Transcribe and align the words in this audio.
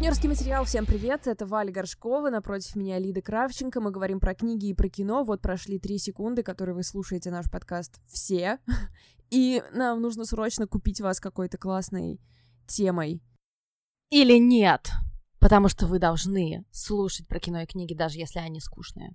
Партнерский 0.00 0.28
материал. 0.28 0.64
Всем 0.64 0.86
привет, 0.86 1.26
это 1.26 1.44
Валя 1.44 1.70
Горшкова, 1.70 2.30
напротив 2.30 2.74
меня 2.74 2.98
Лида 2.98 3.20
Кравченко. 3.20 3.82
Мы 3.82 3.90
говорим 3.90 4.18
про 4.18 4.34
книги 4.34 4.70
и 4.70 4.74
про 4.74 4.88
кино. 4.88 5.24
Вот 5.24 5.42
прошли 5.42 5.78
три 5.78 5.98
секунды, 5.98 6.42
которые 6.42 6.74
вы 6.74 6.84
слушаете 6.84 7.30
наш 7.30 7.50
подкаст 7.50 8.00
все. 8.06 8.60
И 9.30 9.62
нам 9.74 10.00
нужно 10.00 10.24
срочно 10.24 10.66
купить 10.66 11.02
вас 11.02 11.20
какой-то 11.20 11.58
классной 11.58 12.18
темой. 12.66 13.22
Или 14.08 14.38
нет, 14.38 14.88
потому 15.38 15.68
что 15.68 15.86
вы 15.86 15.98
должны 15.98 16.64
слушать 16.70 17.28
про 17.28 17.38
кино 17.38 17.60
и 17.60 17.66
книги, 17.66 17.92
даже 17.92 18.16
если 18.16 18.38
они 18.38 18.58
скучные. 18.58 19.14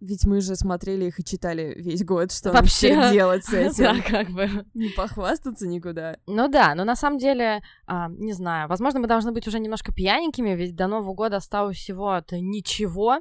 Ведь 0.00 0.24
мы 0.26 0.40
же 0.40 0.54
смотрели 0.54 1.06
их 1.06 1.18
и 1.18 1.24
читали 1.24 1.74
весь 1.76 2.04
год, 2.04 2.30
что 2.32 2.52
Вообще. 2.52 2.94
нам 2.94 3.12
делать 3.12 3.44
с 3.44 3.52
этим. 3.52 3.84
Да, 3.84 4.00
как 4.00 4.30
бы. 4.30 4.48
Не 4.74 4.90
похвастаться 4.90 5.66
никуда. 5.66 6.18
Ну 6.26 6.48
да, 6.48 6.74
но 6.74 6.84
на 6.84 6.94
самом 6.94 7.18
деле, 7.18 7.62
а, 7.86 8.08
не 8.08 8.32
знаю, 8.32 8.68
возможно, 8.68 9.00
мы 9.00 9.08
должны 9.08 9.32
быть 9.32 9.46
уже 9.48 9.58
немножко 9.58 9.92
пьяненькими, 9.92 10.50
ведь 10.50 10.76
до 10.76 10.86
Нового 10.86 11.14
года 11.14 11.36
осталось 11.36 11.76
всего-то 11.76 12.38
ничего. 12.40 13.20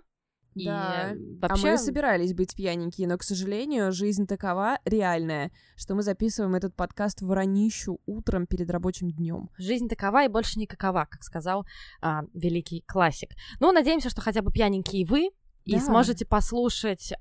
И 0.53 0.65
Да. 0.65 1.13
вообще... 1.39 1.67
А 1.67 1.71
мы 1.71 1.77
собирались 1.77 2.33
быть 2.33 2.55
пьяненькие, 2.55 3.07
но, 3.07 3.17
к 3.17 3.23
сожалению, 3.23 3.91
жизнь 3.91 4.25
такова 4.25 4.79
реальная, 4.85 5.51
что 5.75 5.93
мы 5.93 6.01
записываем 6.01 6.55
этот 6.55 6.75
подкаст 6.75 7.21
в 7.21 7.31
ранищу 7.31 7.99
утром 8.07 8.47
перед 8.47 8.69
рабочим 8.71 9.11
днем. 9.11 9.49
Жизнь 9.57 9.87
такова 9.87 10.25
и 10.25 10.27
больше 10.27 10.59
не 10.59 10.65
какова, 10.65 11.07
как 11.09 11.23
сказал 11.23 11.65
а, 12.01 12.23
великий 12.33 12.81
классик. 12.87 13.29
Ну, 13.59 13.71
надеемся, 13.71 14.09
что 14.09 14.21
хотя 14.21 14.41
бы 14.41 14.51
пьяненькие 14.51 15.05
вы 15.05 15.29
и 15.67 15.73
Да. 15.75 15.81
сможете 15.81 16.25
послушать. 16.25 17.13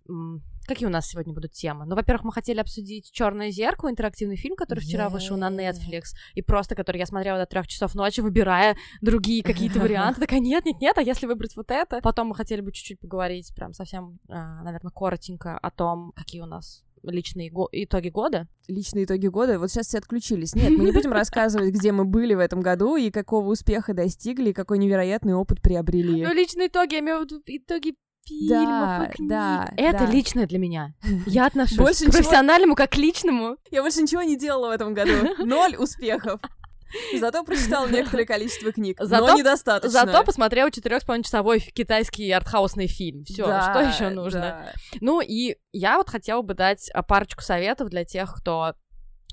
Какие 0.66 0.87
у 0.88 0.91
нас 0.91 1.06
сегодня 1.06 1.32
будут 1.32 1.52
темы? 1.52 1.84
Ну, 1.87 1.95
во-первых, 1.95 2.24
мы 2.24 2.32
хотели 2.32 2.59
обсудить 2.59 3.12
Черное 3.12 3.50
зеркало, 3.52 3.88
интерактивный 3.91 4.37
фильм, 4.37 4.56
который 4.56 4.80
вчера 4.80 5.09
вышел 5.09 5.37
на. 5.37 5.48
Netflix, 5.48 6.06
и 6.34 6.42
просто 6.42 6.74
который 6.74 6.98
я 6.98 7.06
смотрела 7.06 7.38
до 7.38 7.46
трех 7.46 7.66
часов 7.68 7.95
ночи, 7.95 8.20
выбирая 8.20 8.77
другие 9.01 9.42
какие-то 9.45 9.78
варианты. 9.80 10.20
Такая, 10.20 10.40
нет, 10.40 10.64
нет, 10.64 10.80
нет, 10.80 10.98
а 10.98 11.02
если 11.02 11.27
выбрать 11.27 11.54
вот 11.57 11.70
это? 11.70 12.01
Потом 12.02 12.29
мы 12.29 12.35
хотели 12.35 12.60
бы 12.62 12.73
чуть-чуть 12.73 12.98
поговорить, 13.01 13.52
прям 13.54 13.73
совсем, 13.74 14.18
а, 14.29 14.63
наверное, 14.65 14.90
коротенько 14.90 15.57
о 15.57 15.70
том, 15.70 16.13
какие 16.16 16.40
у 16.40 16.46
нас 16.46 16.82
личные 17.04 17.51
го- 17.51 17.68
итоги 17.70 18.09
года. 18.09 18.48
Личные 18.66 19.04
итоги 19.04 19.29
года. 19.29 19.60
Вот 19.60 19.70
сейчас 19.70 19.87
все 19.87 19.98
отключились. 19.98 20.54
Нет, 20.57 20.70
мы 20.70 20.85
не 20.87 20.92
будем 20.92 21.13
рассказывать, 21.13 21.73
где 21.73 21.92
мы 21.92 22.04
были 22.04 22.35
в 22.35 22.40
этом 22.40 22.60
году 22.60 22.96
и 22.96 23.10
какого 23.13 23.48
успеха 23.51 23.95
достигли, 23.95 24.51
и 24.51 24.52
какой 24.52 24.79
невероятный 24.79 25.35
опыт 25.35 25.63
приобрели. 25.63 26.24
Ну, 26.24 26.35
личные 26.35 26.66
итоги, 26.66 26.95
я 26.95 27.01
имею 27.01 27.20
в 27.20 27.23
виду 27.23 27.40
итоги 27.46 27.95
фильмов 28.27 28.49
Да, 28.99 29.05
и 29.10 29.15
книг. 29.16 29.29
да, 29.29 29.69
Это 29.77 29.99
да. 30.01 30.07
личное 30.07 30.46
для 30.46 30.59
меня. 30.59 30.95
Я 31.27 31.46
отношусь 31.46 31.77
Больше 31.79 31.99
к 31.99 32.01
ничего- 32.09 32.13
профессиональному 32.13 32.74
как 32.74 32.91
к 32.91 32.96
личному. 32.96 33.57
Я 33.71 33.82
больше 33.82 34.02
ничего 34.02 34.23
не 34.23 34.37
делала 34.37 34.69
в 34.69 34.73
этом 34.73 34.95
году. 34.95 35.13
Ноль 35.45 35.77
успехов. 35.77 36.41
Зато 37.19 37.43
прочитала 37.45 37.87
некоторое 37.91 38.24
количество 38.24 38.71
книг. 38.73 38.97
Зато- 39.01 39.27
но 39.27 39.35
недостаточно. 39.38 39.91
Зато 39.91 40.23
посмотрела 40.24 40.71
четырех 40.71 41.02
с 41.02 41.04
половиной 41.04 41.24
часовой 41.24 41.60
китайский 41.60 42.30
артхаусный 42.30 42.87
фильм. 42.87 43.24
Все, 43.24 43.47
Да, 43.47 43.73
что 43.73 43.80
еще 44.04 44.15
нужно? 44.15 44.41
да. 44.41 44.73
Ну 45.01 45.21
и 45.21 45.57
я 45.73 45.97
вот 45.99 46.09
хотела 46.09 46.43
бы 46.43 46.54
дать 46.54 46.88
а, 46.95 47.02
парочку 47.02 47.43
советов 47.43 47.88
для 47.91 48.04
тех, 48.04 48.32
кто 48.35 48.74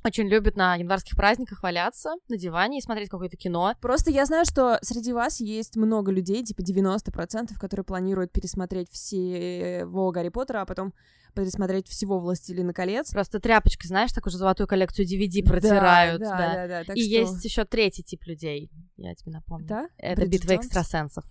очень 0.06 0.28
любит 0.28 0.56
на 0.56 0.76
январских 0.76 1.16
праздниках 1.16 1.64
валяться 1.64 2.12
на 2.28 2.38
диване 2.38 2.80
и 2.80 2.82
смотреть 2.82 3.10
какое-то 3.10 3.38
кино. 3.38 3.74
Просто 3.82 4.12
я 4.12 4.26
знаю, 4.26 4.46
что 4.46 4.80
среди 4.82 5.14
вас 5.14 5.40
есть 5.40 5.76
много 5.78 6.12
людей, 6.12 6.44
типа 6.44 6.62
90%, 6.62 7.58
которые 7.60 7.84
планируют 7.84 8.32
пересмотреть 8.32 8.90
всего 8.92 10.12
Гарри 10.12 10.30
Поттера, 10.30 10.62
а 10.62 10.66
потом 10.66 10.94
пересмотреть 11.36 11.88
всего 11.88 12.20
Властелина 12.20 12.74
колец. 12.74 13.12
Просто 13.12 13.40
тряпочкой, 13.40 13.88
знаешь, 13.88 14.12
такую 14.12 14.32
же 14.32 14.38
золотую 14.38 14.68
коллекцию 14.68 15.08
DVD 15.08 15.44
протирают. 15.44 16.22
Да, 16.22 16.30
да. 16.30 16.38
да, 16.38 16.54
да, 16.54 16.68
да. 16.68 16.84
Так 16.84 16.96
и 16.96 17.02
что- 17.02 17.10
есть 17.12 17.46
еще 17.46 17.66
третий 17.66 18.04
тип 18.04 18.24
людей, 18.26 18.70
я 18.98 19.16
тебе 19.16 19.32
напомню. 19.32 19.68
Да? 19.68 19.88
Это 19.98 20.22
Бриджит 20.22 20.42
битва 20.42 20.54
Джонс? 20.56 20.66
экстрасенсов. 20.66 21.26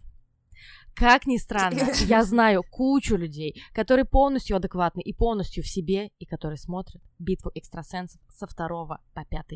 Как 0.95 1.27
ни 1.27 1.39
странно, 1.39 1.91
я 2.07 2.25
знаю 2.25 2.63
кучу 2.63 3.17
людей, 3.17 3.63
которые 3.73 4.05
полностью 4.05 4.57
адекватны 4.57 5.01
и 5.01 5.13
полностью 5.13 5.63
в 5.63 5.67
себе, 5.67 6.11
и 6.19 6.27
которые 6.27 6.59
смотрят 6.59 7.03
битву 7.19 7.51
экстрасенсов 7.55 8.21
со 8.31 8.47
2 8.47 9.01
по 9.15 9.25
5 9.25 9.47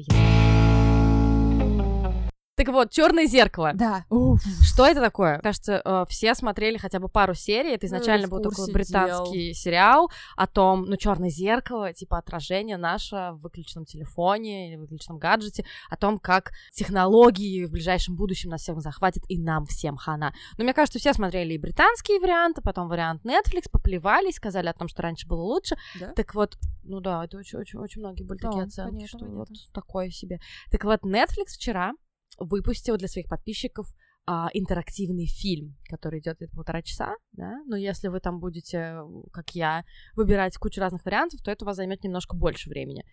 Так 2.57 2.69
вот, 2.69 2.91
черное 2.91 3.27
зеркало. 3.27 3.73
Да. 3.75 4.07
Уф. 4.09 4.41
Что 4.63 4.87
это 4.87 5.01
такое? 5.01 5.41
Кажется, 5.41 5.83
э, 5.85 6.05
все 6.09 6.35
смотрели 6.35 6.79
хотя 6.79 6.99
бы 7.01 7.09
пару 7.09 7.35
серий. 7.35 7.73
Это 7.75 7.85
Ну, 7.85 7.89
изначально 7.89 8.27
в 8.29 8.31
был 8.31 8.41
такой 8.41 8.73
британский 8.73 9.53
сериал 9.53 10.11
о 10.37 10.47
том, 10.47 10.85
ну, 10.87 10.97
черное 10.97 11.29
зеркало, 11.29 11.93
типа 11.93 12.17
отражение 12.17 12.79
наше 12.79 13.33
в 13.33 13.41
выключенном 13.43 13.85
телефоне 13.85 14.69
или 14.71 14.77
выключенном 14.77 15.19
гаджете, 15.19 15.67
о 15.91 15.97
том, 15.97 16.19
как 16.19 16.53
технологии 16.73 17.67
в 17.67 17.71
ближайшем 17.73 18.17
будущем 18.17 18.51
нас 18.51 18.63
всех 18.63 18.81
захватят 18.81 19.25
и 19.29 19.39
нам 19.39 19.67
всем 19.67 19.97
хана. 19.97 20.33
Но 20.57 20.65
мне 20.65 20.73
кажется, 20.73 20.99
все 20.99 21.13
смотрели 21.13 21.53
и 21.53 21.59
британские 21.59 22.21
варианты, 22.21 22.63
потом 22.63 22.89
вариант 22.89 23.23
Netflix, 23.27 23.69
поплевались, 23.71 24.37
сказали 24.37 24.69
о 24.69 24.73
том, 24.73 24.89
что 24.89 25.03
раньше 25.03 25.27
было 25.27 25.43
лучше. 25.43 25.77
Да? 26.01 26.13
Так 26.13 26.35
вот, 26.35 26.57
ну 26.85 27.01
да, 27.01 27.23
это 27.25 27.37
очень-очень 27.37 28.01
многие 28.01 28.23
были 28.23 28.39
Да, 28.39 28.49
такие 28.49 28.65
оценки, 28.65 28.91
понятно, 28.93 29.09
что 29.09 29.19
понятно. 29.19 29.39
вот 29.39 29.49
такое 29.75 30.09
себе. 30.09 30.39
Так 30.71 30.85
вот, 30.85 31.01
Netflix 31.03 31.55
вчера 31.57 31.93
выпустил 32.39 32.97
для 32.97 33.09
своих 33.09 33.29
подписчиков 33.29 33.87
а, 34.29 34.49
интерактивный 34.55 35.27
фильм, 35.27 35.77
который 35.89 36.19
идет 36.19 36.37
где-то 36.39 36.57
полтора 36.57 36.83
часа, 36.83 37.15
да, 37.33 37.63
но 37.67 37.77
если 37.77 38.09
вы 38.09 38.19
там 38.19 38.41
будете, 38.41 38.97
как 39.33 39.51
я, 39.55 39.85
выбирать 40.17 40.57
кучу 40.57 40.81
разных 40.81 41.05
вариантов, 41.05 41.41
то 41.43 41.51
это 41.53 41.65
у 41.65 41.67
вас 41.67 41.77
займет 41.77 42.03
немножко 42.03 42.35
больше 42.35 42.69
времени. 42.69 43.05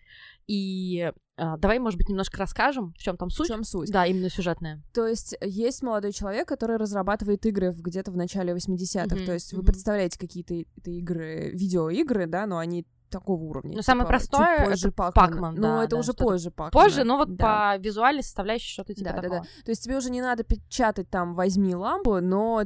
И 0.48 1.12
а, 1.36 1.56
давай, 1.56 1.78
может 1.78 1.98
быть, 1.98 2.08
немножко 2.08 2.36
расскажем, 2.38 2.92
в 2.94 2.98
чем 2.98 3.16
там 3.16 3.28
В 3.28 3.32
суть. 3.32 3.46
чем 3.48 3.62
суть? 3.64 3.90
Да, 3.92 4.06
именно 4.06 4.28
сюжетная. 4.28 4.82
То 4.92 5.06
есть 5.06 5.36
есть 5.40 5.82
молодой 5.82 6.12
человек, 6.12 6.48
который 6.48 6.76
разрабатывает 6.78 7.46
игры 7.46 7.70
в- 7.72 7.80
где-то 7.80 8.10
в 8.10 8.16
начале 8.16 8.52
80-х. 8.52 9.14
Мгм, 9.16 9.24
То 9.26 9.32
есть 9.34 9.52
вы 9.52 9.62
представляете 9.62 10.18
какие-то 10.18 10.54
игры, 10.84 11.50
видеоигры, 11.54 12.26
да, 12.26 12.46
но 12.46 12.58
они 12.58 12.86
такого 13.18 13.42
уровня. 13.42 13.76
Ну, 13.76 13.82
самое 13.82 14.04
типа, 14.06 14.18
простое 14.18 14.56
чуть 14.58 14.66
позже 14.66 14.88
это. 14.88 15.12
Пакман, 15.12 15.54
Ну, 15.54 15.62
да, 15.62 15.84
это 15.84 15.90
да, 15.96 16.00
уже 16.00 16.12
позже 16.12 16.50
Пакмана. 16.50 16.70
Позже, 16.70 17.04
но 17.04 17.16
вот 17.16 17.36
Да. 17.36 17.72
по 17.76 17.82
визуальной 17.82 18.22
составляющей 18.22 18.70
что-то 18.72 18.94
типа 18.94 19.10
Да, 19.10 19.16
да, 19.16 19.22
такого. 19.22 19.40
да. 19.42 19.46
То 19.64 19.70
есть 19.70 19.82
тебе 19.82 19.96
уже 19.96 20.10
не 20.10 20.20
надо 20.20 20.44
печатать 20.44 21.08
там 21.08 21.34
«возьми 21.34 21.74
лампу», 21.74 22.20
но 22.20 22.64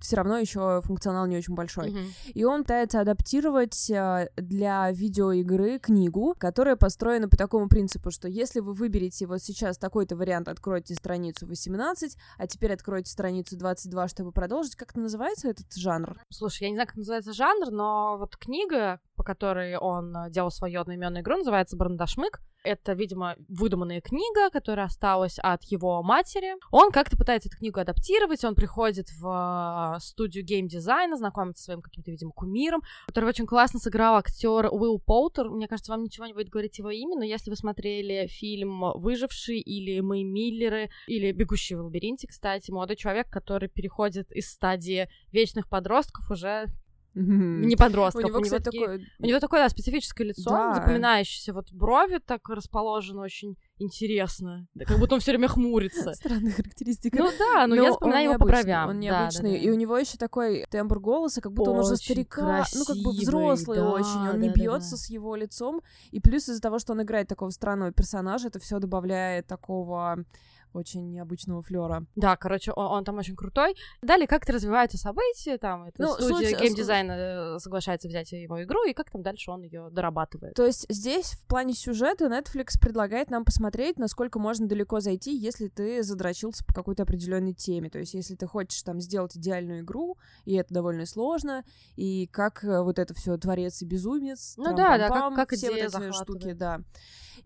все 0.00 0.16
равно 0.16 0.38
еще 0.38 0.80
функционал 0.82 1.26
не 1.26 1.36
очень 1.36 1.54
большой. 1.54 1.90
Мгм. 1.90 2.00
И 2.32 2.42
он 2.44 2.62
пытается 2.62 3.00
адаптировать 3.00 3.90
э, 3.90 4.30
для 4.36 4.90
видеоигры 4.92 5.78
книгу, 5.78 6.34
которая 6.38 6.76
построена 6.76 7.28
по 7.28 7.36
такому 7.36 7.68
принципу, 7.68 8.10
что 8.10 8.26
если 8.26 8.60
вы 8.60 8.72
выберете 8.72 9.26
вот 9.26 9.42
сейчас 9.42 9.76
такой-то 9.76 10.16
вариант, 10.16 10.48
откройте 10.48 10.94
страницу 10.94 11.46
18, 11.46 12.16
а 12.38 12.46
теперь 12.46 12.72
откройте 12.72 13.10
страницу 13.10 13.58
22, 13.58 14.08
чтобы 14.08 14.32
продолжить. 14.32 14.74
Как 14.74 14.92
это 14.92 15.00
называется, 15.00 15.48
этот 15.48 15.70
жанр? 15.74 16.18
Слушай, 16.30 16.62
я 16.62 16.68
не 16.70 16.76
знаю, 16.76 16.86
как 16.88 16.96
называется 16.96 17.34
жанр, 17.34 17.70
но 17.70 18.16
вот 18.18 18.38
книга, 18.38 19.00
которой 19.30 19.76
он 19.76 20.16
э, 20.16 20.30
делал 20.30 20.50
свою 20.50 20.80
одноименную 20.80 21.22
игру, 21.22 21.36
называется 21.36 21.76
«Барандашмык». 21.76 22.40
Это, 22.62 22.92
видимо, 22.92 23.36
выдуманная 23.48 24.02
книга, 24.02 24.50
которая 24.50 24.86
осталась 24.86 25.38
от 25.38 25.62
его 25.64 26.02
матери. 26.02 26.56
Он 26.70 26.90
как-то 26.90 27.16
пытается 27.16 27.48
эту 27.48 27.56
книгу 27.56 27.80
адаптировать, 27.80 28.44
он 28.44 28.54
приходит 28.54 29.08
в 29.18 29.96
э, 29.96 30.00
студию 30.00 30.44
геймдизайна, 30.44 31.16
знакомится 31.16 31.62
со 31.62 31.64
своим 31.66 31.80
каким-то, 31.80 32.10
видимо, 32.10 32.32
кумиром, 32.32 32.82
который 33.06 33.26
очень 33.26 33.46
классно 33.46 33.78
сыграл 33.78 34.16
актер 34.16 34.68
Уилл 34.72 34.98
Поутер. 34.98 35.48
Мне 35.48 35.68
кажется, 35.68 35.92
вам 35.92 36.02
ничего 36.02 36.26
не 36.26 36.34
будет 36.34 36.48
говорить 36.48 36.76
его 36.78 36.90
имя, 36.90 37.16
но 37.16 37.24
если 37.24 37.50
вы 37.50 37.56
смотрели 37.56 38.26
фильм 38.26 38.82
«Выживший» 38.96 39.60
или 39.60 40.00
«Мы 40.00 40.24
Миллеры», 40.24 40.90
или 41.06 41.30
«Бегущий 41.30 41.76
в 41.76 41.84
лабиринте», 41.84 42.26
кстати, 42.26 42.70
молодой 42.72 42.96
человек, 42.96 43.30
который 43.30 43.68
переходит 43.68 44.32
из 44.32 44.50
стадии 44.50 45.08
вечных 45.32 45.68
подростков 45.68 46.30
уже 46.30 46.66
не 47.14 47.74
У 47.74 47.78
подростков. 47.78 48.24
него, 48.24 48.40
кстати, 48.40 48.62
такие- 48.64 48.86
такое... 48.86 49.00
у 49.18 49.26
него 49.26 49.40
такое, 49.40 49.60
да, 49.62 49.68
специфическое 49.68 50.26
лицо, 50.28 50.50
Да. 50.50 50.74
запоминающееся. 50.74 51.52
Вот 51.52 51.72
брови 51.72 52.20
так 52.24 52.48
расположены 52.48 53.20
очень 53.20 53.56
интересно. 53.78 54.66
Да, 54.74 54.84
как 54.84 54.98
будто 54.98 55.14
он 55.14 55.20
все 55.20 55.32
время 55.32 55.48
хмурится. 55.48 56.12
Странная 56.14 56.52
характеристика. 56.52 57.18
Ну 57.18 57.30
да, 57.38 57.66
но, 57.66 57.74
Но 57.74 57.82
я 57.82 57.88
он 57.88 57.92
запоминаю 57.94 58.24
его 58.24 58.34
по 58.34 58.44
необычный, 58.44 58.62
бровям. 58.62 58.88
Он 58.90 58.94
Да, 58.96 59.00
необычный. 59.00 59.50
да, 59.52 59.56
И 59.58 59.70
у 59.70 59.74
него 59.74 59.98
еще 59.98 60.16
такой 60.18 60.66
тембр 60.70 61.00
голоса, 61.00 61.40
как 61.40 61.52
будто 61.52 61.70
он 61.70 61.78
уже 61.80 61.94
Очень 61.94 62.04
старика, 62.04 62.64
ну 62.74 62.84
как 62.84 62.96
бы 62.96 63.02
красивый, 63.10 63.22
взрослый 63.22 63.78
да, 63.78 63.90
очень. 63.90 64.28
Он 64.30 64.38
не 64.40 64.48
да, 64.48 64.54
да, 64.54 64.60
бьется 64.60 64.90
да. 64.92 64.96
с 64.96 65.10
его 65.10 65.34
лицом. 65.36 65.82
И 66.10 66.20
плюс 66.20 66.48
из-за 66.48 66.60
того, 66.60 66.78
что 66.78 66.92
он 66.92 67.02
играет 67.02 67.28
такого 67.28 67.50
странного 67.50 67.92
персонажа, 67.92 68.48
это 68.48 68.58
все 68.60 68.78
добавляет 68.78 69.46
такого 69.46 70.24
очень 70.72 71.10
необычного 71.10 71.62
флера. 71.62 72.04
Да, 72.16 72.36
короче, 72.36 72.72
он, 72.72 72.86
он 72.86 73.04
там 73.04 73.18
очень 73.18 73.36
крутой. 73.36 73.74
Далее 74.02 74.26
как-то 74.26 74.52
развиваются 74.52 74.98
события, 74.98 75.58
там, 75.58 75.84
эта 75.84 76.02
Ну, 76.02 76.14
студия 76.14 76.50
суть- 76.50 76.60
геймдизайна 76.60 77.12
э, 77.12 77.58
соглашается 77.58 78.08
взять 78.08 78.32
его 78.32 78.62
игру, 78.62 78.84
и 78.84 78.92
как 78.92 79.10
там 79.10 79.22
дальше 79.22 79.50
он 79.50 79.62
ее 79.62 79.88
дорабатывает. 79.90 80.54
То 80.54 80.64
есть 80.66 80.86
здесь 80.88 81.32
в 81.32 81.46
плане 81.46 81.74
сюжета 81.74 82.26
Netflix 82.26 82.78
предлагает 82.80 83.30
нам 83.30 83.44
посмотреть, 83.44 83.98
насколько 83.98 84.38
можно 84.38 84.66
далеко 84.68 85.00
зайти, 85.00 85.36
если 85.36 85.68
ты 85.68 86.02
задрочился 86.02 86.64
по 86.64 86.72
какой-то 86.74 87.02
определенной 87.02 87.54
теме. 87.54 87.90
То 87.90 87.98
есть 87.98 88.14
если 88.14 88.34
ты 88.36 88.46
хочешь 88.46 88.82
там 88.82 89.00
сделать 89.00 89.36
идеальную 89.36 89.80
игру, 89.80 90.16
и 90.44 90.54
это 90.54 90.72
довольно 90.74 91.06
сложно, 91.06 91.64
и 91.96 92.26
как 92.28 92.62
э, 92.64 92.82
вот 92.82 92.98
это 92.98 93.14
все 93.14 93.36
творец 93.36 93.82
и 93.82 93.86
безумец, 93.86 94.54
Ну 94.56 94.76
да, 94.76 94.98
да, 94.98 95.08
как- 95.08 95.34
как 95.34 95.50
все 95.52 95.70
вот 95.70 95.78
эти 95.78 96.12
штуки, 96.12 96.52
да. 96.52 96.80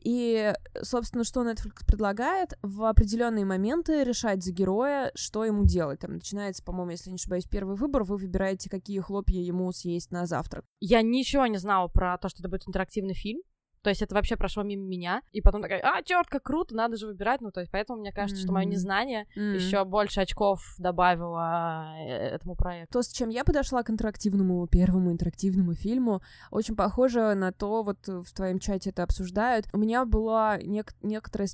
И, 0.03 0.53
собственно, 0.82 1.25
что 1.25 1.49
Netflix 1.49 1.87
предлагает? 1.87 2.59
В 2.62 2.85
определенном 2.85 3.14
определенные 3.15 3.45
моменты 3.45 4.03
решать 4.03 4.43
за 4.43 4.53
героя, 4.53 5.13
что 5.15 5.45
ему 5.45 5.65
делать. 5.65 6.01
Там 6.01 6.15
начинается, 6.15 6.65
по-моему, 6.65 6.91
если 6.91 7.11
не 7.11 7.17
ошибаюсь, 7.17 7.47
первый 7.47 7.77
выбор, 7.77 8.03
вы 8.03 8.17
выбираете, 8.17 8.69
какие 8.69 8.99
хлопья 9.01 9.41
ему 9.41 9.71
съесть 9.73 10.11
на 10.11 10.27
завтрак. 10.27 10.65
Я 10.81 11.03
ничего 11.03 11.47
не 11.47 11.59
знала 11.59 11.89
про 11.89 12.19
то, 12.19 12.29
что 12.29 12.43
это 12.43 12.49
будет 12.49 12.67
интерактивный 12.67 13.15
фильм. 13.15 13.41
То 13.83 13.91
есть 13.91 14.01
это 14.01 14.15
вообще 14.15 14.37
прошло 14.37 14.63
мимо 14.63 14.83
меня. 14.83 15.21
И 15.31 15.43
потом 15.43 15.61
такая, 15.61 15.81
а, 15.83 16.03
черт, 16.03 16.27
как 16.29 16.43
круто, 16.43 16.75
надо 16.75 16.97
же 16.97 17.07
выбирать. 17.07 17.43
Ну, 17.43 17.51
то 17.51 17.61
есть 17.61 17.71
поэтому 17.71 18.01
мне 18.01 18.13
кажется, 18.13 18.41
mm-hmm. 18.41 18.47
что 18.47 18.53
мое 18.53 18.65
незнание 18.65 19.27
mm-hmm. 19.37 19.55
еще 19.57 19.85
больше 19.85 20.23
очков 20.23 20.75
добавило 20.79 21.93
э, 21.99 22.35
этому 22.35 22.57
проекту. 22.57 22.95
То, 22.95 23.03
с 23.03 23.13
чем 23.13 23.29
я 23.29 23.45
подошла 23.45 23.83
к 23.83 23.91
интерактивному, 23.91 24.67
первому 24.69 25.13
интерактивному 25.13 25.75
фильму, 25.75 26.23
очень 26.51 26.77
похоже 26.77 27.35
на 27.35 27.53
то, 27.53 27.83
вот 27.83 27.99
в 28.09 28.33
твоем 28.33 28.59
чате 28.59 28.89
это 28.89 29.03
обсуждают. 29.03 29.67
У 29.75 29.79
меня 29.79 30.07
была 30.07 30.59
нек- 30.59 30.97
некоторая 31.03 31.49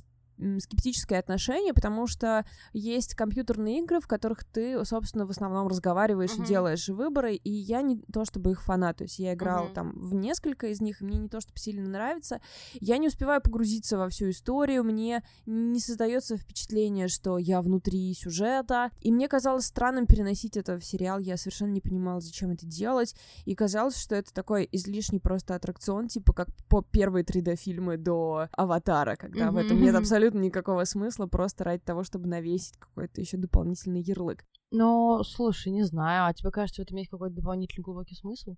скептическое 0.59 1.19
отношение, 1.19 1.73
потому 1.73 2.07
что 2.07 2.45
есть 2.73 3.15
компьютерные 3.15 3.79
игры, 3.79 3.99
в 3.99 4.07
которых 4.07 4.43
ты, 4.43 4.83
собственно, 4.85 5.25
в 5.25 5.29
основном 5.29 5.67
разговариваешь 5.67 6.31
uh-huh. 6.31 6.43
и 6.43 6.47
делаешь 6.47 6.89
выборы, 6.89 7.35
и 7.35 7.49
я 7.49 7.81
не 7.81 7.97
то 8.11 8.25
чтобы 8.25 8.51
их 8.51 8.63
фанат, 8.63 8.97
то 8.97 9.03
есть 9.03 9.19
я 9.19 9.33
играла 9.33 9.67
uh-huh. 9.67 9.73
там 9.73 9.91
в 9.95 10.13
несколько 10.13 10.67
из 10.67 10.81
них, 10.81 11.01
и 11.01 11.05
мне 11.05 11.19
не 11.19 11.29
то 11.29 11.41
чтобы 11.41 11.59
сильно 11.59 11.87
нравится, 11.87 12.41
я 12.79 12.97
не 12.97 13.07
успеваю 13.07 13.41
погрузиться 13.41 13.97
во 13.97 14.09
всю 14.09 14.29
историю, 14.29 14.83
мне 14.83 15.23
не 15.45 15.79
создается 15.79 16.37
впечатление, 16.37 17.07
что 17.07 17.37
я 17.37 17.61
внутри 17.61 18.13
сюжета, 18.13 18.91
и 19.01 19.11
мне 19.11 19.27
казалось 19.27 19.65
странным 19.65 20.07
переносить 20.07 20.57
это 20.57 20.79
в 20.79 20.85
сериал, 20.85 21.19
я 21.19 21.37
совершенно 21.37 21.71
не 21.71 21.81
понимала, 21.81 22.21
зачем 22.21 22.51
это 22.51 22.65
делать, 22.65 23.15
и 23.45 23.55
казалось, 23.55 23.97
что 23.97 24.15
это 24.15 24.33
такой 24.33 24.67
излишний 24.71 25.19
просто 25.19 25.55
аттракцион, 25.55 26.07
типа 26.07 26.33
как 26.33 26.47
по 26.67 26.81
первые 26.81 27.23
3D-фильмы 27.23 27.97
до 27.97 28.47
Аватара, 28.53 29.15
когда 29.15 29.47
uh-huh. 29.47 29.51
в 29.51 29.57
этом 29.57 29.81
нет 29.81 29.95
абсолютно 29.95 30.30
абсолютно 30.31 30.45
никакого 30.45 30.85
смысла 30.85 31.27
просто 31.27 31.63
ради 31.63 31.83
того, 31.83 32.03
чтобы 32.03 32.27
навесить 32.27 32.77
какой-то 32.77 33.21
еще 33.21 33.37
дополнительный 33.37 34.01
ярлык. 34.01 34.45
Но, 34.71 35.23
слушай, 35.23 35.71
не 35.71 35.83
знаю, 35.83 36.25
а 36.25 36.33
тебе 36.33 36.51
кажется, 36.51 36.81
в 36.81 36.85
этом 36.85 36.97
есть 36.97 37.09
какой-то 37.09 37.35
дополнительный 37.35 37.83
глубокий 37.83 38.15
смысл? 38.15 38.55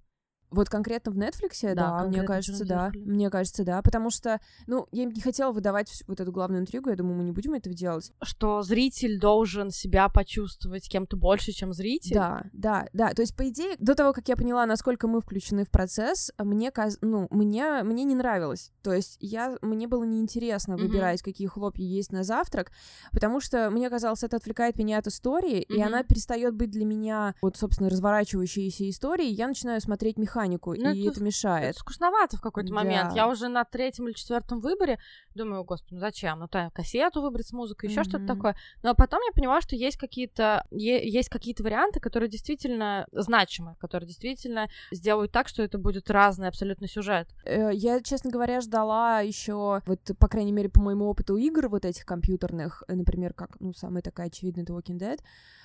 Вот 0.53 0.69
конкретно 0.69 1.11
в 1.11 1.17
Netflix, 1.17 1.61
да, 1.63 1.73
да 1.73 2.03
мне 2.05 2.21
кажется, 2.21 2.63
да. 2.63 2.91
Мне 2.93 3.31
кажется, 3.31 3.63
да. 3.63 3.81
Потому 3.81 4.11
что, 4.11 4.39
ну, 4.67 4.87
я 4.91 5.05
не 5.05 5.19
хотела 5.19 5.51
выдавать 5.51 6.03
вот 6.07 6.21
эту 6.21 6.31
главную 6.31 6.61
интригу, 6.61 6.91
я 6.91 6.95
думаю, 6.95 7.17
мы 7.17 7.23
не 7.23 7.31
будем 7.31 7.55
этого 7.55 7.75
делать. 7.75 8.11
Что 8.21 8.61
зритель 8.61 9.19
должен 9.19 9.71
себя 9.71 10.09
почувствовать 10.09 10.87
кем-то 10.87 11.17
больше, 11.17 11.53
чем 11.53 11.73
зритель. 11.73 12.13
Да, 12.13 12.43
да, 12.53 12.87
да. 12.93 13.13
То 13.13 13.23
есть, 13.23 13.35
по 13.35 13.49
идее, 13.49 13.75
до 13.79 13.95
того, 13.95 14.13
как 14.13 14.27
я 14.29 14.35
поняла, 14.35 14.67
насколько 14.67 15.07
мы 15.07 15.21
включены 15.21 15.65
в 15.65 15.71
процесс, 15.71 16.31
мне, 16.37 16.71
ну, 17.01 17.27
мне, 17.31 17.81
мне 17.81 18.03
не 18.03 18.13
нравилось. 18.13 18.71
То 18.83 18.93
есть, 18.93 19.17
я, 19.19 19.57
мне 19.63 19.87
было 19.87 20.03
неинтересно 20.03 20.77
выбирать, 20.77 21.21
mm-hmm. 21.21 21.25
какие 21.25 21.47
хлопья 21.47 21.83
есть 21.83 22.11
на 22.11 22.23
завтрак, 22.23 22.71
потому 23.11 23.39
что, 23.39 23.71
мне 23.71 23.89
казалось, 23.89 24.23
это 24.23 24.37
отвлекает 24.37 24.77
меня 24.77 24.99
от 24.99 25.07
истории, 25.07 25.61
mm-hmm. 25.61 25.75
и 25.75 25.81
она 25.81 26.03
перестает 26.03 26.53
быть 26.53 26.69
для 26.69 26.85
меня, 26.85 27.33
вот, 27.41 27.57
собственно, 27.57 27.89
разворачивающейся 27.89 28.87
историей, 28.87 29.33
я 29.33 29.47
начинаю 29.47 29.81
смотреть 29.81 30.17
механику 30.17 30.42
механику, 30.43 30.73
ну, 30.73 30.91
и 30.91 31.01
это, 31.01 31.11
это 31.11 31.23
мешает. 31.23 31.69
Это 31.71 31.79
скучновато 31.79 32.37
в 32.37 32.41
какой-то 32.41 32.69
да. 32.69 32.75
момент. 32.75 33.13
Я 33.13 33.27
уже 33.27 33.47
на 33.47 33.63
третьем 33.63 34.07
или 34.07 34.13
четвертом 34.13 34.59
выборе 34.59 34.99
думаю, 35.35 35.63
господи, 35.63 35.95
ну 35.95 35.99
зачем? 35.99 36.39
Ну, 36.39 36.47
там, 36.47 36.71
кассету 36.71 37.21
выбрать 37.21 37.47
с 37.47 37.53
музыкой, 37.53 37.89
еще 37.89 38.01
mm-hmm. 38.01 38.09
что-то 38.09 38.27
такое. 38.27 38.55
Но 38.81 38.93
потом 38.95 39.21
я 39.25 39.31
поняла, 39.33 39.61
что 39.61 39.75
есть 39.75 39.97
какие-то 39.97 40.65
есть 40.71 41.29
какие-то 41.29 41.63
варианты, 41.63 41.99
которые 41.99 42.29
действительно 42.29 43.07
значимы, 43.11 43.75
которые 43.79 44.07
действительно 44.07 44.69
сделают 44.91 45.31
так, 45.31 45.47
что 45.47 45.63
это 45.63 45.77
будет 45.77 46.09
разный 46.09 46.47
абсолютно 46.47 46.87
сюжет. 46.87 47.27
Э, 47.45 47.69
я, 47.73 48.01
честно 48.01 48.29
говоря, 48.29 48.61
ждала 48.61 49.21
еще, 49.21 49.81
вот, 49.85 49.99
по 50.19 50.27
крайней 50.27 50.51
мере, 50.51 50.69
по 50.69 50.81
моему 50.81 51.05
опыту 51.05 51.37
игр 51.37 51.67
вот 51.67 51.85
этих 51.85 52.05
компьютерных, 52.05 52.83
э, 52.87 52.95
например, 52.95 53.33
как, 53.33 53.59
ну, 53.59 53.73
самая 53.73 54.01
такая 54.01 54.27
очевидная 54.27 54.65
The 54.65 54.75
Walking 54.75 54.99
Dead, 54.99 55.19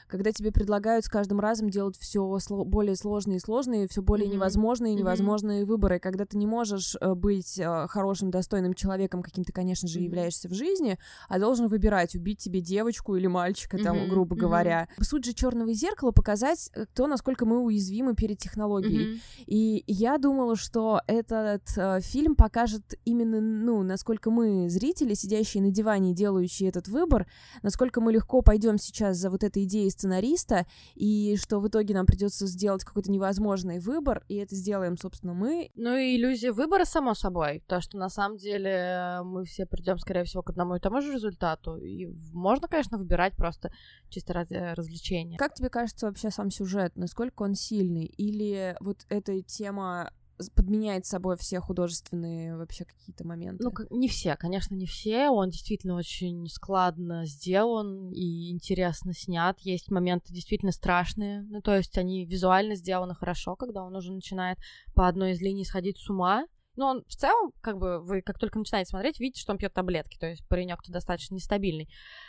когда 0.09 0.33
тебе 0.33 0.51
предлагают 0.51 1.05
с 1.05 1.09
каждым 1.09 1.41
разом 1.41 1.71
делать 1.71 1.97
все 1.99 2.21
сло- 2.39 2.65
более 2.65 2.97
сложные 2.97 3.37
и 3.37 3.41
сложные, 3.41 3.87
все 3.89 4.03
более 4.03 4.29
mm-hmm. 4.29 4.33
невозможные 4.33 4.93
и 4.95 4.97
невозможные 4.97 5.63
mm-hmm. 5.63 5.67
выборы, 5.67 6.01
когда 6.01 6.25
ты 6.25 6.37
не 6.37 6.47
можешь 6.47 6.97
э, 7.01 7.15
быть 7.15 7.59
э, 7.59 7.87
хорошим, 7.89 8.31
достойным 8.31 8.75
человеком, 8.75 9.23
каким 9.23 9.45
ты, 9.45 9.53
конечно 9.53 9.87
же, 9.87 9.99
mm-hmm. 9.99 10.05
являешься 10.05 10.49
в 10.49 10.55
жизни, 10.55 10.99
а 11.29 11.39
должен 11.39 11.69
выбирать, 11.69 12.15
убить 12.15 12.39
тебе 12.39 12.61
девочку 12.61 13.17
или 13.17 13.27
мальчика, 13.27 13.77
mm-hmm. 13.77 13.83
там, 13.85 14.09
грубо 14.09 14.35
mm-hmm. 14.35 14.39
говоря. 14.39 14.89
Суть 15.01 15.25
же 15.25 15.35
черного 15.35 15.73
зеркала 15.73 16.11
показать 16.11 16.71
э, 16.75 16.87
то, 16.95 17.07
насколько 17.07 17.45
мы 17.45 17.61
уязвимы 17.61 18.15
перед 18.15 18.39
технологией. 18.39 19.15
Mm-hmm. 19.15 19.45
И 19.47 19.85
я 19.87 20.19
думала, 20.19 20.57
что 20.57 21.03
этот 21.07 21.65
э, 21.77 22.01
фильм 22.01 22.35
покажет 22.35 22.95
именно, 23.05 23.41
ну, 23.41 23.83
насколько 23.83 24.31
мы, 24.31 24.71
зрители, 24.71 25.15
сидящие 25.15 25.63
на 25.63 25.71
диване 25.71 26.13
и 26.13 26.15
делающие 26.15 26.69
этот 26.69 26.89
выбор, 26.89 27.27
насколько 27.63 28.01
мы 28.01 28.13
легко 28.13 28.41
пойдем 28.41 28.79
сейчас 28.79 29.19
за 29.19 29.31
вот 29.31 29.45
этой 29.45 29.65
идеей 29.65 29.91
сценариста, 29.99 30.67
и 30.95 31.37
что 31.37 31.59
в 31.61 31.69
итоге 31.69 31.95
нам 31.95 32.07
придется 32.07 32.47
сделать 32.47 32.85
какой-то 32.85 33.11
невозможный 33.11 33.81
выбор, 33.81 34.25
и 34.29 34.37
это 34.37 34.55
сделаем, 34.55 34.97
собственно, 34.97 35.35
мы. 35.35 35.71
Ну 35.75 35.97
и 35.97 36.17
иллюзия 36.17 36.53
выбора, 36.53 36.85
само 36.85 37.15
собой, 37.15 37.63
то, 37.67 37.81
что 37.81 37.99
на 37.99 38.09
самом 38.09 38.39
деле 38.39 39.21
мы 39.25 39.45
все 39.45 39.67
придем, 39.67 39.99
скорее 39.99 40.25
всего, 40.25 40.43
к 40.43 40.51
одному 40.51 40.77
и 40.77 40.81
тому 40.81 41.01
же 41.01 41.13
результату, 41.13 41.77
и 41.77 42.07
можно, 42.33 42.69
конечно, 42.69 42.99
выбирать 42.99 43.37
просто 43.37 43.73
чисто 44.09 44.33
ради 44.33 44.55
развлечения. 44.55 45.39
Как 45.39 45.55
тебе 45.55 45.69
кажется 45.69 46.07
вообще 46.07 46.31
сам 46.31 46.51
сюжет, 46.51 46.93
насколько 46.97 47.43
он 47.43 47.55
сильный, 47.55 48.05
или 48.05 48.77
вот 48.81 49.05
эта 49.09 49.43
тема 49.43 50.13
подменяет 50.55 51.07
собой 51.07 51.37
все 51.37 51.61
художественные 51.61 52.57
вообще 52.57 52.85
какие-то 52.85 53.27
моменты. 53.27 53.65
Ну, 53.65 53.73
не 53.91 54.09
все, 54.09 54.37
конечно, 54.37 54.75
не 54.75 54.87
все. 54.87 55.29
Он 55.29 55.51
действительно 55.51 55.97
очень 55.97 56.47
складно 56.49 57.27
сделан 57.27 58.13
и 58.13 58.51
интересно 58.51 59.13
снят. 59.15 59.59
Есть 59.61 59.91
моменты 59.91 60.33
действительно 60.33 60.73
страшные. 60.73 61.43
Ну, 61.43 61.61
то 61.61 61.77
есть 61.77 61.97
они 61.99 62.25
визуально 62.25 62.75
сделаны 62.77 63.15
хорошо, 63.15 63.57
когда 63.57 63.83
он 63.83 63.95
уже 63.97 64.13
начинает 64.13 64.59
по 64.95 65.09
одной 65.09 65.33
из 65.33 65.41
линий 65.41 65.65
сходить 65.65 65.99
с 65.99 66.09
ума. 66.09 66.47
Но 66.79 66.87
он 66.87 67.05
в 67.09 67.17
целом, 67.17 67.53
как 67.61 67.77
бы, 67.77 68.01
вы 68.01 68.23
как 68.23 68.39
только 68.39 68.59
начинаете 68.59 68.89
смотреть, 68.91 69.19
видите, 69.19 69.41
что 69.41 69.53
он 69.53 69.59
пьет 69.59 69.75
таблетки, 69.75 70.17
то 70.17 70.29
есть 70.29 70.47
паренек-то 70.47 70.93
достаточно 70.93 71.35
нестабильный. 71.35 71.89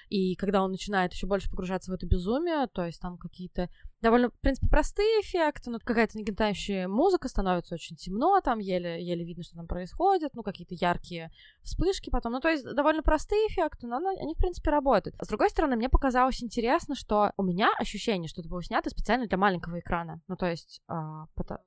И 0.09 0.35
когда 0.35 0.63
он 0.63 0.71
начинает 0.71 1.13
еще 1.13 1.27
больше 1.27 1.51
погружаться 1.51 1.91
в 1.91 1.93
это 1.93 2.07
безумие, 2.07 2.65
то 2.67 2.83
есть 2.83 2.99
там 2.99 3.19
какие-то 3.19 3.69
довольно, 4.01 4.29
в 4.29 4.39
принципе, 4.39 4.67
простые 4.67 5.21
эффекты, 5.21 5.69
но 5.69 5.77
какая-то 5.77 6.17
нагнетающая 6.17 6.87
музыка, 6.87 7.27
становится 7.27 7.75
очень 7.75 7.95
темно, 7.95 8.41
там 8.41 8.57
еле, 8.57 9.05
еле 9.05 9.23
видно, 9.23 9.43
что 9.43 9.55
там 9.55 9.67
происходит, 9.67 10.33
ну, 10.33 10.41
какие-то 10.41 10.73
яркие 10.73 11.31
вспышки 11.61 12.09
потом, 12.09 12.31
ну, 12.31 12.39
то 12.39 12.49
есть 12.49 12.63
довольно 12.63 13.03
простые 13.03 13.47
эффекты, 13.49 13.85
но 13.85 13.97
они, 13.97 14.33
в 14.33 14.37
принципе, 14.37 14.71
работают. 14.71 15.15
С 15.21 15.27
другой 15.27 15.51
стороны, 15.51 15.75
мне 15.75 15.89
показалось 15.89 16.41
интересно, 16.41 16.95
что 16.95 17.33
у 17.37 17.43
меня 17.43 17.69
ощущение, 17.77 18.27
что 18.27 18.41
это 18.41 18.49
было 18.49 18.63
снято 18.63 18.89
специально 18.89 19.27
для 19.27 19.37
маленького 19.37 19.79
экрана, 19.79 20.21
ну, 20.27 20.35
то 20.35 20.47
есть, 20.47 20.81
потому... 20.87 21.59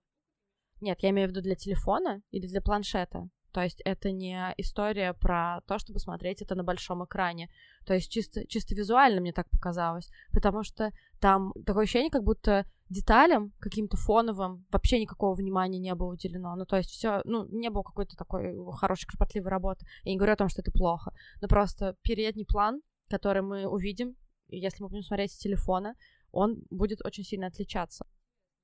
Нет, 0.82 0.98
я 1.02 1.10
имею 1.10 1.28
в 1.28 1.30
виду 1.30 1.40
для 1.40 1.54
телефона 1.54 2.22
или 2.32 2.46
для 2.46 2.60
планшета. 2.60 3.28
То 3.52 3.62
есть 3.62 3.80
это 3.84 4.10
не 4.10 4.54
история 4.56 5.12
про 5.12 5.60
то, 5.66 5.78
чтобы 5.78 6.00
смотреть 6.00 6.42
это 6.42 6.54
на 6.54 6.64
большом 6.64 7.04
экране. 7.04 7.50
То 7.86 7.94
есть 7.94 8.10
чисто, 8.10 8.46
чисто 8.46 8.74
визуально 8.74 9.20
мне 9.20 9.32
так 9.32 9.48
показалось. 9.50 10.10
Потому 10.32 10.64
что 10.64 10.90
там 11.20 11.52
такое 11.64 11.84
ощущение, 11.84 12.10
как 12.10 12.24
будто 12.24 12.64
деталям 12.88 13.52
каким-то 13.60 13.96
фоновым 13.96 14.66
вообще 14.72 15.00
никакого 15.00 15.34
внимания 15.34 15.78
не 15.78 15.94
было 15.94 16.14
уделено. 16.14 16.56
Ну, 16.56 16.64
то 16.66 16.76
есть 16.76 16.90
все, 16.90 17.20
ну, 17.24 17.46
не 17.46 17.70
было 17.70 17.82
какой-то 17.82 18.16
такой 18.16 18.56
хорошей, 18.72 19.06
кропотливой 19.06 19.50
работы. 19.50 19.86
Я 20.02 20.12
не 20.12 20.18
говорю 20.18 20.32
о 20.32 20.36
том, 20.36 20.48
что 20.48 20.62
это 20.62 20.72
плохо. 20.72 21.12
Но 21.40 21.46
просто 21.46 21.94
передний 22.02 22.46
план, 22.46 22.80
который 23.08 23.42
мы 23.42 23.66
увидим, 23.66 24.16
если 24.48 24.82
мы 24.82 24.88
будем 24.88 25.04
смотреть 25.04 25.32
с 25.32 25.38
телефона, 25.38 25.94
он 26.32 26.64
будет 26.70 27.04
очень 27.04 27.22
сильно 27.22 27.46
отличаться. 27.46 28.06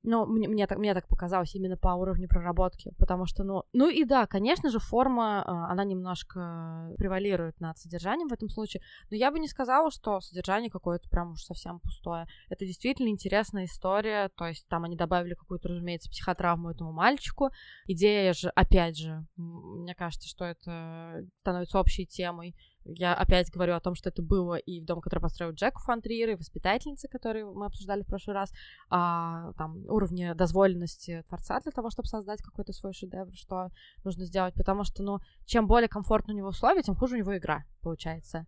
Ну, 0.04 0.26
мне, 0.26 0.46
мне, 0.46 0.66
так, 0.66 0.78
мне 0.78 0.94
так 0.94 1.08
показалось 1.08 1.54
именно 1.56 1.76
по 1.76 1.88
уровню 1.88 2.28
проработки, 2.28 2.92
потому 2.98 3.26
что, 3.26 3.42
ну, 3.42 3.64
ну 3.72 3.88
и 3.88 4.04
да, 4.04 4.26
конечно 4.26 4.70
же, 4.70 4.78
форма, 4.78 5.42
а, 5.42 5.72
она 5.72 5.82
немножко 5.84 6.94
превалирует 6.96 7.60
над 7.60 7.78
содержанием 7.78 8.28
в 8.28 8.32
этом 8.32 8.48
случае, 8.48 8.80
но 9.10 9.16
я 9.16 9.32
бы 9.32 9.40
не 9.40 9.48
сказала, 9.48 9.90
что 9.90 10.20
содержание 10.20 10.70
какое-то 10.70 11.08
прям 11.08 11.32
уж 11.32 11.42
совсем 11.42 11.80
пустое. 11.80 12.28
Это 12.48 12.64
действительно 12.64 13.08
интересная 13.08 13.64
история, 13.64 14.30
то 14.36 14.46
есть 14.46 14.68
там 14.68 14.84
они 14.84 14.96
добавили 14.96 15.34
какую-то, 15.34 15.68
разумеется, 15.68 16.10
психотравму 16.10 16.70
этому 16.70 16.92
мальчику. 16.92 17.50
Идея 17.86 18.32
же, 18.34 18.50
опять 18.50 18.96
же, 18.96 19.26
мне 19.36 19.96
кажется, 19.96 20.28
что 20.28 20.44
это 20.44 21.26
становится 21.40 21.80
общей 21.80 22.06
темой 22.06 22.54
я 22.88 23.14
опять 23.14 23.50
говорю 23.50 23.74
о 23.74 23.80
том, 23.80 23.94
что 23.94 24.08
это 24.08 24.22
было 24.22 24.54
и 24.56 24.80
в 24.80 24.84
дом, 24.84 25.00
который 25.00 25.20
построил 25.20 25.52
Джек 25.52 25.78
Фантриер, 25.80 26.30
и 26.30 26.34
воспитательницы, 26.34 27.08
которые 27.08 27.44
мы 27.44 27.66
обсуждали 27.66 28.02
в 28.02 28.06
прошлый 28.06 28.34
раз, 28.34 28.52
а, 28.90 29.52
там, 29.54 29.84
уровни 29.86 30.32
дозволенности 30.34 31.24
творца 31.28 31.60
для 31.60 31.72
того, 31.72 31.90
чтобы 31.90 32.08
создать 32.08 32.42
какой-то 32.42 32.72
свой 32.72 32.92
шедевр, 32.92 33.34
что 33.34 33.70
нужно 34.04 34.24
сделать, 34.24 34.54
потому 34.54 34.84
что, 34.84 35.02
ну, 35.02 35.18
чем 35.46 35.66
более 35.66 35.88
комфортно 35.88 36.32
у 36.32 36.36
него 36.36 36.48
условия, 36.48 36.82
тем 36.82 36.94
хуже 36.94 37.16
у 37.16 37.18
него 37.18 37.36
игра 37.36 37.64
получается. 37.82 38.46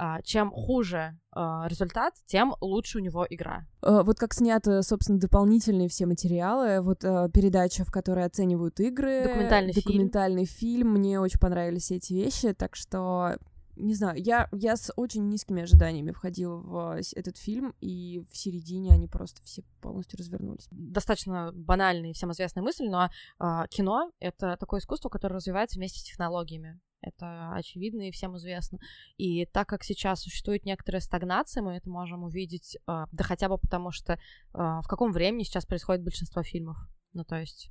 А, 0.00 0.22
чем 0.22 0.52
хуже 0.52 1.18
а, 1.32 1.66
результат, 1.68 2.14
тем 2.26 2.54
лучше 2.60 2.98
у 2.98 3.00
него 3.00 3.26
игра. 3.28 3.66
А, 3.82 4.04
вот 4.04 4.16
как 4.16 4.32
сняты, 4.32 4.80
собственно, 4.84 5.18
дополнительные 5.18 5.88
все 5.88 6.06
материалы, 6.06 6.80
вот 6.80 7.04
а, 7.04 7.28
передача, 7.28 7.84
в 7.84 7.90
которой 7.90 8.24
оценивают 8.24 8.78
игры, 8.78 9.24
документальный, 9.24 9.72
документальный 9.72 10.44
фильм. 10.44 10.84
фильм, 10.84 10.92
мне 10.92 11.18
очень 11.18 11.40
понравились 11.40 11.90
эти 11.90 12.12
вещи, 12.12 12.52
так 12.52 12.76
что 12.76 13.38
не 13.78 13.94
знаю, 13.94 14.20
я, 14.22 14.48
я 14.52 14.76
с 14.76 14.92
очень 14.96 15.28
низкими 15.28 15.62
ожиданиями 15.62 16.12
входила 16.12 16.56
в 16.56 17.00
этот 17.14 17.36
фильм, 17.36 17.74
и 17.80 18.22
в 18.30 18.36
середине 18.36 18.92
они 18.92 19.08
просто 19.08 19.42
все 19.42 19.62
полностью 19.80 20.18
развернулись. 20.18 20.68
Достаточно 20.70 21.52
банальная 21.52 22.10
и 22.10 22.12
всем 22.12 22.32
известная 22.32 22.62
мысль, 22.62 22.88
но 22.88 23.10
э, 23.40 23.64
кино— 23.70 24.10
это 24.20 24.56
такое 24.58 24.80
искусство, 24.80 25.08
которое 25.08 25.36
развивается 25.36 25.78
вместе 25.78 26.00
с 26.00 26.04
технологиями. 26.04 26.80
Это 27.00 27.52
очевидно 27.52 28.08
и 28.08 28.10
всем 28.10 28.36
известно. 28.36 28.80
И 29.16 29.46
так 29.46 29.68
как 29.68 29.84
сейчас 29.84 30.22
существует 30.22 30.64
некоторая 30.64 31.00
стагнация, 31.00 31.62
мы 31.62 31.74
это 31.74 31.88
можем 31.88 32.24
увидеть, 32.24 32.76
э, 32.76 33.06
да 33.10 33.24
хотя 33.24 33.48
бы 33.48 33.58
потому, 33.58 33.90
что 33.92 34.14
э, 34.14 34.18
в 34.52 34.86
каком 34.88 35.12
времени 35.12 35.44
сейчас 35.44 35.66
происходит 35.66 36.02
большинство 36.02 36.42
фильмов. 36.42 36.76
Ну, 37.12 37.24
то 37.24 37.36
есть 37.36 37.70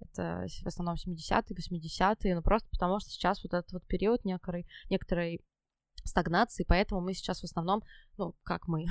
это 0.00 0.46
в 0.62 0.66
основном 0.66 0.96
70-е, 0.96 1.56
80-е, 1.56 2.34
ну 2.34 2.42
просто 2.42 2.68
потому 2.70 3.00
что 3.00 3.10
сейчас 3.10 3.42
вот 3.42 3.54
этот 3.54 3.72
вот 3.72 3.86
период 3.86 4.24
некоторой, 4.24 4.66
некоторой 4.90 5.40
стагнации, 6.06 6.64
поэтому 6.68 7.00
мы 7.00 7.14
сейчас 7.14 7.40
в 7.40 7.44
основном, 7.44 7.82
ну, 8.16 8.34
как 8.42 8.68
мы, 8.68 8.86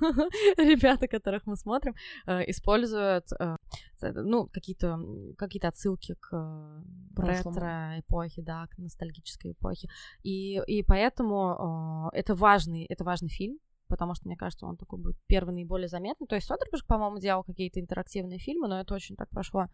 ребята, 0.56 1.08
которых 1.08 1.46
мы 1.46 1.56
смотрим, 1.56 1.94
э, 2.26 2.50
используют, 2.50 3.26
э, 3.38 3.56
ну, 4.00 4.46
какие-то 4.46 4.98
какие 5.36 5.64
отсылки 5.66 6.14
к 6.20 6.84
ретро-эпохе, 7.16 8.42
да, 8.42 8.66
к 8.68 8.78
ностальгической 8.78 9.52
эпохе. 9.52 9.88
И, 10.22 10.60
и 10.66 10.82
поэтому 10.82 12.10
э, 12.12 12.18
это 12.18 12.34
важный, 12.34 12.84
это 12.84 13.04
важный 13.04 13.28
фильм, 13.28 13.58
потому 13.88 14.14
что, 14.14 14.28
мне 14.28 14.36
кажется, 14.36 14.66
он 14.66 14.76
такой 14.76 15.00
будет 15.00 15.16
первый 15.26 15.54
наиболее 15.54 15.88
заметный. 15.88 16.26
То 16.26 16.36
есть 16.36 16.46
Содерберг, 16.46 16.86
по-моему, 16.86 17.18
делал 17.18 17.42
какие-то 17.42 17.80
интерактивные 17.80 18.38
фильмы, 18.38 18.68
но 18.68 18.80
это 18.80 18.94
очень 18.94 19.16
так 19.16 19.28
прошло 19.30 19.66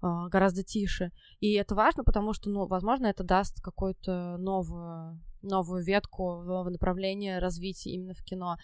гораздо 0.00 0.62
тише. 0.62 1.10
И 1.40 1.52
это 1.54 1.74
важно, 1.74 2.04
потому 2.04 2.32
что, 2.32 2.50
ну, 2.50 2.66
возможно, 2.66 3.06
это 3.06 3.24
даст 3.24 3.60
какую-то 3.60 4.36
новую, 4.38 5.20
новую 5.42 5.84
ветку, 5.84 6.42
новое 6.42 6.72
направление 6.72 7.38
развития 7.38 7.90
именно 7.90 8.14
в 8.14 8.22
кино. 8.22 8.56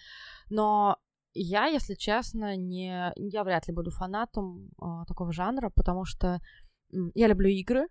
Но 0.49 0.97
я, 1.33 1.65
если 1.65 1.95
честно, 1.95 2.55
не... 2.55 3.11
Я 3.17 3.43
вряд 3.43 3.67
ли 3.67 3.73
буду 3.73 3.91
фанатом 3.91 4.69
э, 4.81 5.03
такого 5.07 5.33
жанра, 5.33 5.69
потому 5.69 6.05
что 6.05 6.39
я 7.13 7.27
люблю 7.27 7.49
игры, 7.49 7.87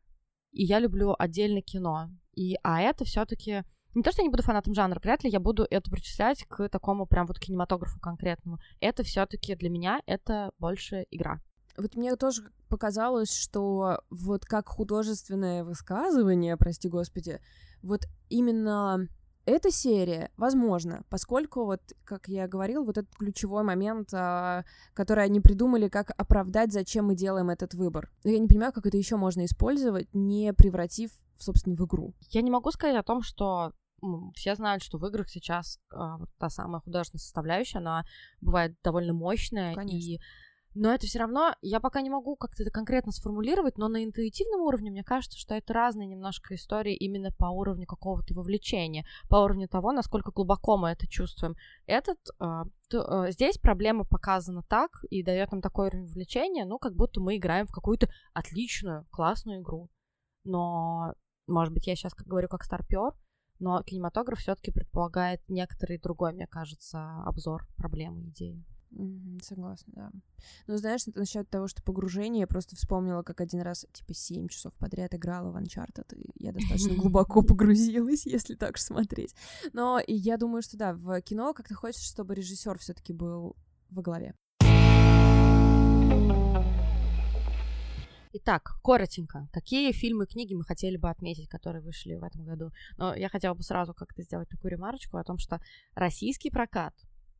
и 0.52 0.64
я 0.64 0.78
люблю 0.78 1.14
отдельно 1.18 1.60
кино. 1.60 2.08
И, 2.34 2.56
а 2.62 2.80
это 2.80 3.04
все 3.04 3.26
таки 3.26 3.64
не 3.94 4.02
то, 4.02 4.10
что 4.10 4.22
я 4.22 4.26
не 4.26 4.30
буду 4.30 4.42
фанатом 4.42 4.74
жанра, 4.74 4.98
вряд 5.00 5.22
ли 5.22 5.30
я 5.30 5.38
буду 5.38 5.66
это 5.70 5.90
причислять 5.90 6.44
к 6.48 6.68
такому 6.68 7.06
прям 7.06 7.26
вот 7.26 7.38
кинематографу 7.38 8.00
конкретному. 8.00 8.58
Это 8.80 9.04
все 9.04 9.24
таки 9.26 9.54
для 9.54 9.70
меня 9.70 10.00
это 10.06 10.50
больше 10.58 11.06
игра. 11.10 11.40
Вот 11.76 11.96
мне 11.96 12.14
тоже 12.16 12.50
показалось, 12.68 13.32
что 13.32 14.00
вот 14.10 14.44
как 14.44 14.68
художественное 14.68 15.64
высказывание, 15.64 16.56
прости 16.56 16.88
господи, 16.88 17.40
вот 17.82 18.06
именно 18.28 19.08
эта 19.46 19.70
серия, 19.70 20.30
возможно, 20.36 21.02
поскольку 21.10 21.64
вот, 21.64 21.80
как 22.04 22.28
я 22.28 22.48
говорил, 22.48 22.84
вот 22.84 22.96
этот 22.96 23.14
ключевой 23.14 23.62
момент, 23.62 24.08
а, 24.14 24.64
который 24.94 25.24
они 25.24 25.40
придумали, 25.40 25.88
как 25.88 26.12
оправдать, 26.16 26.72
зачем 26.72 27.06
мы 27.06 27.14
делаем 27.14 27.50
этот 27.50 27.74
выбор. 27.74 28.10
Но 28.24 28.30
я 28.30 28.38
не 28.38 28.48
понимаю, 28.48 28.72
как 28.72 28.86
это 28.86 28.96
еще 28.96 29.16
можно 29.16 29.44
использовать, 29.44 30.08
не 30.14 30.52
превратив, 30.54 31.10
собственно, 31.36 31.76
в 31.76 31.84
игру. 31.84 32.14
Я 32.30 32.40
не 32.40 32.50
могу 32.50 32.70
сказать 32.70 32.96
о 32.96 33.02
том, 33.02 33.22
что 33.22 33.72
все 34.34 34.54
знают, 34.54 34.82
что 34.82 34.98
в 34.98 35.06
играх 35.06 35.28
сейчас 35.28 35.78
э, 35.92 35.96
та 36.38 36.48
самая 36.50 36.80
художественная 36.80 37.20
составляющая, 37.20 37.78
она 37.78 38.04
бывает 38.40 38.76
довольно 38.82 39.12
мощная, 39.14 39.74
Конечно. 39.74 39.96
и 39.96 40.20
но 40.74 40.92
это 40.92 41.06
все 41.06 41.20
равно, 41.20 41.54
я 41.62 41.78
пока 41.78 42.00
не 42.00 42.10
могу 42.10 42.34
как-то 42.34 42.64
это 42.64 42.72
конкретно 42.72 43.12
сформулировать, 43.12 43.78
но 43.78 43.88
на 43.88 44.04
интуитивном 44.04 44.62
уровне 44.62 44.90
мне 44.90 45.04
кажется, 45.04 45.38
что 45.38 45.54
это 45.54 45.72
разные 45.72 46.08
немножко 46.08 46.54
истории 46.56 46.96
именно 46.96 47.30
по 47.30 47.46
уровню 47.46 47.86
какого-то 47.86 48.34
вовлечения, 48.34 49.04
по 49.28 49.36
уровню 49.36 49.68
того, 49.68 49.92
насколько 49.92 50.32
глубоко 50.32 50.76
мы 50.76 50.90
это 50.90 51.06
чувствуем. 51.06 51.54
Этот, 51.86 52.18
э, 52.40 52.64
то, 52.90 53.26
э, 53.26 53.30
здесь 53.30 53.58
проблема 53.58 54.04
показана 54.04 54.62
так 54.68 54.90
и 55.10 55.22
дает 55.22 55.52
нам 55.52 55.60
такой 55.60 55.86
уровень 55.86 56.06
вовлечения, 56.06 56.64
ну, 56.64 56.78
как 56.78 56.94
будто 56.94 57.20
мы 57.20 57.36
играем 57.36 57.66
в 57.66 57.72
какую-то 57.72 58.08
отличную, 58.32 59.06
классную 59.10 59.60
игру. 59.60 59.90
Но, 60.42 61.14
может 61.46 61.72
быть, 61.72 61.86
я 61.86 61.94
сейчас 61.94 62.14
говорю 62.14 62.48
как 62.48 62.64
старпер, 62.64 63.12
но 63.60 63.80
кинематограф 63.84 64.40
все-таки 64.40 64.72
предполагает 64.72 65.40
некоторый 65.48 65.98
другой, 65.98 66.32
мне 66.32 66.48
кажется, 66.48 67.22
обзор 67.24 67.68
проблемы, 67.76 68.24
идеи. 68.30 68.64
Mm-hmm, 68.94 69.42
согласна, 69.42 69.92
да. 69.96 70.10
Ну, 70.66 70.76
знаешь, 70.76 71.06
насчет 71.14 71.48
того, 71.50 71.66
что 71.66 71.82
погружение, 71.82 72.42
я 72.42 72.46
просто 72.46 72.76
вспомнила, 72.76 73.22
как 73.22 73.40
один 73.40 73.60
раз, 73.60 73.86
типа, 73.92 74.14
7 74.14 74.48
часов 74.48 74.72
подряд 74.74 75.14
играла 75.14 75.50
в 75.50 75.56
Uncharted, 75.56 76.14
и 76.14 76.30
я 76.36 76.52
достаточно 76.52 76.94
глубоко 77.00 77.42
погрузилась, 77.42 78.24
если 78.24 78.54
так 78.54 78.78
смотреть. 78.78 79.34
Но 79.72 79.98
и 79.98 80.14
я 80.14 80.36
думаю, 80.36 80.62
что 80.62 80.76
да, 80.76 80.94
в 80.94 81.20
кино 81.22 81.52
как-то 81.54 81.74
хочется, 81.74 82.06
чтобы 82.06 82.34
режиссер 82.34 82.78
все-таки 82.78 83.12
был 83.12 83.56
во 83.90 84.02
главе. 84.02 84.34
Итак, 88.36 88.80
коротенько, 88.82 89.48
какие 89.52 89.92
фильмы 89.92 90.26
книги 90.26 90.54
мы 90.54 90.64
хотели 90.64 90.96
бы 90.96 91.08
отметить, 91.08 91.48
которые 91.48 91.82
вышли 91.82 92.16
в 92.16 92.24
этом 92.24 92.44
году? 92.44 92.72
Но 92.96 93.14
я 93.14 93.28
хотела 93.28 93.54
бы 93.54 93.62
сразу 93.62 93.94
как-то 93.94 94.22
сделать 94.22 94.48
такую 94.48 94.72
ремарочку 94.72 95.16
о 95.18 95.24
том, 95.24 95.38
что 95.38 95.60
российский 95.94 96.50
прокат 96.50 96.94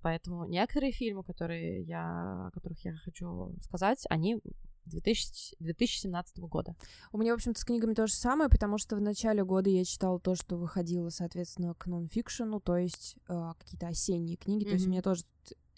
Поэтому 0.05 0.45
некоторые 0.45 0.93
фильмы, 0.93 1.25
которые 1.25 1.83
я, 1.85 2.49
о 2.49 2.51
которых 2.53 2.79
я 2.85 2.95
хочу 2.97 3.55
сказать, 3.63 4.05
они 4.11 4.39
2000, 4.85 5.57
2017 5.61 6.41
года. 6.41 6.77
У 7.11 7.17
меня, 7.17 7.33
в 7.33 7.37
общем-то, 7.37 7.59
с 7.59 7.65
книгами 7.65 7.95
то 7.95 8.07
же 8.07 8.13
самое, 8.13 8.51
потому 8.51 8.77
что 8.77 8.97
в 8.97 9.01
начале 9.01 9.43
года 9.47 9.71
я 9.71 9.83
читала 9.83 10.21
то, 10.21 10.35
что 10.35 10.59
выходило, 10.59 11.09
соответственно, 11.09 11.73
к 11.73 11.87
нонфикшену, 11.87 12.61
то 12.61 12.77
есть 12.77 13.17
э, 13.31 13.53
какие-то 13.59 13.87
осенние 13.87 14.37
книги. 14.37 14.65
Mm-hmm. 14.65 14.69
То 14.69 14.75
есть 14.75 14.87
у 14.87 14.91
меня 14.91 15.01
тоже 15.01 15.25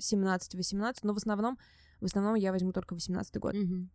17-18, 0.00 0.97
но 1.04 1.14
в 1.14 1.18
основном, 1.18 1.56
в 2.00 2.06
основном 2.06 2.35
я 2.35 2.50
возьму 2.50 2.73
только 2.73 2.95
18 2.95 3.37
год. 3.37 3.54
Mm-hmm. 3.54 3.87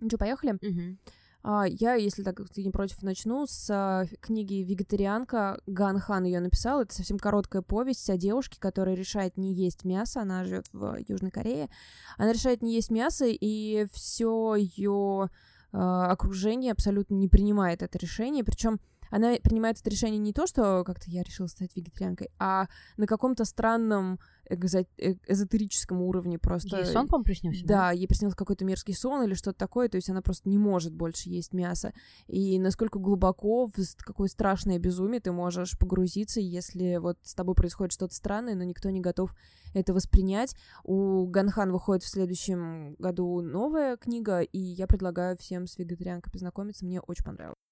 Ну 0.00 0.08
что, 0.08 0.18
поехали? 0.18 0.58
Mm-hmm. 0.58 0.98
А, 1.46 1.66
я, 1.68 1.94
если 1.94 2.22
так 2.22 2.40
ты 2.48 2.64
не 2.64 2.70
против, 2.70 3.02
начну 3.02 3.46
с 3.46 3.68
а, 3.70 4.06
книги 4.20 4.64
«Вегетарианка». 4.66 5.60
Ган 5.66 6.00
Хан 6.00 6.24
ее 6.24 6.40
написал. 6.40 6.80
Это 6.80 6.94
совсем 6.94 7.18
короткая 7.18 7.60
повесть 7.60 8.08
о 8.08 8.16
девушке, 8.16 8.58
которая 8.58 8.94
решает 8.94 9.36
не 9.36 9.52
есть 9.52 9.84
мясо. 9.84 10.22
Она 10.22 10.44
живет 10.46 10.64
в 10.72 10.96
Южной 11.06 11.30
Корее. 11.30 11.68
Она 12.16 12.32
решает 12.32 12.62
не 12.62 12.74
есть 12.74 12.90
мясо, 12.90 13.26
и 13.28 13.86
все 13.92 14.54
ее 14.56 15.28
а, 15.72 16.10
окружение 16.10 16.72
абсолютно 16.72 17.14
не 17.14 17.28
принимает 17.28 17.82
это 17.82 17.98
решение. 17.98 18.42
Причем 18.42 18.80
она 19.14 19.36
принимает 19.40 19.78
это 19.80 19.88
решение 19.90 20.18
не 20.18 20.32
то, 20.32 20.44
что 20.48 20.82
как-то 20.84 21.08
я 21.08 21.22
решила 21.22 21.46
стать 21.46 21.76
вегетарианкой, 21.76 22.30
а 22.40 22.66
на 22.96 23.06
каком-то 23.06 23.44
странном 23.44 24.18
экзо- 24.50 24.88
э, 24.98 25.14
эзотерическом 25.28 26.02
уровне 26.02 26.36
просто. 26.36 26.78
Ей 26.78 26.84
сон, 26.84 27.06
по-моему, 27.06 27.24
приснился? 27.24 27.64
Да, 27.64 27.74
да, 27.74 27.90
ей 27.92 28.08
приснился 28.08 28.36
какой-то 28.36 28.64
мерзкий 28.64 28.92
сон 28.92 29.22
или 29.22 29.34
что-то 29.34 29.56
такое, 29.56 29.88
то 29.88 29.98
есть 29.98 30.10
она 30.10 30.20
просто 30.20 30.48
не 30.48 30.58
может 30.58 30.92
больше 30.92 31.28
есть 31.28 31.52
мясо. 31.52 31.92
И 32.26 32.58
насколько 32.58 32.98
глубоко, 32.98 33.68
в 33.68 33.72
какое 33.98 34.26
страшное 34.26 34.80
безумие 34.80 35.20
ты 35.20 35.30
можешь 35.30 35.78
погрузиться, 35.78 36.40
если 36.40 36.96
вот 36.96 37.16
с 37.22 37.36
тобой 37.36 37.54
происходит 37.54 37.92
что-то 37.92 38.16
странное, 38.16 38.56
но 38.56 38.64
никто 38.64 38.90
не 38.90 39.00
готов 39.00 39.32
это 39.74 39.94
воспринять. 39.94 40.56
У 40.82 41.26
Ганхан 41.26 41.70
выходит 41.70 42.02
в 42.02 42.10
следующем 42.10 42.96
году 42.98 43.42
новая 43.42 43.96
книга, 43.96 44.40
и 44.40 44.58
я 44.58 44.88
предлагаю 44.88 45.36
всем 45.36 45.68
с 45.68 45.78
вегетарианкой 45.78 46.32
познакомиться, 46.32 46.84
мне 46.84 47.00
очень 47.00 47.24
понравилось. 47.24 47.63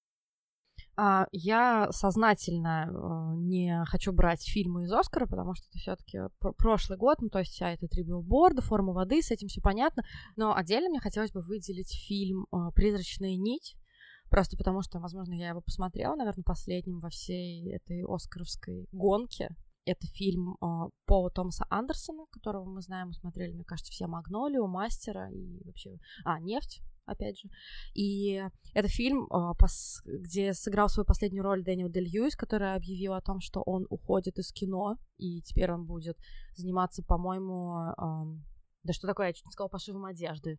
А, 0.95 1.27
я 1.33 1.91
сознательно 1.91 2.87
э, 2.87 3.37
не 3.37 3.83
хочу 3.87 4.13
брать 4.13 4.43
фильмы 4.47 4.85
из 4.85 4.93
Оскара, 4.93 5.27
потому 5.27 5.55
что 5.55 5.67
это 5.71 5.79
все-таки 5.79 6.19
пр- 6.39 6.53
прошлый 6.53 6.99
год, 6.99 7.23
ну 7.23 7.31
то 7.31 7.39
есть 7.39 7.53
вся 7.53 7.71
эта 7.71 7.89
три 7.89 8.03
билборда, 8.03 8.61
форма 8.61 8.93
воды, 8.93 9.23
с 9.23 9.31
этим 9.31 9.49
все 9.49 9.63
понятно. 9.63 10.03
Но 10.37 10.55
отдельно 10.55 10.91
мне 10.91 11.01
хотелось 11.01 11.33
бы 11.33 11.41
выделить 11.41 11.95
фильм 12.07 12.47
э, 12.53 12.57
«Призрачная 12.75 13.37
нить», 13.37 13.75
просто 14.29 14.59
потому 14.59 14.83
что, 14.83 14.99
возможно, 15.01 15.33
я 15.33 15.49
его 15.49 15.63
посмотрела, 15.63 16.15
наверное, 16.15 16.45
последним 16.45 17.01
во 17.01 17.09
всей 17.09 17.75
этой 17.75 18.05
оскаровской 18.07 18.87
гонке. 18.93 19.49
Это 19.87 20.07
фильм 20.09 20.59
э, 20.61 20.67
Пола 21.07 21.31
Томаса 21.31 21.65
Андерсона, 21.71 22.27
которого 22.31 22.67
мы 22.67 22.83
знаем, 22.83 23.09
мы 23.09 23.15
смотрели, 23.15 23.55
мне 23.55 23.65
кажется, 23.65 23.91
все 23.93 24.07
«Магнолию», 24.07 24.67
«Мастера» 24.67 25.31
и 25.31 25.65
вообще... 25.65 25.99
А, 26.25 26.39
«Нефть», 26.39 26.83
опять 27.07 27.39
же. 27.39 27.49
И 27.95 28.43
это 28.75 28.89
фильм, 28.89 29.27
а, 29.31 29.53
где 30.07 30.53
сыграл 30.55 30.89
свою 30.89 31.07
последнюю 31.07 31.45
роль 31.45 31.63
Дэниел 31.63 31.89
Дель 31.89 32.09
Льюис, 32.09 32.37
который 32.37 32.75
объявил 32.75 33.15
о 33.15 33.21
том, 33.21 33.41
что 33.41 33.63
он 33.63 33.87
уходит 33.91 34.39
из 34.39 34.53
кино, 34.53 34.97
и 35.19 35.41
теперь 35.43 35.73
он 35.73 35.87
будет 35.87 36.17
заниматься, 36.55 37.03
по-моему, 37.03 37.95
да 38.85 38.93
что 38.93 39.07
такое, 39.07 39.29
я 39.29 39.33
чуть 39.33 39.47
не 39.47 39.53
сказала, 39.53 39.69
пошивом 39.69 40.05
одежды. 40.05 40.59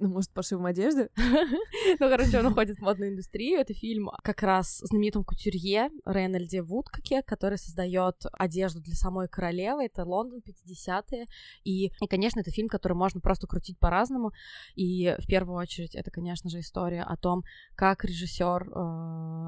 Ну, 0.00 0.08
может, 0.08 0.30
пошивом 0.32 0.66
одежды. 0.66 1.10
Ну, 1.98 2.08
короче, 2.08 2.38
он 2.38 2.46
уходит 2.46 2.78
в 2.78 2.82
модную 2.82 3.10
индустрию. 3.12 3.60
Это 3.60 3.74
фильм 3.74 4.10
как 4.22 4.42
раз 4.42 4.78
знаменитом 4.78 5.24
кутюрье 5.24 5.90
Рейнольде 6.04 6.62
Вудкоке, 6.62 7.22
который 7.22 7.58
создает 7.58 8.14
одежду 8.32 8.80
для 8.80 8.94
самой 8.94 9.28
королевы. 9.28 9.84
Это 9.84 10.04
Лондон, 10.04 10.40
50-е. 10.40 11.26
И, 11.64 11.86
и, 11.86 12.06
конечно, 12.08 12.40
это 12.40 12.50
фильм, 12.50 12.68
который 12.68 12.94
можно 12.94 13.20
просто 13.20 13.46
крутить 13.46 13.78
по-разному. 13.78 14.32
И 14.74 15.14
в 15.18 15.26
первую 15.26 15.58
очередь 15.58 15.94
это, 15.94 16.10
конечно 16.10 16.48
же, 16.48 16.60
история 16.60 17.02
о 17.02 17.16
том, 17.16 17.44
как 17.74 18.04
режиссер 18.04 18.68
э, 18.68 18.72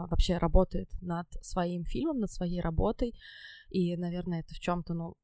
вообще 0.09 0.39
работает 0.39 0.89
над 1.01 1.27
своим 1.43 1.85
фильмом, 1.85 2.19
над 2.19 2.31
своей 2.31 2.61
работой. 2.61 3.15
И, 3.71 3.97
наверное, 3.97 4.41
это 4.41 4.55
в 4.55 4.59
чем-то, 4.59 4.95
ну, 4.95 5.15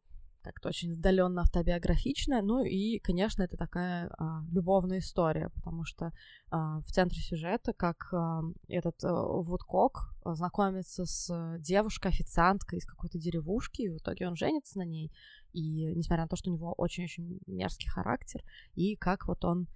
как-то 0.43 0.69
очень 0.69 0.93
отдаленно 0.93 1.43
автобиографичная. 1.43 2.43
Ну 2.43 2.65
и, 2.65 2.99
конечно, 3.01 3.43
это 3.43 3.57
такая 3.57 4.11
а, 4.19 4.43
любовная 4.51 4.99
история, 4.99 5.51
потому 5.51 5.85
что 5.85 6.13
а, 6.51 6.81
в 6.81 6.87
центре 6.87 7.21
сюжета, 7.21 7.73
как 7.73 8.13
а, 8.13 8.43
этот 8.69 9.03
а, 9.05 9.13
Вудкок 9.13 10.15
знакомится 10.25 11.05
с 11.05 11.57
девушкой-официанткой 11.59 12.79
из 12.79 12.87
какой-то 12.87 13.19
деревушки, 13.19 13.83
и 13.83 13.89
в 13.89 13.99
итоге 13.99 14.29
он 14.29 14.37
женится 14.37 14.79
на 14.79 14.85
ней. 14.85 15.13
И 15.53 15.95
несмотря 15.95 16.25
на 16.25 16.29
то, 16.29 16.37
что 16.37 16.51
у 16.51 16.55
него 16.55 16.73
очень-очень 16.77 17.41
мерзкий 17.47 17.89
характер, 17.89 18.43
и 18.75 18.97
как 18.97 19.27
вот 19.27 19.45
он... 19.45 19.67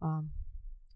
А, 0.00 0.22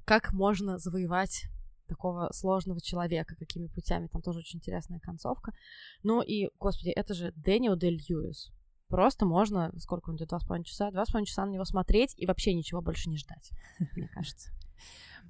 как 0.04 0.32
можно 0.32 0.78
завоевать 0.78 1.44
такого 1.86 2.30
сложного 2.32 2.80
человека, 2.80 3.36
какими 3.36 3.66
путями, 3.66 4.08
там 4.08 4.22
тоже 4.22 4.40
очень 4.40 4.58
интересная 4.58 5.00
концовка. 5.00 5.52
Ну 6.02 6.22
и, 6.22 6.48
господи, 6.58 6.90
это 6.90 7.14
же 7.14 7.32
Дэниел 7.36 7.76
Дель 7.76 8.00
Льюис. 8.08 8.50
Просто 8.92 9.24
можно, 9.24 9.72
сколько 9.78 10.10
он 10.10 10.16
идет, 10.16 10.28
два 10.28 10.38
с 10.38 10.44
половиной 10.44 10.66
часа, 10.66 10.90
два 10.90 11.06
с 11.06 11.08
половиной 11.08 11.26
часа 11.26 11.46
на 11.46 11.50
него 11.50 11.64
смотреть 11.64 12.12
и 12.18 12.26
вообще 12.26 12.52
ничего 12.52 12.82
больше 12.82 13.08
не 13.08 13.16
ждать, 13.16 13.52
мне 13.96 14.06
кажется. 14.08 14.50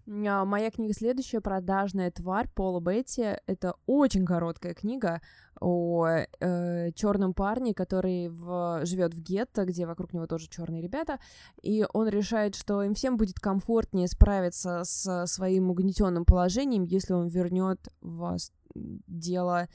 А, 0.08 0.44
моя 0.44 0.72
книга 0.72 0.92
следующая 0.92 1.40
«Продажная 1.40 2.10
тварь» 2.10 2.48
Пола 2.48 2.80
Бетти. 2.80 3.36
Это 3.46 3.74
очень 3.86 4.26
короткая 4.26 4.74
книга 4.74 5.20
о 5.60 6.08
э, 6.08 6.90
черном 6.96 7.34
парне, 7.34 7.72
который 7.72 8.28
в, 8.30 8.80
живет 8.84 9.14
в 9.14 9.22
гетто, 9.22 9.64
где 9.64 9.86
вокруг 9.86 10.12
него 10.12 10.26
тоже 10.26 10.48
черные 10.48 10.82
ребята, 10.82 11.20
и 11.62 11.86
он 11.92 12.08
решает, 12.08 12.56
что 12.56 12.82
им 12.82 12.94
всем 12.94 13.16
будет 13.16 13.38
комфортнее 13.38 14.08
справиться 14.08 14.82
с 14.82 15.26
своим 15.26 15.70
угнетенным 15.70 16.24
положением, 16.24 16.82
если 16.82 17.12
он 17.12 17.28
вернет 17.28 17.78
в 18.00 18.38
дело 18.74 19.68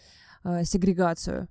э, 0.44 0.66
сегрегацию 0.66 1.48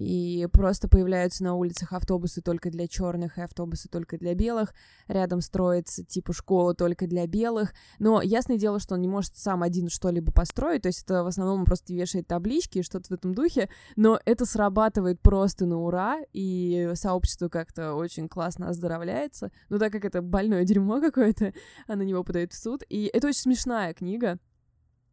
и 0.00 0.48
просто 0.50 0.88
появляются 0.88 1.44
на 1.44 1.54
улицах 1.54 1.92
автобусы 1.92 2.40
только 2.40 2.70
для 2.70 2.88
черных 2.88 3.36
и 3.36 3.42
автобусы 3.42 3.88
только 3.88 4.16
для 4.16 4.34
белых. 4.34 4.72
Рядом 5.08 5.42
строится 5.42 6.04
типа 6.04 6.32
школа 6.32 6.74
только 6.74 7.06
для 7.06 7.26
белых. 7.26 7.74
Но 7.98 8.22
ясное 8.22 8.56
дело, 8.56 8.80
что 8.80 8.94
он 8.94 9.02
не 9.02 9.08
может 9.08 9.36
сам 9.36 9.62
один 9.62 9.90
что-либо 9.90 10.32
построить, 10.32 10.82
то 10.82 10.88
есть 10.88 11.02
это 11.04 11.22
в 11.22 11.26
основном 11.26 11.60
он 11.60 11.64
просто 11.66 11.92
вешает 11.92 12.26
таблички 12.26 12.78
и 12.78 12.82
что-то 12.82 13.08
в 13.08 13.12
этом 13.12 13.34
духе, 13.34 13.68
но 13.96 14.18
это 14.24 14.46
срабатывает 14.46 15.20
просто 15.20 15.66
на 15.66 15.78
ура, 15.78 16.20
и 16.32 16.92
сообщество 16.94 17.48
как-то 17.48 17.94
очень 17.94 18.28
классно 18.28 18.68
оздоровляется. 18.70 19.50
Ну, 19.68 19.78
так 19.78 19.92
как 19.92 20.06
это 20.06 20.22
больное 20.22 20.64
дерьмо 20.64 21.00
какое-то, 21.00 21.52
а 21.86 21.96
на 21.96 22.02
него 22.02 22.24
подают 22.24 22.52
в 22.52 22.62
суд. 22.62 22.82
И 22.88 23.10
это 23.12 23.28
очень 23.28 23.40
смешная 23.40 23.92
книга. 23.92 24.38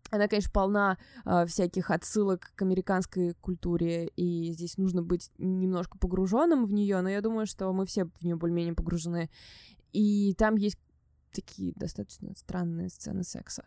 Она, 0.10 0.28
конечно, 0.28 0.52
полна 0.52 0.98
э, 1.26 1.46
всяких 1.46 1.92
отсылок 1.92 2.52
к 2.56 2.62
американской 2.62 3.34
культуре, 3.42 4.08
и 4.16 4.52
здесь 4.54 4.78
нужно 4.78 5.02
быть 5.02 5.32
немножко 5.38 5.98
погруженным 5.98 6.66
в 6.66 6.72
нее, 6.72 7.02
но 7.02 7.10
я 7.10 7.22
думаю, 7.22 7.46
что 7.46 7.72
мы 7.74 7.86
все 7.86 8.06
в 8.06 8.22
нее 8.24 8.36
более-менее 8.36 8.74
погружены. 8.74 9.30
И 9.92 10.34
там 10.36 10.56
есть 10.56 10.78
такие 11.32 11.74
достаточно 11.76 12.34
странные 12.36 12.90
сцены 12.90 13.24
секса. 13.24 13.66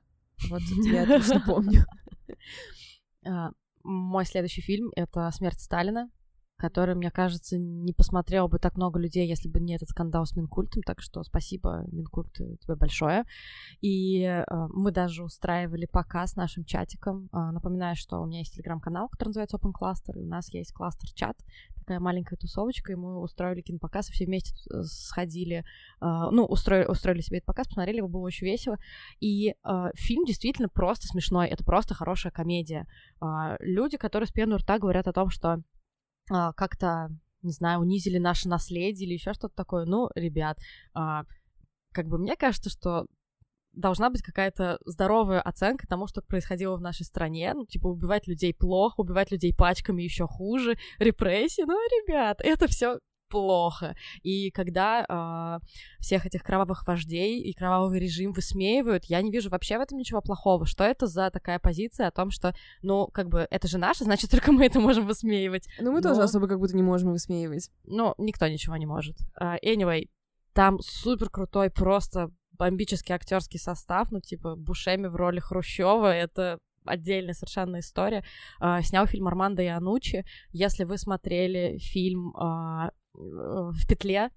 Вот 0.49 0.63
я 0.85 1.03
отлично 1.03 1.43
помню. 1.47 1.85
А, 3.23 3.51
мой 3.83 4.25
следующий 4.25 4.63
фильм— 4.63 4.91
это 4.97 5.31
«Смерть 5.31 5.61
Сталина» 5.61 6.09
который, 6.61 6.95
мне 6.95 7.11
кажется, 7.11 7.59
не 7.59 7.93
посмотрел 7.93 8.47
бы 8.47 8.59
так 8.59 8.77
много 8.77 9.01
людей, 9.01 9.27
если 9.27 9.49
бы 9.49 9.61
не 9.61 9.75
этот 9.75 9.89
скандал 9.89 10.27
с 10.27 10.37
Минкультом, 10.37 10.83
так 10.83 11.01
что 11.01 11.23
спасибо, 11.23 11.85
Минкульт, 11.91 12.33
тебе 12.35 12.77
большое. 12.77 13.25
И 13.81 14.23
э, 14.23 14.45
мы 14.69 14.93
даже 14.93 15.25
устраивали 15.25 15.87
показ 15.87 16.37
нашим 16.37 16.65
чатиком. 16.65 17.31
Э, 17.33 17.51
напоминаю, 17.51 17.97
что 17.97 18.21
у 18.21 18.27
меня 18.27 18.41
есть 18.41 18.55
телеграм-канал, 18.55 19.09
который 19.09 19.31
называется 19.31 19.57
Open 19.57 19.73
Cluster, 19.73 20.19
и 20.19 20.23
у 20.23 20.29
нас 20.29 20.53
есть 20.53 20.73
кластер-чат, 20.73 21.37
такая 21.79 21.99
маленькая 21.99 22.37
тусовочка, 22.37 22.93
и 22.93 22.97
мы 22.97 23.21
устроили 23.21 23.63
кинопоказ, 23.63 24.11
и 24.11 24.13
все 24.13 24.27
вместе 24.27 24.55
э, 24.71 24.83
сходили, 24.85 25.65
э, 26.01 26.29
ну, 26.31 26.45
устроили, 26.45 26.87
устроили 26.87 27.23
себе 27.23 27.39
этот 27.39 27.47
показ, 27.47 27.69
посмотрели, 27.69 27.97
его 27.97 28.09
было 28.09 28.23
очень 28.27 28.47
весело. 28.47 28.79
И 29.19 29.55
э, 29.65 29.91
фильм 29.95 30.25
действительно 30.27 30.69
просто 30.69 31.07
смешной, 31.07 31.49
это 31.49 31.65
просто 31.65 31.95
хорошая 31.95 32.33
комедия. 32.33 32.87
Э, 33.23 33.57
люди, 33.61 33.97
которые 33.97 34.27
с 34.27 34.31
пеной 34.31 34.59
рта 34.59 34.79
говорят 34.79 35.09
о 35.09 35.13
том, 35.13 35.31
что 35.31 35.63
а, 36.31 36.53
как-то, 36.53 37.11
не 37.43 37.53
знаю, 37.53 37.81
унизили 37.81 38.19
наше 38.19 38.49
наследие 38.49 39.07
или 39.07 39.15
еще 39.15 39.33
что-то 39.35 39.55
такое. 39.55 39.85
Ну, 39.85 40.09
ребят, 40.15 40.59
а, 40.95 41.25
как 41.93 42.07
бы 42.07 42.19
мне 42.19 42.37
кажется, 42.37 42.71
что 42.71 43.07
должна 43.73 44.11
быть 44.11 44.23
какая-то 44.23 44.79
здоровая 44.85 45.41
оценка 45.41 45.87
тому, 45.87 46.07
что 46.07 46.23
происходило 46.23 46.77
в 46.77 46.81
нашей 46.81 47.05
стране. 47.05 47.53
Ну, 47.55 47.67
типа, 47.67 47.89
убивать 47.89 48.27
людей 48.27 48.55
плохо, 48.55 49.01
убивать 49.01 49.31
людей 49.31 49.55
пачками 49.55 50.03
еще 50.03 50.27
хуже, 50.27 50.77
репрессии. 50.99 51.63
Ну, 51.63 51.75
ребят, 51.75 52.41
это 52.41 52.67
все 52.69 52.99
плохо. 53.31 53.97
И 54.23 54.51
когда 54.51 55.07
э, 55.09 55.67
всех 56.01 56.27
этих 56.27 56.43
кровавых 56.43 56.87
вождей 56.87 57.41
и 57.41 57.55
кровавый 57.55 58.01
режим 58.01 58.33
высмеивают, 58.33 59.05
я 59.07 59.23
не 59.23 59.31
вижу 59.31 59.49
вообще 59.49 59.79
в 59.79 59.81
этом 59.81 59.99
ничего 59.99 60.21
плохого. 60.21 60.67
Что 60.67 60.85
это 60.85 61.07
за 61.07 61.31
такая 61.31 61.59
позиция 61.59 62.09
о 62.09 62.11
том, 62.11 62.31
что, 62.31 62.55
ну, 62.83 63.07
как 63.07 63.29
бы, 63.29 63.47
это 63.51 63.69
же 63.69 63.79
наше, 63.79 64.05
значит, 64.05 64.31
только 64.31 64.53
мы 64.53 64.67
это 64.67 64.81
можем 64.81 65.07
высмеивать. 65.07 65.67
Ну, 65.81 65.93
мы 65.93 66.01
Но... 66.01 66.09
тоже 66.11 66.23
особо 66.23 66.49
как 66.49 66.59
будто 66.59 66.77
не 66.77 66.83
можем 66.83 67.13
высмеивать. 67.13 67.71
Ну, 67.85 68.15
никто 68.19 68.47
ничего 68.49 68.77
не 68.77 68.87
может. 68.87 69.17
Uh, 69.41 69.57
anyway, 69.65 70.09
там 70.53 70.81
супер 70.81 71.31
крутой 71.31 71.71
просто 71.71 72.31
бомбический 72.53 73.15
актерский 73.15 73.59
состав, 73.59 74.11
ну, 74.11 74.21
типа, 74.21 74.57
Бушеми 74.57 75.07
в 75.07 75.17
роли 75.17 75.41
Хрущева, 75.41 76.13
это 76.15 76.59
отдельная 76.85 77.35
совершенно 77.35 77.81
история. 77.81 78.25
Uh, 78.61 78.83
снял 78.83 79.07
фильм 79.07 79.29
Армандо 79.29 79.63
Янучи. 79.63 80.25
Если 80.51 80.85
вы 80.85 80.99
смотрели 80.99 81.79
фильм 81.79 82.35
в 83.21 83.87
петле. 83.87 84.31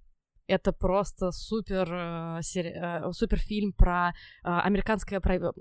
Это 0.48 0.74
просто 0.74 1.32
супер, 1.32 1.92
э. 1.94 2.42
Э, 2.56 3.12
супер 3.14 3.40
фильм 3.40 3.74
про 3.74 4.10
э, 4.10 4.14
американское 4.44 5.20
право... 5.20 5.54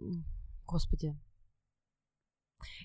Господи. 0.66 1.16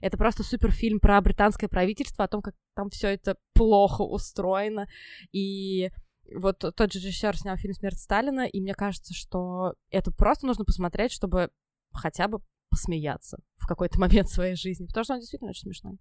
Это 0.01 0.17
просто 0.17 0.43
супер 0.43 0.71
фильм 0.71 0.99
про 0.99 1.21
британское 1.21 1.69
правительство, 1.69 2.25
о 2.25 2.27
том, 2.27 2.41
как 2.41 2.55
там 2.75 2.89
все 2.89 3.09
это 3.09 3.37
плохо 3.53 4.01
устроено. 4.01 4.87
И 5.31 5.91
вот 6.35 6.59
тот 6.59 6.91
же 6.91 6.99
режиссер 6.99 7.37
снял 7.37 7.57
фильм 7.57 7.73
«Смерть 7.73 7.99
Сталина», 7.99 8.45
и 8.47 8.61
мне 8.61 8.73
кажется, 8.73 9.13
что 9.13 9.73
это 9.89 10.11
просто 10.11 10.45
нужно 10.45 10.65
посмотреть, 10.65 11.11
чтобы 11.11 11.49
хотя 11.93 12.27
бы 12.27 12.39
посмеяться 12.69 13.39
в 13.55 13.67
какой-то 13.67 13.99
момент 13.99 14.29
своей 14.29 14.55
жизни, 14.55 14.85
потому 14.85 15.03
что 15.03 15.13
он 15.13 15.19
действительно 15.19 15.49
очень 15.49 15.63
смешной. 15.63 15.97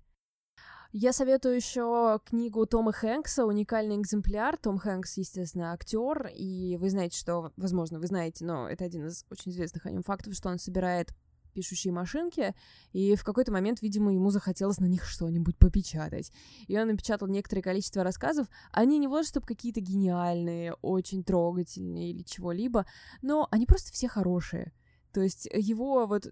Я 0.92 1.12
советую 1.12 1.57
еще 1.57 2.20
книгу 2.25 2.64
Тома 2.64 2.92
Хэнкса 2.92 3.44
«Уникальный 3.44 3.96
экземпляр». 3.96 4.57
Том 4.57 4.79
Хэнкс, 4.79 5.16
естественно, 5.18 5.72
актер, 5.72 6.31
и 6.35 6.77
вы 6.77 6.90
знаете, 6.90 7.18
что, 7.18 7.53
возможно, 7.57 7.99
вы 7.99 8.07
знаете, 8.07 8.44
но 8.44 8.68
это 8.68 8.85
один 8.85 9.07
из 9.07 9.25
очень 9.31 9.51
известных 9.51 9.85
о 9.87 9.90
нем 9.90 10.03
фактов, 10.03 10.35
что 10.35 10.49
он 10.49 10.59
собирает 10.59 11.12
пишущие 11.53 11.92
машинки, 11.92 12.55
и 12.92 13.16
в 13.16 13.25
какой-то 13.25 13.51
момент, 13.51 13.81
видимо, 13.81 14.12
ему 14.12 14.31
захотелось 14.31 14.79
на 14.79 14.85
них 14.85 15.05
что-нибудь 15.05 15.57
попечатать. 15.57 16.31
И 16.66 16.79
он 16.79 16.88
напечатал 16.88 17.29
некоторое 17.29 17.62
количество 17.62 18.05
рассказов. 18.05 18.46
Они 18.72 18.99
не 18.99 19.09
вот 19.09 19.27
чтобы 19.27 19.46
какие-то 19.46 19.81
гениальные, 19.81 20.75
очень 20.83 21.25
трогательные 21.25 22.11
или 22.11 22.22
чего-либо, 22.22 22.87
но 23.22 23.49
они 23.51 23.66
просто 23.66 23.90
все 23.92 24.07
хорошие. 24.07 24.72
То 25.12 25.22
есть 25.22 25.49
его 25.51 26.07
вот 26.07 26.27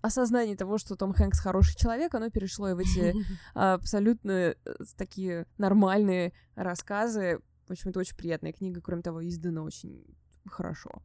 осознание 0.00 0.56
того, 0.56 0.78
что 0.78 0.96
Том 0.96 1.12
Хэнкс 1.12 1.40
хороший 1.40 1.76
человек, 1.76 2.14
оно 2.14 2.30
перешло 2.30 2.68
и 2.68 2.74
в 2.74 2.78
эти 2.78 3.14
абсолютно 3.54 4.30
э, 4.30 4.54
такие 4.96 5.46
нормальные 5.58 6.32
рассказы. 6.54 7.40
В 7.66 7.72
общем, 7.72 7.90
это 7.90 8.00
очень 8.00 8.16
приятная 8.16 8.52
книга, 8.52 8.80
кроме 8.80 9.02
того, 9.02 9.26
издана 9.26 9.62
очень 9.62 10.04
хорошо. 10.46 11.02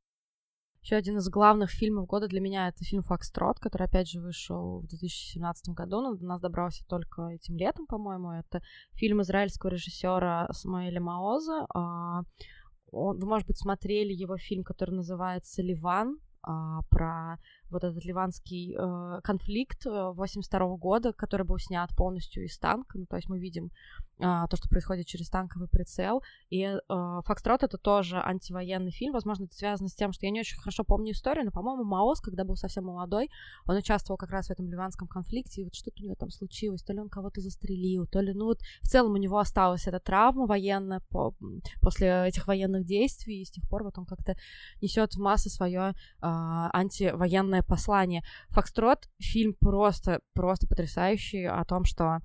Еще 0.87 0.95
один 0.95 1.17
из 1.17 1.27
главных 1.27 1.69
фильмов 1.69 2.07
года 2.07 2.27
для 2.27 2.39
меня 2.39 2.69
это 2.69 2.83
фильм 2.85 3.03
«Фокстрот», 3.03 3.59
который, 3.59 3.87
опять 3.87 4.07
же, 4.07 4.21
вышел 4.21 4.79
в 4.79 4.87
2017 4.87 5.75
году, 5.75 5.99
но 5.99 6.15
до 6.15 6.25
нас 6.25 6.39
добрался 6.39 6.85
только 6.87 7.23
этим 7.27 7.57
летом, 7.57 7.87
по-моему. 7.87 8.31
Это 8.31 8.61
фильм 8.93 9.21
израильского 9.21 9.71
режиссера 9.71 10.47
Самуэля 10.53 11.01
Маоза. 11.01 11.65
А, 11.73 12.21
он, 12.89 13.19
вы, 13.19 13.27
может 13.27 13.47
быть, 13.47 13.57
смотрели 13.57 14.13
его 14.13 14.37
фильм, 14.37 14.63
который 14.63 14.91
называется 14.91 15.61
«Ливан», 15.61 16.19
а, 16.41 16.81
про 16.89 17.37
вот 17.69 17.83
этот 17.83 18.03
ливанский 18.05 18.75
э, 18.77 19.21
конфликт 19.23 19.85
82 19.85 20.59
э, 20.59 20.77
года, 20.77 21.13
который 21.13 21.45
был 21.45 21.57
снят 21.57 21.89
полностью 21.95 22.45
из 22.45 22.57
танка, 22.57 22.97
ну, 22.97 23.05
то 23.05 23.15
есть 23.15 23.29
мы 23.29 23.39
видим 23.39 23.71
а, 24.19 24.47
то, 24.47 24.57
что 24.57 24.67
происходит 24.67 25.05
через 25.05 25.29
танковый 25.29 25.67
прицел. 25.67 26.23
И 26.49 26.63
э, 26.63 27.21
Фокстрот 27.25 27.61
это 27.61 27.77
тоже 27.77 28.19
антивоенный 28.19 28.91
фильм. 28.91 29.13
Возможно, 29.13 29.43
это 29.43 29.55
связано 29.55 29.89
с 29.89 29.95
тем, 29.95 30.11
что 30.11 30.25
я 30.25 30.31
не 30.31 30.39
очень 30.39 30.57
хорошо 30.57 30.83
помню 30.83 31.11
историю, 31.11 31.45
но, 31.45 31.51
по-моему, 31.51 31.83
Маос, 31.83 32.19
когда 32.19 32.43
был 32.43 32.55
совсем 32.55 32.85
молодой, 32.85 33.29
он 33.67 33.75
участвовал 33.75 34.17
как 34.17 34.31
раз 34.31 34.47
в 34.47 34.51
этом 34.51 34.69
ливанском 34.69 35.07
конфликте, 35.07 35.61
и 35.61 35.63
вот 35.65 35.75
что-то 35.75 36.01
у 36.01 36.05
него 36.05 36.15
там 36.15 36.31
случилось, 36.31 36.81
то 36.81 36.93
ли 36.93 36.99
он 36.99 37.09
кого-то 37.09 37.41
застрелил, 37.41 38.07
то 38.07 38.19
ли, 38.19 38.33
ну 38.33 38.45
вот, 38.45 38.59
в 38.81 38.87
целом 38.87 39.13
у 39.13 39.17
него 39.17 39.37
осталась 39.37 39.85
эта 39.87 39.99
травма 39.99 40.47
военная 40.47 41.01
по, 41.09 41.35
после 41.81 42.27
этих 42.27 42.47
военных 42.47 42.85
действий, 42.85 43.41
и 43.41 43.45
с 43.45 43.51
тех 43.51 43.69
пор 43.69 43.83
вот 43.83 43.99
он 43.99 44.05
как-то 44.05 44.35
несет 44.81 45.13
в 45.13 45.19
массы 45.19 45.49
свое 45.49 45.89
э, 45.89 45.93
антивоенное 46.21 47.56
послание. 47.63 48.23
Фокстрот 48.49 49.07
фильм 49.19 49.55
просто, 49.59 50.21
просто 50.33 50.67
потрясающий 50.67 51.45
о 51.45 51.63
том, 51.65 51.85
что 51.85 52.19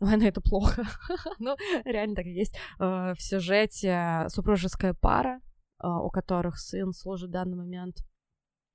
Война 0.00 0.26
это 0.28 0.40
плохо. 0.40 0.84
ну, 1.38 1.56
реально 1.84 2.14
так 2.14 2.26
и 2.26 2.32
есть. 2.32 2.56
Э, 2.78 3.14
в 3.14 3.20
сюжете 3.20 4.26
супружеская 4.28 4.94
пара, 4.94 5.40
э, 5.82 5.86
у 5.88 6.10
которых 6.10 6.58
сын 6.58 6.92
служит 6.92 7.30
в 7.30 7.32
данный 7.32 7.56
момент 7.56 7.96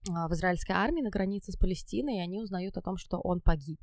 э, 0.10 0.12
в 0.12 0.34
израильской 0.34 0.76
армии 0.76 1.02
на 1.02 1.10
границе 1.10 1.52
с 1.52 1.58
Палестиной, 1.58 2.18
и 2.18 2.22
они 2.22 2.40
узнают 2.40 2.78
о 2.78 2.82
том, 2.82 2.98
что 2.98 3.20
он 3.20 3.42
погиб 3.42 3.80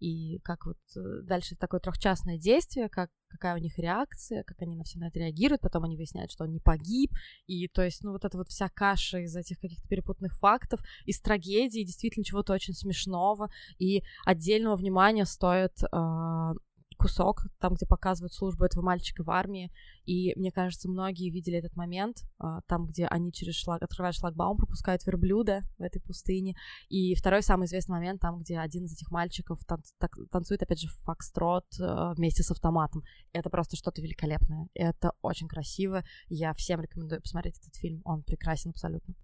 и 0.00 0.38
как 0.40 0.66
вот 0.66 0.78
э, 0.96 1.22
дальше 1.22 1.56
такое 1.56 1.80
трехчастное 1.80 2.38
действие, 2.38 2.88
как, 2.88 3.10
какая 3.28 3.54
у 3.54 3.58
них 3.58 3.78
реакция, 3.78 4.42
как 4.44 4.60
они 4.62 4.76
на 4.76 4.84
все 4.84 4.98
на 4.98 5.08
это 5.08 5.18
реагируют, 5.18 5.62
потом 5.62 5.84
они 5.84 5.96
выясняют, 5.96 6.30
что 6.30 6.44
он 6.44 6.52
не 6.52 6.60
погиб, 6.60 7.12
и 7.46 7.68
то 7.68 7.82
есть, 7.82 8.02
ну, 8.02 8.12
вот 8.12 8.24
эта 8.24 8.36
вот 8.36 8.48
вся 8.48 8.68
каша 8.68 9.18
из 9.18 9.34
этих 9.36 9.58
каких-то 9.58 9.86
перепутанных 9.88 10.36
фактов, 10.38 10.80
из 11.04 11.20
трагедии, 11.20 11.84
действительно 11.84 12.24
чего-то 12.24 12.52
очень 12.52 12.74
смешного, 12.74 13.50
и 13.78 14.02
отдельного 14.24 14.76
внимания 14.76 15.24
стоит 15.24 15.82
э, 15.82 16.54
кусок, 16.96 17.46
там, 17.58 17.74
где 17.74 17.86
показывают 17.86 18.32
службу 18.32 18.64
этого 18.64 18.82
мальчика 18.82 19.22
в 19.22 19.30
армии, 19.30 19.72
и 20.04 20.32
мне 20.36 20.50
кажется, 20.50 20.88
многие 20.88 21.30
видели 21.30 21.58
этот 21.58 21.76
момент, 21.76 22.24
а, 22.38 22.60
там, 22.62 22.86
где 22.86 23.06
они 23.06 23.32
через 23.32 23.54
шлаг, 23.54 23.82
открывают 23.82 24.16
шлагбаум, 24.16 24.56
пропускают 24.56 25.04
верблюда 25.06 25.62
в 25.78 25.82
этой 25.82 26.00
пустыне, 26.00 26.56
и 26.88 27.14
второй 27.14 27.42
самый 27.42 27.66
известный 27.66 27.92
момент, 27.92 28.20
там, 28.20 28.40
где 28.40 28.58
один 28.58 28.84
из 28.84 28.92
этих 28.92 29.10
мальчиков 29.10 29.60
тан- 29.66 29.82
танцует, 30.30 30.62
опять 30.62 30.80
же, 30.80 30.88
фокстрот 31.04 31.66
а, 31.80 32.14
вместе 32.14 32.42
с 32.42 32.50
автоматом. 32.50 33.02
Это 33.32 33.50
просто 33.50 33.76
что-то 33.76 34.02
великолепное, 34.02 34.68
это 34.74 35.12
очень 35.22 35.48
красиво, 35.48 36.04
я 36.28 36.52
всем 36.54 36.80
рекомендую 36.80 37.20
посмотреть 37.22 37.58
этот 37.58 37.76
фильм, 37.76 38.02
он 38.04 38.22
прекрасен 38.22 38.70
абсолютно. 38.70 39.14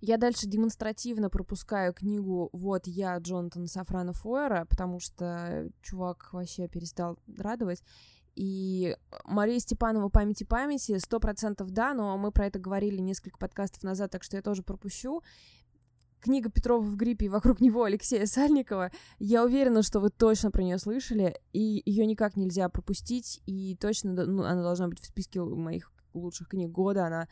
Я 0.00 0.16
дальше 0.16 0.46
демонстративно 0.46 1.28
пропускаю 1.28 1.92
книгу 1.92 2.48
«Вот 2.52 2.86
я» 2.86 3.18
Джонатана 3.18 3.66
Сафрана 3.66 4.14
Фойера, 4.14 4.64
потому 4.64 4.98
что 4.98 5.68
чувак 5.82 6.30
вообще 6.32 6.68
перестал 6.68 7.18
радовать. 7.36 7.82
И 8.34 8.96
Мария 9.24 9.58
Степанова 9.58 10.08
«Памяти 10.08 10.44
памяти» 10.44 10.96
сто 10.98 11.20
процентов 11.20 11.70
да, 11.70 11.92
но 11.92 12.16
мы 12.16 12.32
про 12.32 12.46
это 12.46 12.58
говорили 12.58 12.98
несколько 12.98 13.38
подкастов 13.38 13.82
назад, 13.82 14.10
так 14.10 14.22
что 14.22 14.36
я 14.36 14.42
тоже 14.42 14.62
пропущу. 14.62 15.22
Книга 16.20 16.50
Петрова 16.50 16.82
в 16.82 16.96
гриппе 16.96 17.26
и 17.26 17.30
вокруг 17.30 17.60
него 17.60 17.84
Алексея 17.84 18.24
Сальникова. 18.24 18.90
Я 19.18 19.44
уверена, 19.44 19.82
что 19.82 20.00
вы 20.00 20.08
точно 20.08 20.50
про 20.50 20.62
нее 20.62 20.78
слышали, 20.78 21.38
и 21.52 21.82
ее 21.84 22.06
никак 22.06 22.36
нельзя 22.36 22.68
пропустить, 22.70 23.42
и 23.44 23.76
точно 23.76 24.12
ну, 24.26 24.44
она 24.44 24.62
должна 24.62 24.88
быть 24.88 25.00
в 25.00 25.06
списке 25.06 25.42
моих 25.42 25.92
лучших 26.14 26.48
книг 26.48 26.70
года. 26.70 27.06
Она 27.06 27.28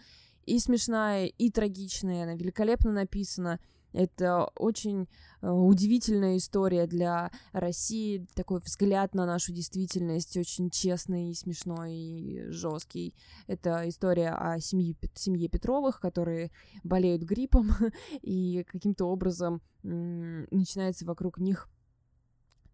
и 0.48 0.58
смешная, 0.58 1.26
и 1.26 1.50
трагичная, 1.50 2.24
она 2.24 2.34
великолепно 2.34 2.90
написана. 2.90 3.60
Это 3.92 4.46
очень 4.54 5.08
э, 5.40 5.48
удивительная 5.48 6.36
история 6.36 6.86
для 6.86 7.30
России, 7.52 8.26
такой 8.34 8.60
взгляд 8.60 9.14
на 9.14 9.24
нашу 9.24 9.52
действительность, 9.52 10.36
очень 10.36 10.70
честный, 10.70 11.34
смешной 11.34 11.94
и 11.94 12.50
жесткий. 12.50 13.14
Это 13.46 13.88
история 13.88 14.30
о 14.30 14.60
семье, 14.60 14.94
семье 15.14 15.48
Петровых, 15.48 16.00
которые 16.00 16.50
болеют 16.84 17.22
гриппом, 17.22 17.70
и 18.22 18.64
каким-то 18.68 19.06
образом 19.06 19.62
начинается 19.82 21.06
вокруг 21.06 21.38
них 21.38 21.68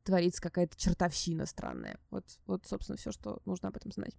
творится 0.05 0.43
какая-то 0.43 0.77
чертовщина 0.77 1.47
странная. 1.47 1.99
Вот, 2.11 2.25
вот 2.47 2.67
собственно, 2.67 2.99
все, 2.99 3.11
что 3.11 3.41
нужно 3.47 3.69
об 3.69 3.77
этом 3.77 3.91
знать. 3.91 4.15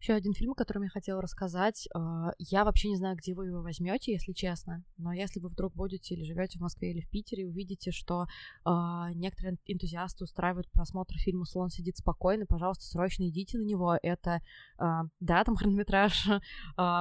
Еще 0.00 0.12
один 0.14 0.34
фильм, 0.34 0.52
о 0.52 0.54
котором 0.54 0.82
я 0.82 0.88
хотела 0.88 1.22
рассказать. 1.22 1.88
А, 1.94 2.32
я 2.38 2.64
вообще 2.64 2.88
не 2.88 2.96
знаю, 2.96 3.16
где 3.16 3.34
вы 3.34 3.46
его 3.46 3.62
возьмете, 3.62 4.12
если 4.12 4.32
честно. 4.32 4.84
Но 4.98 5.12
если 5.12 5.40
вы 5.40 5.48
вдруг 5.48 5.74
будете 5.74 6.14
или 6.14 6.24
живете 6.24 6.58
в 6.58 6.62
Москве 6.62 6.90
или 6.90 7.00
в 7.00 7.08
Питере, 7.08 7.46
увидите, 7.46 7.90
что 7.90 8.26
э, 8.64 8.70
некоторые 9.14 9.58
энтузиасты 9.66 10.24
устраивают 10.24 10.70
просмотр 10.70 11.14
фильма 11.16 11.44
«Слон 11.44 11.70
сидит 11.70 11.98
спокойно», 11.98 12.46
пожалуйста, 12.46 12.84
срочно 12.84 13.28
идите 13.28 13.58
на 13.58 13.62
него. 13.62 13.96
Это, 14.02 14.40
э, 14.78 14.84
да, 15.20 15.44
там 15.44 15.56
хронометраж 15.56 16.28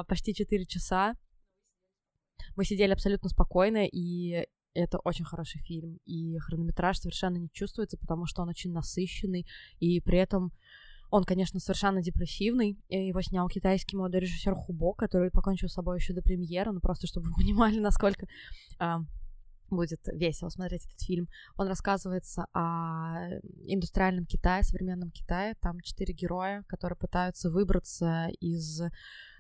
почти 0.07 0.34
4 0.34 0.65
часа. 0.65 1.15
Мы 2.55 2.65
сидели 2.65 2.91
абсолютно 2.91 3.29
спокойно, 3.29 3.86
и 3.86 4.45
это 4.73 4.99
очень 4.99 5.25
хороший 5.25 5.62
фильм. 5.62 5.99
И 6.05 6.38
хронометраж 6.39 6.97
совершенно 6.97 7.38
не 7.38 7.49
чувствуется, 7.51 7.97
потому 7.97 8.25
что 8.25 8.41
он 8.41 8.49
очень 8.49 8.71
насыщенный, 8.71 9.45
и 9.79 9.99
при 10.01 10.17
этом 10.17 10.51
он, 11.12 11.26
конечно, 11.26 11.60
совершенно 11.60 12.02
депрессивный. 12.02 12.80
Его 12.89 13.21
снял 13.21 13.47
китайский 13.50 13.97
молодой 13.97 14.21
режиссер 14.21 14.56
Хубо, 14.56 14.93
который 14.93 15.30
покончил 15.30 15.67
с 15.67 15.74
собой 15.74 15.97
еще 15.97 16.13
до 16.13 16.21
премьеры, 16.21 16.71
ну 16.71 16.80
просто 16.80 17.06
чтобы 17.06 17.28
вы 17.28 17.36
понимали, 17.43 17.80
насколько 17.80 18.28
а, 18.80 19.02
будет 19.69 20.00
весело 20.08 20.50
смотреть 20.50 20.86
этот 20.86 21.02
фильм. 21.02 21.28
Он 21.58 21.67
рассказывается 21.67 22.45
о 22.54 23.28
индустриальном 23.65 24.26
Китае, 24.26 24.63
современном 24.63 25.12
Китае. 25.12 25.56
Там 25.62 25.82
четыре 25.82 26.13
героя, 26.13 26.63
которые 26.67 26.97
пытаются 26.97 27.50
выбраться 27.50 28.30
из 28.39 28.82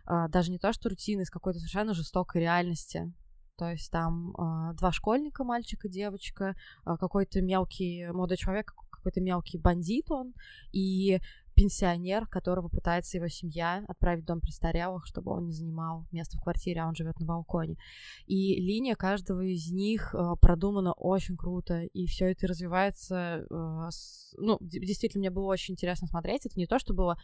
а, 0.05 0.27
даже 0.27 0.51
не 0.51 0.59
то 0.59 0.73
что 0.73 0.89
рутины, 0.89 1.21
из 1.21 1.29
какой-то 1.29 1.59
совершенно 1.59 1.93
жестокой 1.93 2.41
реальности. 2.41 3.13
То 3.57 3.69
есть 3.69 3.91
там 3.91 4.31
э, 4.31 4.73
два 4.73 4.91
школьника, 4.91 5.43
мальчик 5.43 5.85
и 5.85 5.89
девочка, 5.89 6.55
э, 6.83 6.97
какой-то 6.99 7.41
мелкий 7.41 8.07
молодой 8.07 8.37
человек, 8.37 8.73
какой-то 8.89 9.21
мелкий 9.21 9.59
бандит 9.59 10.09
он, 10.09 10.33
и 10.71 11.19
пенсионер, 11.61 12.25
которого 12.25 12.69
пытается 12.69 13.17
его 13.17 13.27
семья 13.27 13.83
отправить 13.87 14.23
в 14.23 14.25
дом 14.25 14.41
престарелых, 14.41 15.05
чтобы 15.05 15.31
он 15.31 15.45
не 15.45 15.51
занимал 15.51 16.07
место 16.11 16.37
в 16.37 16.41
квартире, 16.41 16.81
а 16.81 16.87
он 16.87 16.95
живет 16.95 17.19
на 17.19 17.25
балконе. 17.27 17.77
И 18.25 18.59
линия 18.59 18.95
каждого 18.95 19.41
из 19.41 19.71
них 19.71 20.15
э, 20.15 20.35
продумана 20.41 20.93
очень 20.93 21.37
круто, 21.37 21.83
и 21.83 22.07
все 22.07 22.31
это 22.31 22.47
развивается. 22.47 23.45
Э. 23.51 23.89
Ну, 24.37 24.57
действительно, 24.59 25.19
мне 25.19 25.29
было 25.29 25.45
очень 25.45 25.73
интересно 25.73 26.07
смотреть. 26.07 26.47
Это 26.47 26.57
не 26.57 26.65
то, 26.65 26.79
что 26.79 26.95
было 26.95 27.17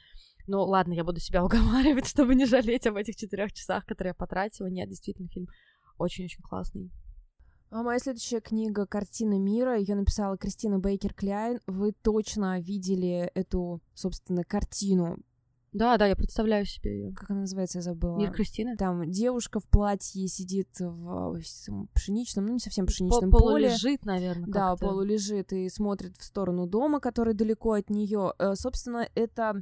ну 0.45 0.63
ладно, 0.63 0.93
я 0.93 1.03
буду 1.03 1.19
себя 1.19 1.43
уговаривать, 1.43 2.07
чтобы 2.07 2.35
не 2.35 2.45
жалеть 2.45 2.85
об 2.85 2.95
этих 2.95 3.15
четырех 3.15 3.51
часах, 3.53 3.85
которые 3.87 4.11
я 4.11 4.13
потратила. 4.13 4.67
Нет, 4.67 4.87
действительно, 4.87 5.27
фильм 5.29 5.47
очень-очень 5.97 6.43
классный. 6.43 6.91
А 7.69 7.83
моя 7.83 7.99
следующая 7.99 8.39
книга 8.39 8.85
«Картина 8.85 9.37
мира», 9.37 9.77
ее 9.77 9.95
написала 9.95 10.37
Кристина 10.37 10.79
Бейкер 10.79 11.13
Кляйн. 11.13 11.59
Вы 11.67 11.91
точно 11.91 12.59
видели 12.59 13.29
эту, 13.33 13.81
собственно, 13.93 14.43
картину. 14.43 15.17
Да, 15.73 15.97
да, 15.97 16.07
я 16.07 16.15
представляю 16.15 16.65
себе 16.65 16.97
ее. 16.97 17.13
Как 17.13 17.29
она 17.29 17.41
называется, 17.41 17.79
я 17.79 17.81
забыла. 17.81 18.17
Мир 18.17 18.31
Кристины? 18.31 18.77
Там 18.77 19.11
девушка 19.11 19.59
в 19.59 19.67
платье 19.67 20.27
сидит 20.27 20.69
в 20.79 21.39
пшеничном, 21.93 22.45
ну 22.45 22.53
не 22.53 22.59
совсем 22.59 22.85
пшеничном 22.85 23.29
По 23.29 23.39
поле. 23.39 23.67
Полулежит, 23.67 24.05
наверное. 24.05 24.47
Да, 24.47 24.75
полулежит 24.75 25.51
и 25.51 25.69
смотрит 25.69 26.15
в 26.17 26.23
сторону 26.23 26.67
дома, 26.67 27.01
который 27.01 27.33
далеко 27.33 27.73
от 27.73 27.89
нее. 27.89 28.33
Э, 28.39 28.55
собственно, 28.55 29.07
это 29.13 29.61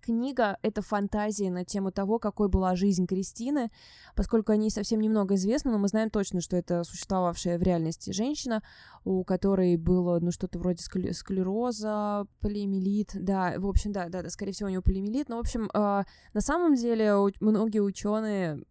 книга— 0.00 0.58
это 0.62 0.82
фантазия 0.82 1.50
на 1.50 1.64
тему 1.64 1.92
того, 1.92 2.18
какой 2.18 2.48
была 2.48 2.74
жизнь 2.76 3.06
Кристины, 3.06 3.70
поскольку 4.16 4.52
о 4.52 4.56
ней 4.56 4.70
совсем 4.70 5.00
немного 5.00 5.34
известно, 5.34 5.72
но 5.72 5.78
мы 5.78 5.88
знаем 5.88 6.10
точно, 6.10 6.40
что 6.40 6.56
это 6.56 6.82
существовавшая 6.84 7.58
в 7.58 7.62
реальности 7.62 8.10
женщина, 8.10 8.62
у 9.04 9.24
которой 9.24 9.76
было, 9.76 10.18
ну, 10.20 10.30
что-то 10.30 10.58
вроде 10.58 10.82
склероза, 10.82 12.26
полиомиелит, 12.40 13.10
да, 13.14 13.54
в 13.58 13.66
общем, 13.66 13.92
да, 13.92 14.08
да, 14.08 14.22
да, 14.22 14.30
скорее 14.30 14.52
всего, 14.52 14.68
у 14.68 14.70
нее 14.70 14.82
полиомиелит, 14.82 15.28
но, 15.28 15.36
в 15.36 15.40
общем, 15.40 15.70
э, 15.72 16.04
на 16.32 16.40
самом 16.40 16.74
деле 16.74 17.14
многие 17.40 17.80
ученые, 17.80 18.62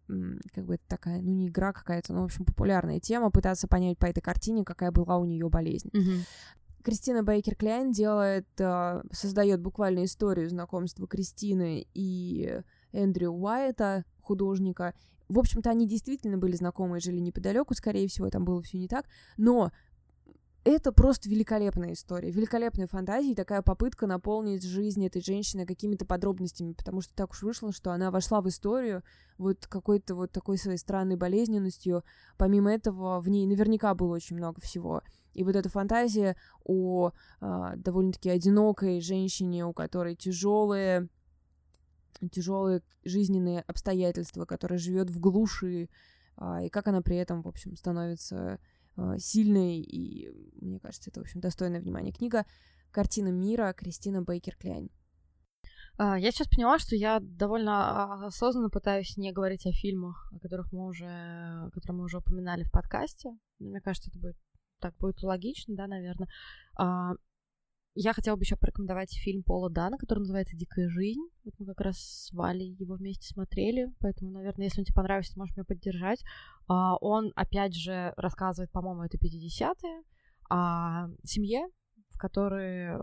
как 0.54 0.64
бы 0.66 0.74
это 0.74 0.84
такая, 0.88 1.20
ну, 1.22 1.32
не 1.32 1.48
игра 1.48 1.72
какая-то, 1.72 2.12
но, 2.12 2.22
в 2.22 2.24
общем, 2.24 2.44
популярная 2.44 3.00
тема, 3.00 3.30
пытаться 3.30 3.68
понять 3.68 3.98
по 3.98 4.06
этой 4.06 4.20
картине, 4.20 4.64
какая 4.64 4.90
была 4.90 5.18
у 5.18 5.24
нее 5.24 5.48
болезнь. 5.48 5.90
Mm-hmm. 5.92 6.26
Кристина 6.82 7.22
Бейкер 7.22 7.56
Кляйн 7.56 7.92
делает, 7.92 8.48
э, 8.58 9.02
создает 9.12 9.60
буквально 9.60 10.04
историю 10.04 10.48
знакомства 10.48 11.06
Кристины 11.06 11.86
и 11.94 12.60
Эндрю 12.92 13.32
Уайта, 13.32 14.04
художника. 14.20 14.94
В 15.28 15.38
общем-то, 15.38 15.70
они 15.70 15.86
действительно 15.86 16.38
были 16.38 16.56
знакомы 16.56 16.98
и 16.98 17.00
жили 17.00 17.18
неподалеку, 17.18 17.74
скорее 17.74 18.08
всего, 18.08 18.30
там 18.30 18.44
было 18.44 18.60
все 18.62 18.78
не 18.78 18.88
так. 18.88 19.06
Но 19.36 19.70
это 20.64 20.92
просто 20.92 21.28
великолепная 21.28 21.94
история, 21.94 22.30
великолепная 22.30 22.86
фантазия, 22.86 23.32
и 23.32 23.34
такая 23.34 23.62
попытка 23.62 24.06
наполнить 24.06 24.62
жизнь 24.62 25.04
этой 25.06 25.22
женщины 25.22 25.64
какими-то 25.64 26.04
подробностями, 26.04 26.72
потому 26.72 27.00
что 27.00 27.14
так 27.14 27.30
уж 27.30 27.42
вышло, 27.42 27.72
что 27.72 27.92
она 27.92 28.10
вошла 28.10 28.42
в 28.42 28.48
историю 28.48 29.02
вот 29.38 29.66
какой-то 29.66 30.14
вот 30.14 30.32
такой 30.32 30.58
своей 30.58 30.76
странной 30.76 31.16
болезненностью. 31.16 32.04
Помимо 32.36 32.72
этого, 32.72 33.20
в 33.20 33.28
ней 33.28 33.46
наверняка 33.46 33.94
было 33.94 34.14
очень 34.14 34.36
много 34.36 34.60
всего. 34.60 35.02
И 35.32 35.44
вот 35.44 35.56
эта 35.56 35.70
фантазия 35.70 36.36
о 36.64 37.12
э, 37.40 37.72
довольно-таки 37.76 38.28
одинокой 38.28 39.00
женщине, 39.00 39.64
у 39.64 39.72
которой 39.72 40.14
тяжелые 40.14 41.08
тяжелые 42.32 42.82
жизненные 43.02 43.60
обстоятельства, 43.62 44.44
которая 44.44 44.78
живет 44.78 45.08
в 45.08 45.20
глуши, 45.20 45.88
э, 46.36 46.66
и 46.66 46.68
как 46.68 46.88
она 46.88 47.00
при 47.00 47.16
этом, 47.16 47.40
в 47.42 47.48
общем, 47.48 47.76
становится 47.76 48.58
Э, 49.00 49.18
сильной, 49.18 49.80
и 49.80 50.28
мне 50.60 50.78
кажется, 50.78 51.10
это, 51.10 51.20
в 51.20 51.22
общем, 51.22 51.40
достойное 51.40 51.80
внимания 51.80 52.12
книга 52.12 52.44
«Картина 52.90 53.28
мира» 53.28 53.72
Кристина 53.72 54.22
Бейкер-Кляйн. 54.22 54.90
А, 55.96 56.18
я 56.18 56.30
сейчас 56.30 56.48
поняла, 56.48 56.78
что 56.78 56.96
я 56.96 57.18
довольно 57.20 58.26
осознанно 58.26 58.68
пытаюсь 58.68 59.16
не 59.16 59.32
говорить 59.32 59.66
о 59.66 59.72
фильмах, 59.72 60.30
о 60.34 60.38
которых 60.38 60.72
мы 60.72 60.84
уже, 60.84 61.70
которые 61.72 61.98
мы 61.98 62.04
уже 62.04 62.18
упоминали 62.18 62.64
в 62.64 62.70
подкасте. 62.70 63.30
Мне 63.58 63.80
кажется, 63.80 64.10
это 64.10 64.18
будет 64.18 64.36
так 64.80 64.96
будет 64.96 65.22
логично, 65.22 65.76
да, 65.76 65.86
наверное. 65.86 66.28
А, 67.94 68.00
я 68.00 68.12
хотела 68.12 68.36
бы 68.36 68.42
еще 68.42 68.56
порекомендовать 68.56 69.12
фильм 69.12 69.42
Пола 69.42 69.70
Дана, 69.70 69.98
который 69.98 70.20
называется 70.20 70.56
«Дикая 70.56 70.88
жизнь». 70.88 71.20
Вот 71.44 71.54
мы 71.58 71.66
как 71.66 71.80
раз 71.80 71.98
с 71.98 72.32
Валей 72.32 72.74
его 72.78 72.94
вместе 72.94 73.26
смотрели, 73.26 73.92
поэтому, 74.00 74.30
наверное, 74.30 74.64
если 74.64 74.80
он 74.80 74.84
тебе 74.84 74.94
понравится, 74.94 75.34
ты 75.34 75.38
можешь 75.38 75.56
меня 75.56 75.64
поддержать. 75.64 76.22
А, 76.68 76.96
он, 76.96 77.32
опять 77.36 77.74
же, 77.74 78.12
рассказывает, 78.16 78.70
по-моему, 78.70 79.02
это 79.02 79.18
50-е, 79.18 80.02
о 80.48 81.08
семье, 81.22 81.68
в 82.10 82.18
которой 82.18 82.96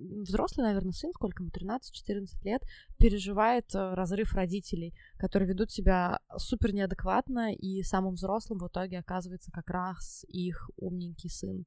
взрослый, 0.00 0.66
наверное, 0.66 0.92
сын, 0.92 1.12
сколько 1.12 1.42
ему, 1.42 1.50
13-14 1.50 2.44
лет, 2.44 2.62
переживает 2.98 3.74
э, 3.74 3.94
разрыв 3.94 4.32
родителей, 4.32 4.94
которые 5.18 5.48
ведут 5.48 5.70
себя 5.70 6.20
супер 6.36 6.72
неадекватно, 6.72 7.52
и 7.54 7.82
самым 7.82 8.14
взрослым 8.14 8.58
в 8.58 8.68
итоге 8.68 8.98
оказывается 8.98 9.50
как 9.52 9.68
раз 9.68 10.24
их 10.28 10.70
умненький 10.76 11.30
сын. 11.30 11.64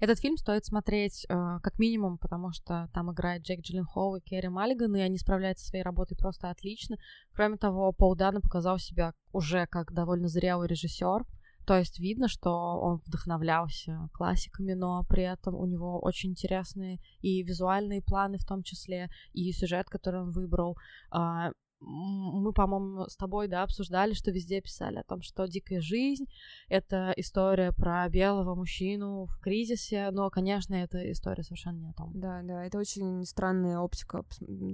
Этот 0.00 0.18
фильм 0.18 0.36
стоит 0.36 0.64
смотреть 0.64 1.26
э, 1.28 1.58
как 1.62 1.78
минимум, 1.78 2.18
потому 2.18 2.52
что 2.52 2.88
там 2.92 3.12
играет 3.12 3.42
Джек 3.42 3.60
Джилленхол 3.60 4.16
и 4.16 4.20
Керри 4.20 4.48
Маллиган, 4.48 4.94
и 4.96 5.00
они 5.00 5.18
справляются 5.18 5.64
со 5.64 5.70
своей 5.70 5.84
работой 5.84 6.16
просто 6.16 6.50
отлично. 6.50 6.96
Кроме 7.32 7.56
того, 7.56 7.92
Пол 7.92 8.16
Дана 8.16 8.40
показал 8.40 8.78
себя 8.78 9.14
уже 9.32 9.66
как 9.66 9.92
довольно 9.92 10.28
зрелый 10.28 10.68
режиссер. 10.68 11.24
То 11.66 11.76
есть 11.76 12.00
видно, 12.00 12.26
что 12.26 12.50
он 12.50 13.00
вдохновлялся 13.06 14.08
классиками, 14.12 14.72
но 14.72 15.04
при 15.04 15.22
этом 15.22 15.54
у 15.54 15.66
него 15.66 16.00
очень 16.00 16.30
интересные 16.30 16.98
и 17.20 17.42
визуальные 17.42 18.02
планы 18.02 18.38
в 18.38 18.44
том 18.44 18.62
числе, 18.62 19.08
и 19.32 19.52
сюжет, 19.52 19.88
который 19.88 20.22
он 20.22 20.30
выбрал. 20.30 20.76
А, 21.10 21.52
мы, 21.80 22.52
по-моему, 22.52 23.06
с 23.08 23.16
тобой, 23.16 23.48
да, 23.48 23.62
обсуждали, 23.62 24.12
что 24.12 24.30
везде 24.30 24.60
писали 24.60 24.98
о 24.98 25.04
том, 25.04 25.22
что 25.22 25.46
дикая 25.46 25.80
жизнь— 25.80 26.26
это 26.68 27.12
история 27.16 27.72
про 27.72 28.08
белого 28.08 28.54
мужчину 28.54 29.26
в 29.26 29.38
кризисе, 29.40 30.10
но, 30.10 30.30
конечно, 30.30 30.74
это 30.74 31.10
история 31.10 31.42
совершенно 31.42 31.78
не 31.78 31.90
о 31.90 31.94
том. 31.94 32.12
Да, 32.14 32.42
да, 32.42 32.64
это 32.64 32.78
очень 32.78 33.24
странная 33.24 33.78
оптика, 33.78 34.24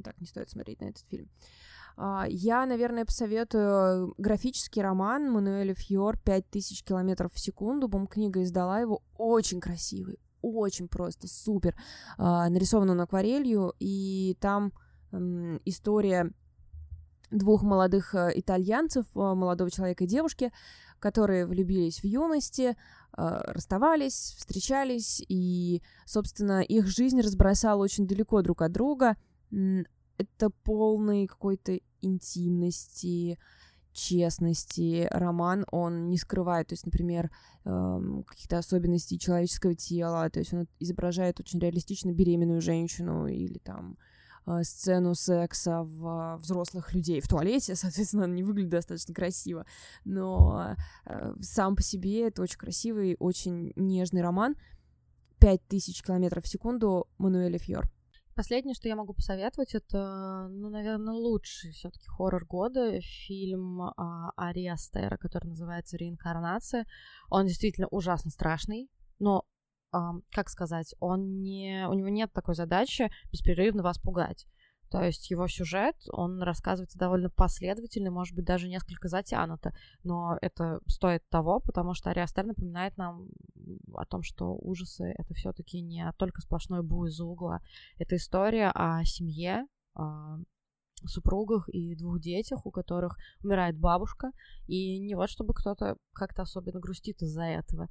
так 0.05 0.21
не 0.21 0.27
стоит 0.27 0.51
смотреть 0.51 0.81
на 0.81 0.87
этот 0.87 1.05
фильм. 1.09 1.31
А, 1.97 2.27
я, 2.29 2.67
наверное, 2.67 3.05
посоветую 3.05 4.15
графический 4.19 4.83
роман 4.83 5.31
Мануэля 5.31 5.75
Фьор 5.75 6.19
«5000 6.19 6.85
километров 6.85 7.33
в 7.33 7.41
секунду». 7.41 7.89
Бум-книга 7.89 8.43
издала 8.43 8.81
его. 8.81 9.03
Очень 9.17 9.61
красивый, 9.61 10.19
очень 10.43 10.89
просто, 10.89 11.27
супер. 11.29 11.75
А, 12.19 12.49
нарисован 12.51 12.91
он 12.91 13.01
акварелью, 13.01 13.75
и 13.79 14.37
там 14.41 14.73
история 15.65 16.33
двух 17.31 17.63
молодых 17.63 18.15
э, 18.15 18.33
итальянцев, 18.35 19.07
э, 19.15 19.19
молодого 19.19 19.71
человека 19.71 20.05
и 20.05 20.07
девушки, 20.07 20.53
которые 20.99 21.47
влюбились 21.47 22.01
в 22.01 22.05
юности, 22.05 22.71
э, 22.71 22.75
расставались, 23.17 24.35
встречались, 24.39 25.25
и, 25.29 25.83
собственно, 26.05 26.63
их 26.63 26.87
жизнь 26.87 27.21
разбросала 27.21 27.83
очень 27.83 28.07
далеко 28.07 28.43
друг 28.43 28.63
от 28.63 28.73
друга. 28.73 29.17
Это 29.51 30.51
полный 30.65 31.27
какой-то 31.27 31.79
интимности, 32.01 33.39
честности 33.93 35.09
роман, 35.11 35.65
он 35.73 36.09
не 36.09 36.19
скрывает, 36.19 36.69
то 36.69 36.75
есть, 36.75 36.85
например, 36.85 37.31
эм, 37.65 38.25
каких-то 38.25 38.59
особенностей 38.59 39.19
человеческого 39.19 39.75
тела, 39.75 40.29
то 40.31 40.39
есть 40.39 40.53
он 40.53 40.69
изображает 40.79 41.41
очень 41.41 41.59
реалистично 41.59 42.13
беременную 42.13 42.61
женщину 42.61 43.27
или 43.27 43.59
там 43.59 43.97
сцену 44.63 45.15
секса 45.15 45.83
в 45.83 46.37
взрослых 46.39 46.93
людей 46.95 47.21
в 47.21 47.29
туалете, 47.29 47.75
соответственно, 47.77 48.25
она 48.25 48.35
не 48.35 48.43
выглядит 48.43 48.71
достаточно 48.71 49.15
красиво, 49.15 49.67
но 50.05 50.77
э, 51.05 51.35
сам 51.41 51.77
по 51.77 51.83
себе 51.83 52.29
это 52.29 52.43
очень 52.43 52.59
красивый, 52.59 53.17
очень 53.19 53.73
нежный 53.77 54.23
роман. 54.23 54.57
«Пять 55.39 55.67
тысяч 55.69 56.03
километров 56.03 56.45
в 56.45 56.49
секунду» 56.49 57.09
Мануэля 57.19 57.59
Фьор. 57.59 57.85
Последнее, 58.35 58.75
что 58.75 58.89
я 58.89 58.97
могу 58.97 59.15
посоветовать, 59.15 59.75
это, 59.75 60.49
ну, 60.51 60.69
наверное, 60.69 61.15
лучший 61.15 61.73
все-таки 61.73 62.07
хоррор 62.07 62.45
года 62.45 63.01
фильм 63.01 63.81
а, 63.81 64.31
Ари 64.37 64.67
Астера, 64.67 65.17
который 65.17 65.49
называется 65.49 65.97
«Реинкарнация». 65.97 66.87
Он 67.31 67.47
действительно 67.47 67.87
ужасно 67.89 68.31
страшный, 68.31 68.91
но 69.19 69.47
как 69.91 70.49
сказать, 70.49 70.95
он 71.01 71.43
не, 71.43 71.87
у 71.89 71.95
него 71.95 72.09
нет 72.09 72.33
такой 72.33 72.55
задачи 72.55 73.11
беспрерывно 73.31 73.83
вас 73.83 73.99
пугать. 73.99 74.47
То 74.91 75.03
есть 75.03 75.31
его 75.31 75.49
сюжет, 75.49 75.97
он 76.13 76.41
рассказывается 76.43 76.99
довольно 76.99 77.29
последовательно, 77.29 78.11
может 78.11 78.37
быть, 78.37 78.45
даже 78.45 78.69
несколько 78.69 79.09
затянуто, 79.09 79.75
но 80.05 80.39
это 80.41 80.81
стоит 80.87 81.29
того, 81.29 81.59
потому 81.59 81.93
что 81.95 82.11
Ариастер 82.11 82.45
напоминает 82.47 82.97
нам 82.97 83.27
о 83.95 84.05
том, 84.05 84.23
что 84.23 84.55
ужасы— 84.55 85.13
это 85.19 85.35
все 85.35 85.53
таки 85.53 85.81
не 85.81 86.09
только 86.19 86.41
сплошной 86.41 86.83
бу 86.83 87.07
из 87.07 87.21
угла. 87.21 87.61
Это 87.99 88.17
история 88.17 88.71
о 88.75 89.05
семье, 89.05 89.67
супругах 91.05 91.69
и 91.69 91.95
двух 91.95 92.21
детях, 92.21 92.65
у 92.65 92.71
которых 92.71 93.17
умирает 93.43 93.79
бабушка, 93.79 94.31
и 94.67 94.99
не 94.99 95.15
вот 95.15 95.31
чтобы 95.31 95.55
кто-то 95.55 95.97
как-то 96.13 96.43
особенно 96.43 96.81
грустит 96.81 97.23
из-за 97.23 97.45
этого. 97.45 97.89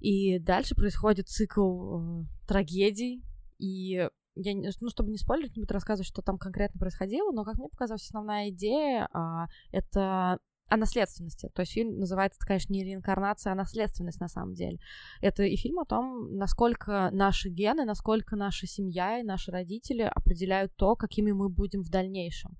И 0.00 0.38
дальше 0.38 0.74
происходит 0.74 1.28
цикл 1.28 2.22
э, 2.22 2.24
трагедий, 2.46 3.22
и 3.58 4.08
я, 4.40 4.54
ну, 4.54 4.88
чтобы 4.88 5.10
не 5.10 5.18
спойлерить, 5.18 5.56
не 5.56 5.62
буду 5.62 5.74
рассказывать, 5.74 6.06
что 6.06 6.22
там 6.22 6.38
конкретно 6.38 6.78
происходило, 6.78 7.32
но, 7.32 7.44
как 7.44 7.58
мне 7.58 7.68
показалось, 7.68 8.04
основная 8.04 8.50
идея 8.50 9.08
а,— 9.12 9.46
это 9.72 10.38
о 10.68 10.76
наследственности. 10.76 11.50
То 11.54 11.60
есть 11.60 11.72
фильм 11.72 11.98
называется, 11.98 12.38
конечно, 12.46 12.72
не 12.72 12.84
реинкарнация, 12.84 13.52
а 13.52 13.56
наследственность 13.56 14.20
на 14.20 14.28
самом 14.28 14.54
деле. 14.54 14.78
Это 15.20 15.42
и 15.42 15.56
фильм 15.56 15.78
о 15.78 15.84
том, 15.84 16.36
насколько 16.36 17.10
наши 17.12 17.48
гены, 17.48 17.84
насколько 17.84 18.36
наша 18.36 18.66
семья 18.66 19.18
и 19.18 19.22
наши 19.22 19.50
родители 19.50 20.02
определяют 20.02 20.74
то, 20.76 20.94
какими 20.94 21.32
мы 21.32 21.48
будем 21.48 21.82
в 21.82 21.90
дальнейшем. 21.90 22.56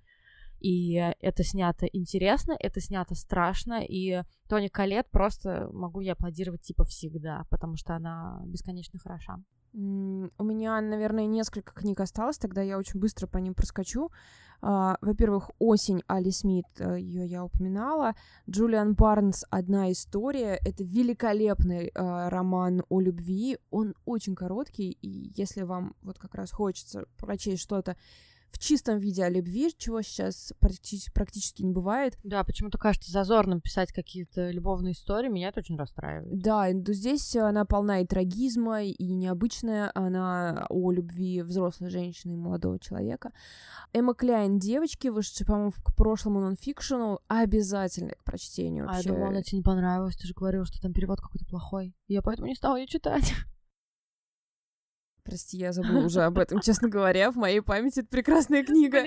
И 0.61 0.95
это 1.21 1.45
снято 1.45 1.87
интересно, 1.87 2.57
это 2.59 2.81
снято 2.81 3.15
страшно, 3.15 3.83
и 3.85 4.23
Тони 4.49 4.69
Калет 4.69 5.09
просто 5.11 5.69
могу 5.73 6.01
я 6.01 6.13
аплодировать 6.13 6.63
типа 6.63 6.85
всегда, 6.85 7.45
потому 7.51 7.77
что 7.77 7.95
она 7.95 8.43
бесконечно 8.45 8.99
хороша. 8.99 9.39
У 9.75 10.45
меня, 10.45 10.81
наверное, 10.81 11.27
несколько 11.27 11.73
книг 11.73 12.01
осталось, 12.01 12.39
тогда 12.39 12.63
я 12.63 12.79
очень 12.79 12.99
быстро 12.99 13.27
по 13.27 13.39
ним 13.39 13.55
проскочу. 13.55 14.11
Uh, 14.61 14.97
во-первых, 15.01 15.53
«Осень» 15.61 16.03
Али 16.09 16.33
Смит, 16.33 16.67
uh, 16.81 16.99
ее 16.99 17.27
я 17.27 17.45
упоминала. 17.45 18.17
Джулиан 18.51 18.95
Барнс 18.95 19.45
«Одна 19.51 19.93
история». 19.93 20.59
Это 20.65 20.83
великолепный 20.83 21.91
uh, 21.91 22.29
роман 22.29 22.83
о 22.89 22.99
любви. 22.99 23.59
Он 23.71 23.95
очень 24.05 24.35
короткий, 24.35 24.99
и 25.01 25.33
если 25.37 25.63
вам 25.63 25.95
вот 26.03 26.19
как 26.19 26.35
раз 26.35 26.51
хочется 26.51 27.05
прочесть 27.19 27.63
что-то 27.63 27.97
в 28.51 28.59
чистом 28.59 28.99
виде 28.99 29.25
о 29.25 29.29
любви, 29.29 29.73
чего 29.77 30.03
сейчас 30.03 30.53
практически, 30.59 31.13
практически 31.13 31.63
не 31.63 31.73
бывает. 31.73 32.19
Да, 32.25 32.45
почему-то 32.45 32.79
кажется 32.79 33.11
зазорным 33.11 33.61
писать 33.61 33.93
какие-то 33.93 34.51
любовные 34.51 34.93
истории, 34.93 35.29
меня 35.29 35.49
это 35.49 35.61
очень 35.61 35.77
расстраивает. 35.77 36.39
Да, 36.39 36.71
здесь 36.73 37.37
она 37.37 37.65
полна 37.65 38.01
и 38.01 38.07
трагизма, 38.07 38.85
и 38.85 39.13
необычная, 39.13 39.91
она 39.95 40.67
о 40.69 40.91
любви 40.91 41.43
взрослой 41.43 41.91
женщины 41.91 42.33
и 42.33 42.37
молодого 42.37 42.79
человека. 42.79 43.33
Эмма 43.93 44.15
Кляйн 44.15 44.59
«Девочки», 44.59 45.09
вышедшие, 45.09 45.47
по-моему, 45.47 45.73
к 45.73 45.95
прошлому 45.95 46.41
нонфикшену, 46.41 47.21
обязательно 47.29 48.13
к 48.13 48.25
прочтению 48.25 48.87
вообще. 48.87 49.01
А 49.01 49.03
я 49.03 49.15
думала, 49.15 49.29
она 49.29 49.43
тебе 49.43 49.59
не 49.59 49.65
понравилась, 49.65 50.17
ты 50.17 50.27
же 50.27 50.35
говорила, 50.35 50.65
что 50.65 50.81
там 50.81 50.93
перевод 50.93 51.21
какой-то 51.21 51.47
плохой. 51.47 51.95
Я 52.07 52.23
поэтому 52.23 52.49
не 52.49 52.55
стала 52.55 52.77
ее 52.77 52.87
читать. 52.87 53.33
Прости, 55.29 55.59
я 55.59 55.73
забыла 55.73 56.07
уже 56.07 56.23
об 56.23 56.39
этом, 56.39 56.61
честно 56.61 56.89
говоря. 56.89 57.31
В 57.31 57.37
моей 57.37 57.61
памяти 57.61 58.01
это 58.01 58.09
прекрасная 58.09 58.65
книга. 58.65 59.03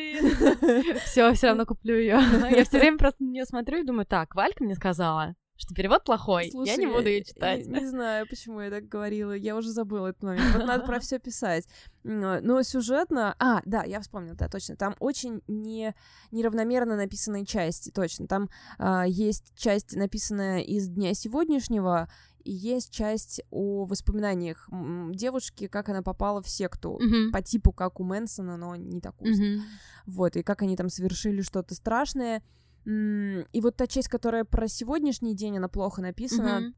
Все, 1.06 1.34
все 1.34 1.48
равно 1.48 1.66
куплю 1.66 1.96
ее. 1.96 2.20
Я 2.52 2.64
все 2.64 2.78
время 2.78 2.98
просто 3.00 3.24
на 3.24 3.30
нее 3.30 3.46
смотрю 3.46 3.80
и 3.80 3.84
думаю, 3.84 4.06
так, 4.06 4.36
Валька 4.36 4.64
мне 4.64 4.76
сказала, 4.76 5.36
что 5.62 5.74
перевод 5.74 6.04
плохой, 6.04 6.50
Слушай, 6.52 6.72
я 6.72 6.78
не 6.78 6.88
буду 6.88 7.08
ее 7.08 7.24
читать. 7.24 7.66
Не, 7.66 7.82
не 7.82 7.86
знаю, 7.88 8.28
почему 8.28 8.62
я 8.62 8.70
так 8.70 8.88
говорила, 8.88 9.32
я 9.32 9.56
уже 9.56 9.70
забыла 9.70 10.08
этот 10.08 10.24
момент. 10.24 10.56
Вот 10.56 10.66
надо 10.66 10.86
про 10.86 11.00
все 11.00 11.20
писать. 11.20 11.68
Но 12.04 12.64
сюжетно... 12.64 13.36
А, 13.40 13.62
да, 13.66 13.84
я 13.84 14.00
вспомнила, 14.02 14.36
да, 14.36 14.48
точно. 14.48 14.76
Там 14.76 14.96
очень 15.00 15.42
не, 15.48 15.96
неравномерно 16.32 16.96
написанные 16.96 17.46
части, 17.46 17.92
точно. 17.92 18.28
Там 18.28 18.50
а, 18.80 19.06
есть 19.08 19.54
часть, 19.56 19.96
написанная 19.96 20.62
из 20.62 20.88
дня 20.88 21.14
сегодняшнего, 21.14 22.10
и 22.44 22.52
есть 22.52 22.92
часть 22.92 23.42
о 23.52 23.86
воспоминаниях 23.86 24.70
девушки, 25.12 25.68
как 25.68 25.90
она 25.90 26.02
попала 26.02 26.42
в 26.42 26.50
секту, 26.50 27.00
mm-hmm. 27.02 27.32
по 27.32 27.42
типу 27.42 27.72
как 27.72 28.00
у 28.00 28.04
Мэнсона, 28.04 28.58
но 28.58 28.76
не 28.76 29.02
такую. 29.02 29.36
Mm-hmm. 29.36 29.62
Вот, 30.08 30.36
и 30.36 30.44
как 30.44 30.62
они 30.62 30.76
там 30.76 30.90
совершили 30.90 31.42
что-то 31.42 31.76
страшное. 31.76 32.44
И 32.86 33.62
вот 33.62 33.76
та 33.76 33.88
часть, 33.88 34.08
которая 34.08 34.44
про 34.44 34.68
сегодняшний 34.68 35.36
день, 35.36 35.58
она 35.58 35.68
плохо 35.68 36.02
написана. 36.02 36.62
Mm-hmm. 36.62 36.74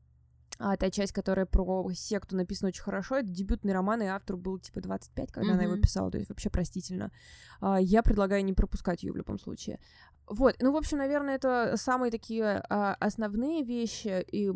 А 0.59 0.77
та 0.77 0.91
часть, 0.91 1.13
которая 1.13 1.45
про 1.45 1.89
секту 1.93 2.35
написана 2.35 2.69
очень 2.69 2.83
хорошо, 2.83 3.17
это 3.17 3.27
дебютный 3.27 3.73
роман, 3.73 4.01
и 4.03 4.05
автору 4.05 4.37
было 4.37 4.59
типа 4.59 4.81
25, 4.81 5.31
когда 5.31 5.49
mm-hmm. 5.49 5.53
она 5.53 5.63
его 5.63 5.77
писала, 5.77 6.11
то 6.11 6.17
есть 6.17 6.29
вообще 6.29 6.49
простительно. 6.49 7.11
А, 7.59 7.81
я 7.81 8.03
предлагаю 8.03 8.45
не 8.45 8.53
пропускать 8.53 9.03
ее 9.03 9.11
в 9.11 9.17
любом 9.17 9.39
случае. 9.39 9.79
Вот, 10.27 10.55
ну, 10.59 10.71
в 10.71 10.77
общем, 10.77 10.99
наверное, 10.99 11.35
это 11.35 11.73
самые 11.75 12.09
такие 12.09 12.63
а, 12.69 12.95
основные 12.95 13.63
вещи, 13.63 14.23
и 14.31 14.49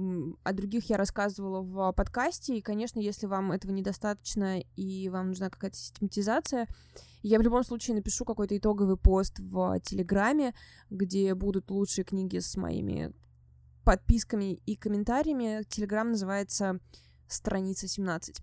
о 0.44 0.54
других 0.54 0.90
я 0.90 0.98
рассказывала 0.98 1.62
в 1.62 1.92
подкасте, 1.92 2.58
и, 2.58 2.62
конечно, 2.62 3.00
если 3.00 3.26
вам 3.26 3.52
этого 3.52 3.72
недостаточно, 3.74 4.62
и 4.78 5.10
вам 5.10 5.28
нужна 5.28 5.50
какая-то 5.50 5.76
систематизация, 5.76 6.68
я 7.22 7.38
в 7.38 7.42
любом 7.42 7.64
случае 7.64 7.96
напишу 7.98 8.24
какой-то 8.24 8.58
итоговый 8.58 8.96
пост 8.96 9.40
в 9.40 9.80
Телеграме, 9.82 10.54
где 10.90 11.36
будут 11.36 11.70
лучшие 11.70 12.06
книги 12.06 12.40
с 12.40 12.56
моими 12.56 13.14
подписками 13.84 14.54
и 14.66 14.76
комментариями. 14.78 15.64
Телеграм 15.70 16.12
называется 16.12 16.80
«Страница 17.28 17.88
17». 17.88 18.42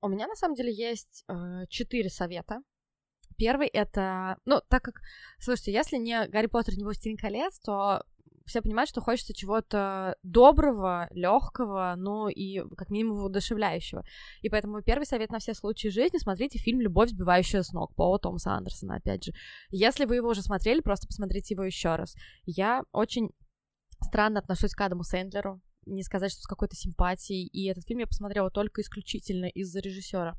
У 0.00 0.08
меня 0.08 0.26
на 0.26 0.36
самом 0.36 0.54
деле 0.54 0.72
есть 0.72 1.24
э, 1.28 1.64
четыре 1.68 2.10
совета 2.10 2.60
Первый 3.36 3.68
это, 3.68 4.38
ну, 4.44 4.60
так 4.68 4.82
как, 4.82 5.00
слушайте, 5.38 5.72
если 5.72 5.96
не 5.96 6.26
Гарри 6.28 6.46
Поттер, 6.46 6.76
не 6.76 6.84
Властелин 6.84 7.16
колец, 7.16 7.58
то 7.60 8.04
все 8.46 8.60
понимают, 8.60 8.90
что 8.90 9.00
хочется 9.00 9.32
чего-то 9.34 10.16
доброго, 10.22 11.08
легкого, 11.10 11.94
ну 11.96 12.28
и 12.28 12.60
как 12.76 12.90
минимум 12.90 13.18
воодушевляющего. 13.18 14.04
И 14.42 14.50
поэтому 14.50 14.82
первый 14.82 15.04
совет 15.04 15.30
на 15.30 15.38
все 15.38 15.54
случаи 15.54 15.88
жизни— 15.88 16.18
смотрите 16.18 16.58
фильм 16.58 16.80
«Любовь, 16.80 17.10
сбивающая 17.10 17.62
с 17.62 17.72
ног» 17.72 17.94
Пола 17.94 18.18
Томаса 18.18 18.52
Андерсона, 18.52 18.96
опять 18.96 19.24
же. 19.24 19.32
Если 19.70 20.04
вы 20.04 20.16
его 20.16 20.28
уже 20.28 20.42
смотрели, 20.42 20.80
просто 20.80 21.06
посмотрите 21.06 21.54
его 21.54 21.64
еще 21.64 21.96
раз. 21.96 22.14
Я 22.44 22.82
очень 22.92 23.30
странно 24.02 24.40
отношусь 24.40 24.74
к 24.74 24.80
Адаму 24.80 25.04
Сэндлеру, 25.04 25.60
не 25.86 26.02
сказать, 26.02 26.32
что 26.32 26.42
с 26.42 26.46
какой-то 26.46 26.76
симпатией, 26.76 27.46
и 27.46 27.66
этот 27.66 27.84
фильм 27.86 28.00
я 28.00 28.06
посмотрела 28.06 28.50
только 28.50 28.82
исключительно 28.82 29.46
из-за 29.46 29.80
режиссера. 29.80 30.34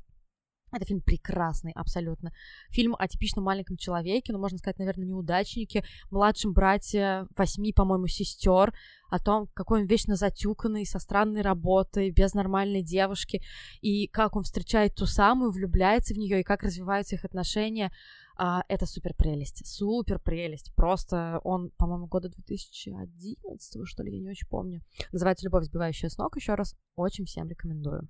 Это 0.72 0.84
фильм 0.84 1.00
прекрасный, 1.00 1.72
абсолютно. 1.72 2.32
Фильм 2.70 2.96
о 2.98 3.06
типичном 3.06 3.44
маленьком 3.44 3.76
человеке, 3.76 4.32
ну, 4.32 4.38
можно 4.40 4.58
сказать, 4.58 4.78
наверное, 4.78 5.06
неудачнике, 5.06 5.84
младшем 6.10 6.52
брате 6.52 7.26
восьми, 7.36 7.72
по-моему, 7.72 8.08
сестер, 8.08 8.74
о 9.08 9.20
том, 9.20 9.46
какой 9.54 9.82
он 9.82 9.86
вечно 9.86 10.16
затюканный, 10.16 10.84
со 10.84 10.98
странной 10.98 11.42
работой, 11.42 12.10
без 12.10 12.34
нормальной 12.34 12.82
девушки, 12.82 13.42
и 13.80 14.08
как 14.08 14.34
он 14.34 14.42
встречает 14.42 14.96
ту 14.96 15.06
самую, 15.06 15.52
влюбляется 15.52 16.14
в 16.14 16.18
нее, 16.18 16.40
и 16.40 16.44
как 16.44 16.64
развиваются 16.64 17.14
их 17.14 17.24
отношения. 17.24 17.92
А, 18.36 18.62
это 18.68 18.86
супер 18.86 19.14
прелесть, 19.14 19.66
супер 19.66 20.18
прелесть. 20.18 20.74
Просто 20.74 21.40
он, 21.44 21.70
по-моему, 21.78 22.06
года 22.06 22.28
2011, 22.28 23.86
что 23.86 24.02
ли, 24.02 24.12
я 24.12 24.20
не 24.20 24.30
очень 24.30 24.48
помню. 24.48 24.82
Называется 25.12 25.46
«Любовь, 25.46 25.64
сбивающая 25.64 26.08
с 26.08 26.18
ног». 26.18 26.36
Еще 26.36 26.54
раз 26.54 26.76
очень 26.96 27.24
всем 27.24 27.48
рекомендую. 27.48 28.08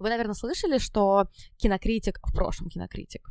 Вы, 0.00 0.08
наверное, 0.08 0.34
слышали, 0.34 0.78
что 0.78 1.26
кинокритик, 1.58 2.18
в 2.26 2.34
прошлом 2.34 2.68
кинокритик, 2.68 3.28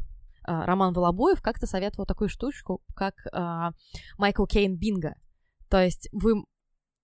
э, 0.48 0.66
Роман 0.66 0.94
Волобуев 0.94 1.42
как-то 1.42 1.66
советовал 1.66 2.06
такую 2.06 2.30
штучку, 2.30 2.82
как 2.96 3.16
э, 3.26 3.72
Майкл 4.18 4.46
Кейн 4.46 4.78
Бинго. 4.78 5.16
То 5.68 5.84
есть 5.84 6.10
вы 6.12 6.44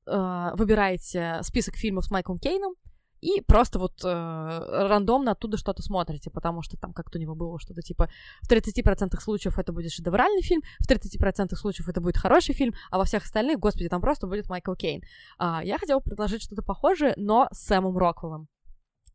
э, 0.08 0.49
выбираете 0.54 1.39
список 1.41 1.75
фильмов 1.75 2.06
с 2.06 2.12
Майклом 2.12 2.38
Кейном, 2.39 2.75
и 3.21 3.41
просто 3.41 3.80
вот 3.80 4.04
э, 4.04 4.88
рандомно 4.88 5.32
оттуда 5.32 5.58
что-то 5.58 5.82
смотрите, 5.82 6.30
потому 6.30 6.62
что 6.62 6.78
там 6.78 6.93
как-то 6.93 7.17
у 7.17 7.21
него 7.21 7.34
было 7.34 7.60
что-то 7.60 7.82
типа 7.82 8.08
в 8.43 8.51
30% 8.51 9.19
случаев 9.19 9.58
это 9.58 9.73
будет 9.73 9.91
шедевральный 9.91 10.43
фильм, 10.43 10.62
в 10.80 10.88
30% 10.88 11.56
случаев 11.56 11.89
это 11.89 12.01
будет 12.01 12.17
хороший 12.17 12.54
фильм, 12.54 12.75
а 12.91 12.99
во 12.99 13.06
всех 13.06 13.23
остальных, 13.23 13.58
господи, 13.58 13.89
там 13.89 13.99
просто 13.99 14.28
будет 14.28 14.47
Майкл 14.47 14.75
Кейн. 14.75 15.01
А, 15.39 15.63
я 15.63 15.80
хотела 15.80 16.01
предложить 16.01 16.43
что-то 16.43 16.62
похожее, 16.62 17.15
но 17.17 17.47
с 17.51 17.65
Сэмом 17.65 17.97
Роквеллом. 17.97 18.47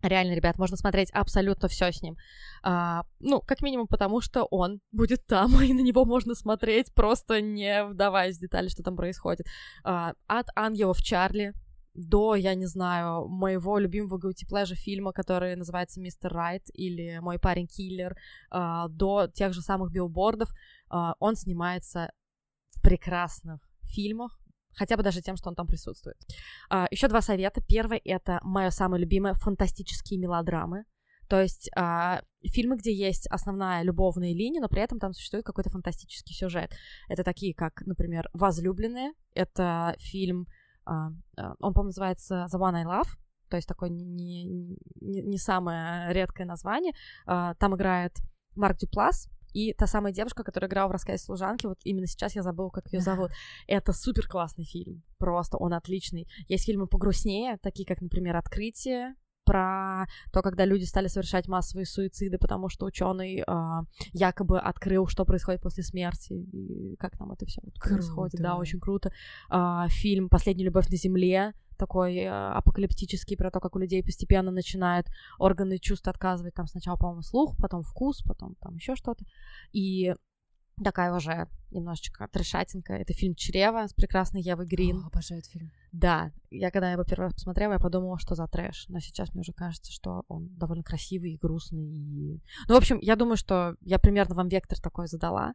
Реально, 0.03 0.35
ребят, 0.35 0.59
можно 0.59 0.77
смотреть 0.77 1.11
абсолютно 1.11 1.69
все 1.69 1.93
с 1.93 2.01
ним. 2.01 2.17
А, 2.63 3.05
ну, 3.19 3.41
как 3.41 3.61
минимум, 3.61 3.87
потому 3.87 4.21
что 4.21 4.45
он 4.45 4.81
будет 4.93 5.27
там, 5.27 5.51
и 5.63 5.73
на 5.73 5.81
него 5.81 6.05
можно 6.05 6.35
смотреть, 6.35 6.95
просто 6.95 7.41
не 7.41 7.85
вдаваясь 7.85 8.39
в 8.39 8.41
детали, 8.41 8.69
что 8.69 8.83
там 8.83 8.97
происходит. 8.97 9.47
А, 9.85 10.15
от 10.27 10.49
ангелов 10.57 11.03
Чарли 11.03 11.53
до, 11.95 12.35
я 12.35 12.55
не 12.55 12.67
знаю, 12.67 13.29
моего 13.29 13.79
любимого 13.79 14.19
guilty 14.19 14.49
pleasure 14.51 14.75
фильма, 14.75 15.13
который 15.13 15.57
называется 15.57 16.01
«Мистер 16.01 16.33
Райт» 16.33 16.63
или 16.73 17.19
«Мой 17.19 17.39
парень 17.39 17.67
киллер», 17.67 18.17
а, 18.51 18.89
до 18.89 19.29
тех 19.29 19.53
же 19.53 19.61
самых 19.61 19.93
билбордов, 19.93 20.51
а, 20.89 21.15
он 21.19 21.37
снимается 21.37 22.13
в 22.71 22.81
прекрасных 22.81 23.61
фильмах, 23.83 24.40
хотя 24.75 24.97
бы 24.97 25.03
даже 25.03 25.21
тем, 25.21 25.37
что 25.37 25.49
он 25.49 25.55
там 25.55 25.67
присутствует. 25.67 26.17
А, 26.69 26.87
еще 26.91 27.09
два 27.09 27.21
совета. 27.21 27.61
Первый— 27.61 27.99
это 28.05 28.41
мое 28.43 28.71
самое 28.71 29.01
любимое— 29.03 29.35
фантастические 29.35 30.19
мелодрамы. 30.19 30.85
То 31.29 31.41
есть 31.41 31.71
а, 31.77 32.23
фильмы, 32.43 32.77
где 32.77 32.93
есть 32.93 33.29
основная 33.29 33.83
любовная 33.83 34.33
линия, 34.33 34.61
но 34.61 34.69
при 34.69 34.83
этом 34.83 34.99
там 34.99 35.13
существует 35.13 35.45
какой-то 35.45 35.71
фантастический 35.71 36.35
сюжет. 36.35 36.73
Это 37.09 37.23
такие, 37.23 37.55
как, 37.55 37.83
например, 37.87 38.29
«Возлюбленные». 38.33 39.13
Это 39.35 39.95
фильм, 39.99 40.47
а, 40.85 41.11
а 41.37 41.55
он, 41.61 41.73
по-моему, 41.73 41.89
называется 41.89 42.49
«The 42.53 42.59
One 42.59 42.75
I 42.75 42.85
Love», 42.85 43.09
то 43.49 43.57
есть 43.57 43.69
такое 43.69 43.91
не, 43.91 44.45
не, 44.45 45.23
не 45.23 45.39
самое 45.39 46.13
редкое 46.13 46.47
название. 46.47 46.93
А, 47.27 47.55
там 47.55 47.75
играет 47.77 48.13
Марк 48.57 48.79
Дюплас, 48.79 49.29
и 49.53 49.73
та 49.73 49.87
самая 49.87 50.13
девушка, 50.13 50.43
которая 50.45 50.69
играла 50.69 50.89
в 50.89 50.93
рассказе 50.93 51.23
служанки, 51.23 51.67
вот 51.67 51.79
именно 51.85 52.07
сейчас 52.07 52.35
я 52.35 52.43
забыла, 52.43 52.71
как 52.71 52.93
ее 52.93 53.01
зовут. 53.01 53.31
Это 53.67 53.93
супер 53.93 54.29
классный 54.29 54.65
фильм. 54.65 55.03
Просто 55.19 55.57
он 55.57 55.75
отличный. 55.75 56.29
Есть 56.49 56.67
фильмы 56.67 56.87
погрустнее, 56.87 57.59
такие 57.63 57.87
как, 57.87 58.01
например, 58.01 58.37
Открытие 58.37 59.15
про 59.45 60.07
то, 60.33 60.43
когда 60.43 60.65
люди 60.65 60.85
стали 60.85 61.09
совершать 61.09 61.49
массовые 61.49 61.85
суициды, 61.85 62.39
потому 62.39 62.69
что 62.69 62.87
ученый 62.87 63.43
э, 63.45 63.81
якобы 64.13 64.61
открыл, 64.61 65.09
что 65.09 65.25
происходит 65.25 65.61
после 65.61 65.83
смерти 65.83 66.35
и 66.35 66.97
как 66.97 67.17
там 67.19 67.33
это 67.33 67.47
все 67.47 67.61
происходит. 67.81 68.41
Да, 68.41 68.57
очень 68.57 68.79
круто. 68.79 69.11
Э, 69.51 69.87
фильм 69.89 70.29
"Последняя 70.29 70.67
любовь 70.67 70.89
на 70.89 70.97
земле" 70.97 71.53
такой 71.81 72.17
э, 72.19 72.29
апокалиптический 72.29 73.37
про 73.37 73.51
то, 73.51 73.59
как 73.59 73.75
у 73.75 73.79
людей 73.79 74.05
постепенно 74.05 74.51
начинают 74.51 75.09
органы 75.39 75.79
чувств 75.79 76.07
отказывать. 76.07 76.55
Там 76.55 76.67
сначала, 76.67 76.97
по-моему, 76.97 77.23
слух, 77.23 77.57
потом 77.57 77.83
вкус, 77.83 78.23
потом 78.23 78.55
там 78.61 78.77
еще 78.77 78.95
что-то. 78.95 79.25
И 79.73 80.15
такая 80.85 81.15
уже 81.15 81.49
немножечко 81.71 82.29
трешатинка. 82.29 82.95
Это 82.95 83.13
фильм 83.13 83.35
«Чрево» 83.35 83.87
с 83.87 83.93
прекрасной 83.95 84.43
Евой 84.43 84.67
Грин. 84.67 85.05
О, 85.05 85.07
обожаю 85.07 85.41
этот 85.41 85.51
фильм. 85.51 85.71
Да, 85.93 86.33
я 86.51 86.71
когда 86.71 86.93
его 86.93 87.05
первый 87.05 87.25
раз 87.25 87.35
посмотрела, 87.35 87.75
я 87.75 87.79
подумала, 87.79 88.19
что 88.19 88.35
за 88.35 88.47
трэш. 88.47 88.87
Но 88.89 89.01
сейчас 89.01 89.33
мне 89.33 89.41
уже 89.41 89.53
кажется, 89.53 89.93
что 89.93 90.25
он 90.29 90.49
довольно 90.57 90.83
красивый 90.83 91.33
и 91.33 91.39
грустный. 91.39 91.87
И... 91.87 92.43
Ну, 92.69 92.75
в 92.75 92.79
общем, 92.79 92.99
я 93.01 93.17
думаю, 93.17 93.37
что 93.37 93.77
я 93.81 93.99
примерно 93.99 94.35
вам 94.35 94.49
вектор 94.49 94.79
такой 94.81 95.07
задала. 95.07 95.55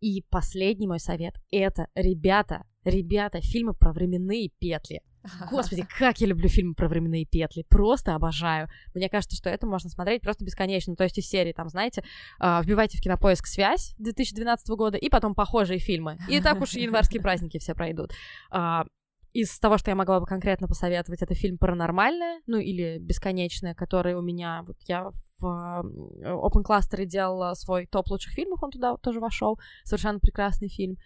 И 0.00 0.24
последний 0.30 0.86
мой 0.86 0.98
совет— 0.98 1.34
это, 1.50 1.88
ребята, 1.94 2.64
ребята, 2.84 3.40
фильмы 3.40 3.74
про 3.74 3.92
временные 3.92 4.50
петли. 4.58 5.02
Господи, 5.50 5.86
как 5.98 6.20
я 6.20 6.26
люблю 6.26 6.48
фильмы 6.48 6.74
про 6.74 6.88
временные 6.88 7.26
петли. 7.26 7.64
Просто 7.68 8.14
обожаю. 8.14 8.68
Мне 8.94 9.08
кажется, 9.08 9.36
что 9.36 9.50
это 9.50 9.66
можно 9.66 9.90
смотреть 9.90 10.22
просто 10.22 10.44
бесконечно. 10.44 10.96
То 10.96 11.04
есть 11.04 11.18
из 11.18 11.28
серии, 11.28 11.52
там, 11.52 11.68
знаете, 11.68 12.02
а, 12.38 12.62
вбивайте 12.62 12.98
в 12.98 13.00
кинопоиск 13.00 13.46
«Связь» 13.46 13.94
2012 13.98 14.68
года 14.70 14.96
и 14.96 15.08
потом 15.08 15.34
похожие 15.34 15.78
фильмы. 15.78 16.18
И 16.28 16.40
так 16.40 16.60
уж 16.60 16.72
январские 16.72 17.20
праздники 17.20 17.58
все 17.58 17.74
пройдут. 17.74 18.12
А, 18.50 18.84
из 19.32 19.58
того, 19.58 19.78
что 19.78 19.90
я 19.90 19.94
могла 19.94 20.20
бы 20.20 20.26
конкретно 20.26 20.66
посоветовать, 20.66 21.22
это 21.22 21.34
фильм 21.34 21.56
«Паранормальное», 21.58 22.40
ну 22.46 22.58
или 22.58 22.98
«Бесконечное», 22.98 23.74
который 23.74 24.14
у 24.14 24.22
меня, 24.22 24.64
вот 24.66 24.76
я 24.86 25.10
в 25.38 25.84
Open 26.22 26.64
Cluster 26.64 27.04
делала 27.04 27.54
свой 27.54 27.86
топ 27.86 28.10
лучших 28.10 28.32
фильмов, 28.32 28.62
он 28.62 28.70
туда 28.70 28.96
тоже 28.96 29.20
вошел, 29.20 29.58
совершенно 29.84 30.18
прекрасный 30.18 30.68
фильм. 30.68 30.96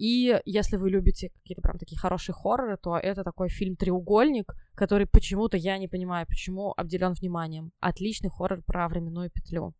И 0.00 0.40
если 0.46 0.78
вы 0.78 0.88
любите 0.88 1.28
какие-то 1.28 1.60
прям 1.60 1.76
такие 1.76 1.98
хорошие 1.98 2.34
хорроры, 2.34 2.78
то 2.78 2.96
это 2.96 3.22
такой 3.22 3.50
фильм 3.50 3.76
«Треугольник», 3.76 4.54
который 4.74 5.06
почему-то, 5.06 5.58
я 5.58 5.76
не 5.76 5.88
понимаю, 5.88 6.26
почему 6.26 6.72
обделен 6.74 7.12
вниманием. 7.12 7.70
Отличный 7.80 8.30
хоррор 8.30 8.62
про 8.62 8.88
временную 8.88 9.30
петлю. 9.30 9.74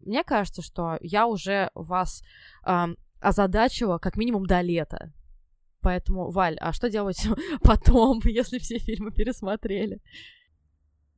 Мне 0.00 0.24
кажется, 0.24 0.60
что 0.60 0.98
я 1.00 1.26
уже 1.26 1.70
вас 1.74 2.22
э, 2.66 2.84
озадачило 3.18 3.96
как 3.96 4.18
минимум 4.18 4.44
до 4.44 4.60
лета. 4.60 5.14
Поэтому, 5.80 6.30
Валь, 6.30 6.58
а 6.60 6.74
что 6.74 6.90
делать 6.90 7.26
потом, 7.62 8.20
если 8.24 8.58
все 8.58 8.78
фильмы 8.78 9.10
пересмотрели? 9.10 10.02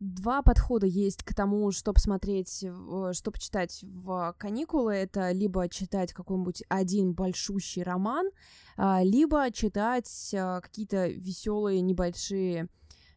Два 0.01 0.43
подхода 0.43 0.87
есть 0.87 1.25
к 1.25 1.35
тому, 1.35 1.73
что 1.73 1.93
посмотреть, 1.93 2.65
что 3.13 3.31
почитать 3.33 3.81
в 3.83 4.35
каникулы. 4.39 4.95
Это 4.95 5.33
либо 5.33 5.69
читать 5.69 6.13
какой-нибудь 6.13 6.63
один 6.69 7.15
большущий 7.15 7.83
роман, 7.83 8.31
а, 8.77 9.03
либо 9.03 9.51
читать 9.51 10.09
а, 10.35 10.61
какие-то 10.61 11.09
веселые 11.09 11.81
небольшие 11.81 12.69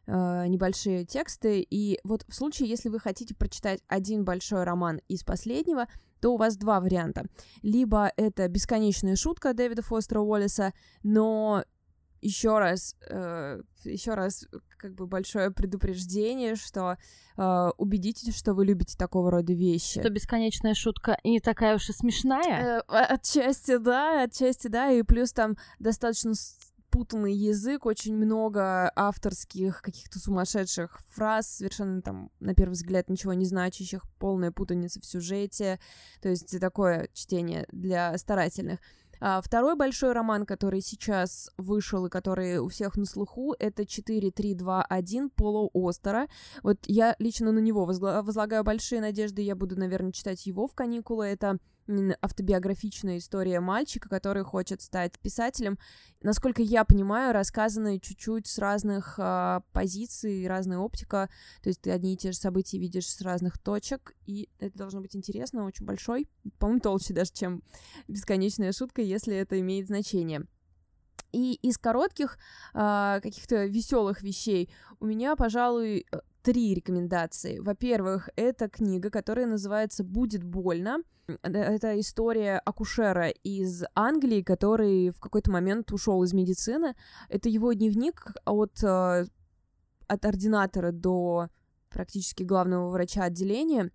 а, 0.07 0.47
небольшие 0.47 1.05
тексты. 1.05 1.61
И 1.61 1.99
вот 2.03 2.25
в 2.27 2.33
случае, 2.33 2.69
если 2.69 2.89
вы 2.89 2.99
хотите 2.99 3.35
прочитать 3.35 3.81
один 3.87 4.25
большой 4.25 4.63
роман 4.63 5.01
из 5.07 5.23
последнего, 5.23 5.87
то 6.19 6.33
у 6.33 6.37
вас 6.37 6.57
два 6.57 6.79
варианта. 6.79 7.25
Либо 7.61 8.11
это 8.15 8.47
«Бесконечная 8.47 9.15
шутка» 9.15 9.53
Дэвида 9.53 9.81
Фостера 9.81 10.19
Уоллеса, 10.19 10.73
но 11.03 11.63
еще 12.21 12.59
раз, 12.59 12.95
э, 13.09 13.61
еще 13.83 14.13
раз, 14.13 14.47
как 14.77 14.93
бы 14.93 15.07
большое 15.07 15.51
предупреждение, 15.51 16.55
что 16.55 16.97
э, 17.37 17.69
убедитесь, 17.77 18.35
что 18.35 18.53
вы 18.53 18.65
любите 18.65 18.95
такого 18.97 19.31
рода 19.31 19.53
вещи. 19.53 19.99
Что 19.99 20.09
бесконечная 20.09 20.73
шутка 20.73 21.17
не 21.23 21.39
такая 21.39 21.75
уж 21.75 21.89
и 21.89 21.93
смешная. 21.93 22.79
Э, 22.79 22.81
отчасти 22.87 23.77
да, 23.77 24.23
отчасти 24.23 24.67
да, 24.67 24.91
и 24.91 25.01
плюс 25.03 25.33
там 25.33 25.57
достаточно 25.79 26.33
путанный 26.91 27.33
язык, 27.33 27.85
очень 27.85 28.15
много 28.15 28.91
авторских 28.95 29.81
каких-то 29.81 30.19
сумасшедших 30.19 30.99
фраз, 31.09 31.47
совершенно 31.47 32.01
там, 32.01 32.29
на 32.39 32.53
первый 32.53 32.73
взгляд, 32.73 33.09
ничего 33.09 33.33
не 33.33 33.45
значащих, 33.45 34.03
полная 34.19 34.51
путаница 34.51 34.99
в 34.99 35.05
сюжете, 35.05 35.79
то 36.21 36.29
есть 36.29 36.59
такое 36.59 37.07
чтение 37.13 37.65
для 37.71 38.15
старательных. 38.17 38.79
А 39.23 39.39
второй 39.39 39.75
большой 39.75 40.13
роман, 40.13 40.47
который 40.47 40.81
сейчас 40.81 41.51
вышел 41.57 42.07
и 42.07 42.09
который 42.09 42.57
у 42.57 42.69
всех 42.69 42.97
на 42.97 43.05
слуху, 43.05 43.53
это 43.59 43.85
4321 43.85 45.29
Пола 45.29 45.69
Остера. 45.75 46.27
Вот 46.63 46.79
я 46.87 47.15
лично 47.19 47.51
на 47.51 47.59
него 47.59 47.85
возлагаю 47.85 48.63
большие 48.63 48.99
надежды, 48.99 49.43
я 49.43 49.55
буду, 49.55 49.77
наверное, 49.77 50.11
читать 50.11 50.47
его 50.47 50.65
в 50.65 50.73
каникулы. 50.73 51.27
Это 51.27 51.59
автобиографичная 52.21 53.17
история 53.17 53.59
мальчика, 53.59 54.09
который 54.09 54.43
хочет 54.43 54.81
стать 54.81 55.19
писателем. 55.19 55.77
Насколько 56.21 56.61
я 56.61 56.85
понимаю, 56.85 57.33
рассказанная 57.33 57.99
чуть-чуть 57.99 58.47
с 58.47 58.57
разных 58.59 59.15
э, 59.17 59.61
позиций, 59.71 60.47
разная 60.47 60.77
оптика. 60.77 61.29
То 61.61 61.69
есть 61.69 61.81
ты 61.81 61.91
одни 61.91 62.13
и 62.13 62.17
те 62.17 62.31
же 62.31 62.37
события 62.37 62.77
видишь 62.77 63.07
с 63.07 63.21
разных 63.21 63.57
точек, 63.57 64.15
и 64.25 64.49
это 64.59 64.77
должно 64.77 65.01
быть 65.01 65.15
интересно, 65.15 65.65
очень 65.65 65.85
большой. 65.85 66.27
По-моему, 66.59 66.81
толще 66.81 67.13
даже, 67.13 67.31
чем 67.33 67.63
бесконечная 68.07 68.71
шутка, 68.71 69.01
если 69.01 69.35
это 69.35 69.59
имеет 69.59 69.87
значение. 69.87 70.45
И 71.31 71.53
из 71.53 71.77
коротких 71.77 72.37
э, 72.73 73.19
каких-то 73.21 73.65
веселых 73.65 74.21
вещей 74.21 74.71
у 74.99 75.05
меня, 75.05 75.35
пожалуй, 75.35 76.05
э, 76.11 76.19
три 76.41 76.73
рекомендации. 76.73 77.59
Во-первых, 77.59 78.29
это 78.35 78.69
книга, 78.69 79.09
которая 79.09 79.45
называется 79.45 80.03
«Будет 80.03 80.43
больно». 80.43 80.97
Это 81.43 81.99
история 81.99 82.57
акушера 82.57 83.29
из 83.29 83.83
Англии, 83.95 84.41
который 84.41 85.11
в 85.11 85.19
какой-то 85.19 85.51
момент 85.51 85.91
ушел 85.91 86.23
из 86.23 86.33
медицины. 86.33 86.95
Это 87.29 87.47
его 87.47 87.71
дневник 87.73 88.33
от, 88.45 88.83
э, 88.83 89.25
от 90.07 90.25
ординатора 90.25 90.91
до 90.91 91.49
практически 91.89 92.43
главного 92.43 92.89
врача 92.89 93.23
отделения. 93.23 93.91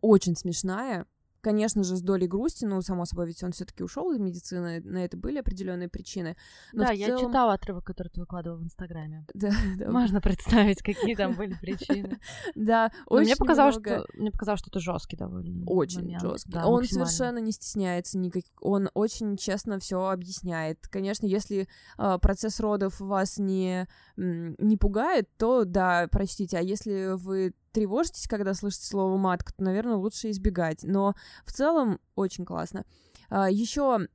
Очень 0.00 0.36
смешная, 0.36 1.06
Конечно 1.42 1.82
же, 1.82 1.96
с 1.96 2.00
долей 2.00 2.28
грусти, 2.28 2.64
ну, 2.64 2.80
само 2.82 3.04
собой, 3.04 3.26
ведь 3.26 3.42
он 3.42 3.50
все-таки 3.50 3.82
ушел 3.82 4.12
из 4.12 4.18
медицины, 4.20 4.80
на 4.84 5.04
это 5.04 5.16
были 5.16 5.38
определенные 5.38 5.88
причины. 5.88 6.36
Но 6.72 6.84
да, 6.84 6.92
я 6.92 7.06
целом... 7.08 7.26
читала 7.26 7.54
отрывок, 7.54 7.84
который 7.84 8.08
ты 8.08 8.20
выкладывал 8.20 8.58
в 8.58 8.62
Инстаграме. 8.62 9.26
Да, 9.34 9.50
да. 9.76 9.90
Можно 9.90 10.20
представить, 10.20 10.82
какие 10.82 11.16
там 11.16 11.34
были 11.34 11.54
причины. 11.54 12.18
Да, 12.54 12.92
очень 13.06 13.26
мне 13.26 13.36
показалось, 13.36 13.74
что 13.74 14.06
мне 14.14 14.30
показалось, 14.30 14.60
что 14.60 14.70
это 14.70 14.78
жесткий 14.78 15.16
довольно. 15.16 15.64
Очень 15.66 16.18
жесткий. 16.18 16.56
Он 16.58 16.84
совершенно 16.84 17.38
не 17.38 17.50
стесняется 17.50 18.18
никак. 18.18 18.44
Он 18.60 18.88
очень 18.94 19.36
честно 19.36 19.78
все 19.78 20.08
объясняет. 20.08 20.86
Конечно, 20.88 21.26
если 21.26 21.68
а, 21.96 22.18
процесс 22.18 22.60
родов 22.60 23.00
вас 23.00 23.38
не 23.38 23.88
не 24.16 24.76
пугает, 24.76 25.28
то 25.36 25.64
да, 25.64 26.06
прочтите. 26.10 26.58
А 26.58 26.60
если 26.60 27.16
вы 27.16 27.54
тревожитесь, 27.72 28.28
когда 28.28 28.54
слышите 28.54 28.86
слово 28.86 29.16
матка, 29.16 29.52
то, 29.52 29.64
наверное, 29.64 29.96
лучше 29.96 30.30
избегать. 30.30 30.84
Но 30.84 31.14
в 31.44 31.52
целом 31.52 31.98
очень 32.14 32.44
классно. 32.44 32.84
А, 33.28 33.50
Еще 33.50 34.06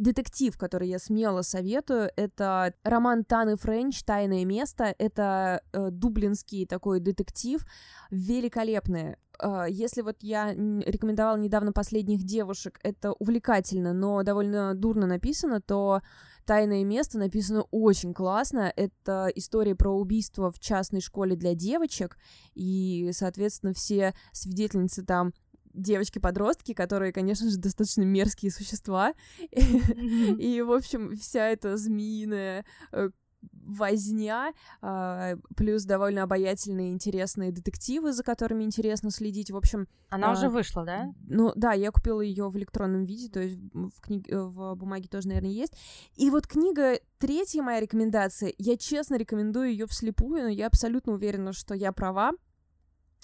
детектив, 0.00 0.56
который 0.56 0.88
я 0.88 0.98
смело 0.98 1.42
советую, 1.42 2.10
это 2.16 2.74
роман 2.82 3.24
Таны 3.24 3.56
Френч 3.56 4.02
«Тайное 4.02 4.44
место». 4.44 4.94
Это 4.98 5.62
э, 5.72 5.90
дублинский 5.90 6.66
такой 6.66 7.00
детектив, 7.00 7.64
великолепный. 8.10 9.16
Э, 9.38 9.66
если 9.68 10.00
вот 10.02 10.16
я 10.22 10.52
рекомендовала 10.52 11.36
недавно 11.36 11.72
«Последних 11.72 12.24
девушек», 12.24 12.80
это 12.82 13.12
увлекательно, 13.12 13.92
но 13.92 14.22
довольно 14.22 14.74
дурно 14.74 15.06
написано, 15.06 15.60
то 15.60 16.00
«Тайное 16.46 16.84
место» 16.84 17.18
написано 17.18 17.64
очень 17.70 18.14
классно. 18.14 18.72
Это 18.74 19.30
история 19.34 19.74
про 19.74 19.90
убийство 19.90 20.50
в 20.50 20.58
частной 20.58 21.00
школе 21.00 21.36
для 21.36 21.54
девочек, 21.54 22.16
и, 22.54 23.10
соответственно, 23.12 23.74
все 23.74 24.14
свидетельницы 24.32 25.04
там 25.04 25.32
девочки-подростки, 25.72 26.74
которые, 26.74 27.12
конечно 27.12 27.50
же, 27.50 27.58
достаточно 27.58 28.02
мерзкие 28.02 28.50
существа. 28.50 29.14
И, 29.50 30.62
в 30.62 30.72
общем, 30.72 31.16
вся 31.16 31.48
эта 31.48 31.76
змеиная 31.76 32.64
э, 32.92 33.10
возня, 33.52 34.52
а, 34.82 35.34
плюс 35.56 35.84
довольно 35.84 36.22
обаятельные, 36.24 36.92
интересные 36.92 37.52
детективы, 37.52 38.12
за 38.12 38.22
которыми 38.22 38.64
интересно 38.64 39.10
следить. 39.10 39.50
В 39.50 39.56
общем... 39.56 39.86
Она 40.08 40.30
а, 40.30 40.32
уже 40.32 40.48
вышла, 40.48 40.84
да? 40.84 41.12
Ну, 41.26 41.52
да, 41.54 41.72
я 41.72 41.90
купила 41.90 42.20
ее 42.20 42.48
в 42.48 42.56
электронном 42.56 43.04
виде, 43.04 43.28
то 43.30 43.40
есть 43.40 43.58
в, 43.72 44.00
книге, 44.00 44.38
в 44.38 44.74
бумаге 44.74 45.08
тоже, 45.08 45.28
наверное, 45.28 45.50
есть. 45.50 45.74
И 46.16 46.30
вот 46.30 46.46
книга, 46.46 46.98
третья 47.18 47.62
моя 47.62 47.80
рекомендация, 47.80 48.52
я 48.58 48.76
честно 48.76 49.16
рекомендую 49.16 49.70
ее 49.70 49.86
вслепую, 49.86 50.42
но 50.42 50.48
я 50.48 50.66
абсолютно 50.66 51.12
уверена, 51.12 51.52
что 51.52 51.74
я 51.74 51.92
права. 51.92 52.32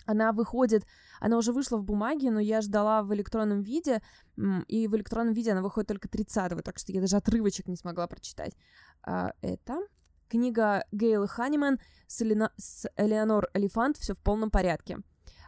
Она 0.07 0.33
выходит, 0.33 0.87
она 1.21 1.37
уже 1.37 1.53
вышла 1.53 1.77
в 1.77 1.85
бумаге, 1.85 2.31
но 2.31 2.41
я 2.41 2.61
ждала 2.61 3.03
в 3.03 3.13
электронном 3.15 3.61
виде, 3.61 4.01
и 4.69 4.89
в 4.89 4.97
электронном 4.97 5.35
виде 5.35 5.53
она 5.53 5.63
выходит 5.63 5.89
только 5.89 6.09
30-го, 6.09 6.63
так 6.63 6.79
что 6.79 6.93
я 6.93 7.01
даже 7.01 7.17
отрывочек 7.17 7.69
не 7.69 7.77
смогла 7.77 8.07
прочитать. 8.07 8.57
А, 9.03 9.33
это 9.43 9.81
Книга 10.29 10.85
Гейл 10.93 11.27
Ханиман 11.27 11.79
с, 12.07 12.23
Элина... 12.23 12.53
с 12.57 12.87
Элеонор 12.97 13.49
Элефант 13.55 13.97
«Все 13.99 14.15
в 14.15 14.19
полном 14.19 14.51
порядке». 14.51 14.99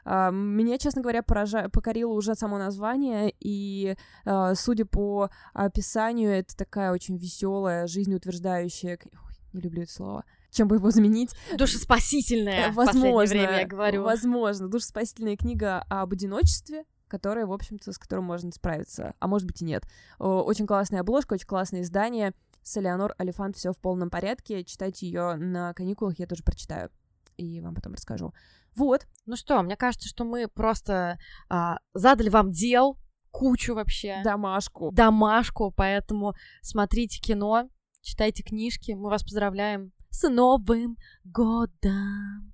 Uh, 0.05 0.33
меня, 0.33 0.79
честно 0.79 1.03
говоря, 1.03 1.23
поража... 1.23 1.69
покорило 1.69 2.13
уже 2.13 2.35
само 2.35 2.57
название, 2.57 3.31
и, 3.41 3.95
uh, 4.25 4.55
судя 4.55 4.87
по 4.87 5.29
описанию, 5.53 6.31
это 6.31 6.57
такая 6.57 6.93
очень 6.93 7.19
веселая, 7.19 7.87
жизнеутверждающая... 7.87 8.99
Ой, 9.03 9.35
не 9.53 9.61
люблю 9.61 9.83
это 9.83 9.93
слово. 9.93 10.25
Чем 10.51 10.69
бы 10.69 10.77
его 10.77 10.91
заменить? 10.91 11.35
Душеспасительная, 11.57 12.73
возможно, 12.73 13.27
в 13.27 13.29
время, 13.29 13.61
я 13.61 13.67
говорю. 13.67 14.03
Возможно, 14.03 14.69
душеспасительная 14.69 15.37
книга 15.37 15.85
об 15.89 16.13
одиночестве, 16.13 16.85
которая, 17.07 17.47
в 17.47 17.53
общем-то, 17.53 17.93
с 17.93 17.99
которым 17.99 18.25
можно 18.25 18.51
справиться, 18.53 19.15
а 19.19 19.27
может 19.27 19.47
быть 19.47 19.63
и 19.63 19.65
нет. 19.65 19.85
Очень 20.19 20.67
классная 20.67 21.01
обложка, 21.01 21.35
очень 21.35 21.47
классное 21.47 21.83
издание— 21.83 22.33
с 22.69 22.77
Элеонор 22.77 23.15
Алифант 23.19 23.57
все 23.57 23.73
в 23.73 23.79
полном 23.79 24.11
порядке. 24.11 24.63
Читайте 24.63 25.07
ее 25.07 25.37
на 25.37 25.73
каникулах, 25.73 26.19
я 26.19 26.27
тоже 26.27 26.43
прочитаю. 26.43 26.91
И 27.39 27.61
вам 27.61 27.75
потом 27.75 27.95
расскажу. 27.95 28.35
Вот. 28.77 29.07
Ну 29.25 29.37
что, 29.37 29.63
мне 29.63 29.77
кажется, 29.77 30.09
что 30.09 30.25
мы 30.25 30.49
просто 30.49 31.19
а, 31.49 31.79
задали 31.95 32.29
вам 32.29 32.53
дел, 32.53 32.99
кучу 33.31 33.75
вообще. 33.75 34.21
Домашку. 34.23 34.91
Домашку, 34.93 35.73
поэтому 35.75 36.35
смотрите 36.61 37.21
кино, 37.21 37.71
читайте 38.03 38.43
книжки. 38.43 38.93
Мы 38.93 39.09
вас 39.09 39.23
поздравляем 39.23 39.93
с 40.11 40.29
Новым 40.29 40.97
годом. 41.25 42.53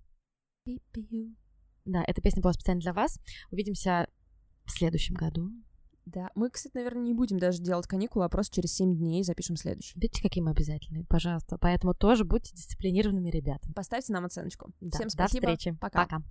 Да, 1.84 2.02
эта 2.06 2.22
песня 2.22 2.42
была 2.42 2.52
специально 2.52 2.80
для 2.80 2.92
вас. 2.92 3.18
Увидимся 3.50 4.08
в 4.64 4.70
следующем 4.70 5.14
году. 5.14 5.50
Да, 6.06 6.30
мы, 6.34 6.50
кстати, 6.50 6.74
наверное, 6.74 7.02
не 7.02 7.14
будем 7.14 7.38
даже 7.38 7.62
делать 7.62 7.86
каникулы, 7.86 8.26
а 8.26 8.28
просто 8.28 8.56
через 8.56 8.74
7 8.74 8.96
дней 8.96 9.24
запишем 9.24 9.56
следующий. 9.56 9.98
Видите, 9.98 10.22
какие 10.22 10.44
мы 10.44 10.50
обязательные, 10.50 11.04
пожалуйста. 11.04 11.56
Поэтому 11.58 11.94
тоже 11.94 12.24
будьте 12.24 12.54
дисциплинированными 12.54 13.30
ребятами. 13.30 13.72
Поставьте 13.72 14.12
нам 14.12 14.26
оценочку. 14.26 14.72
Да, 14.80 14.98
Всем 14.98 15.08
спасибо. 15.08 15.46
До 15.46 15.56
встречи. 15.56 15.76
Пока. 15.78 16.02
Пока. 16.02 16.22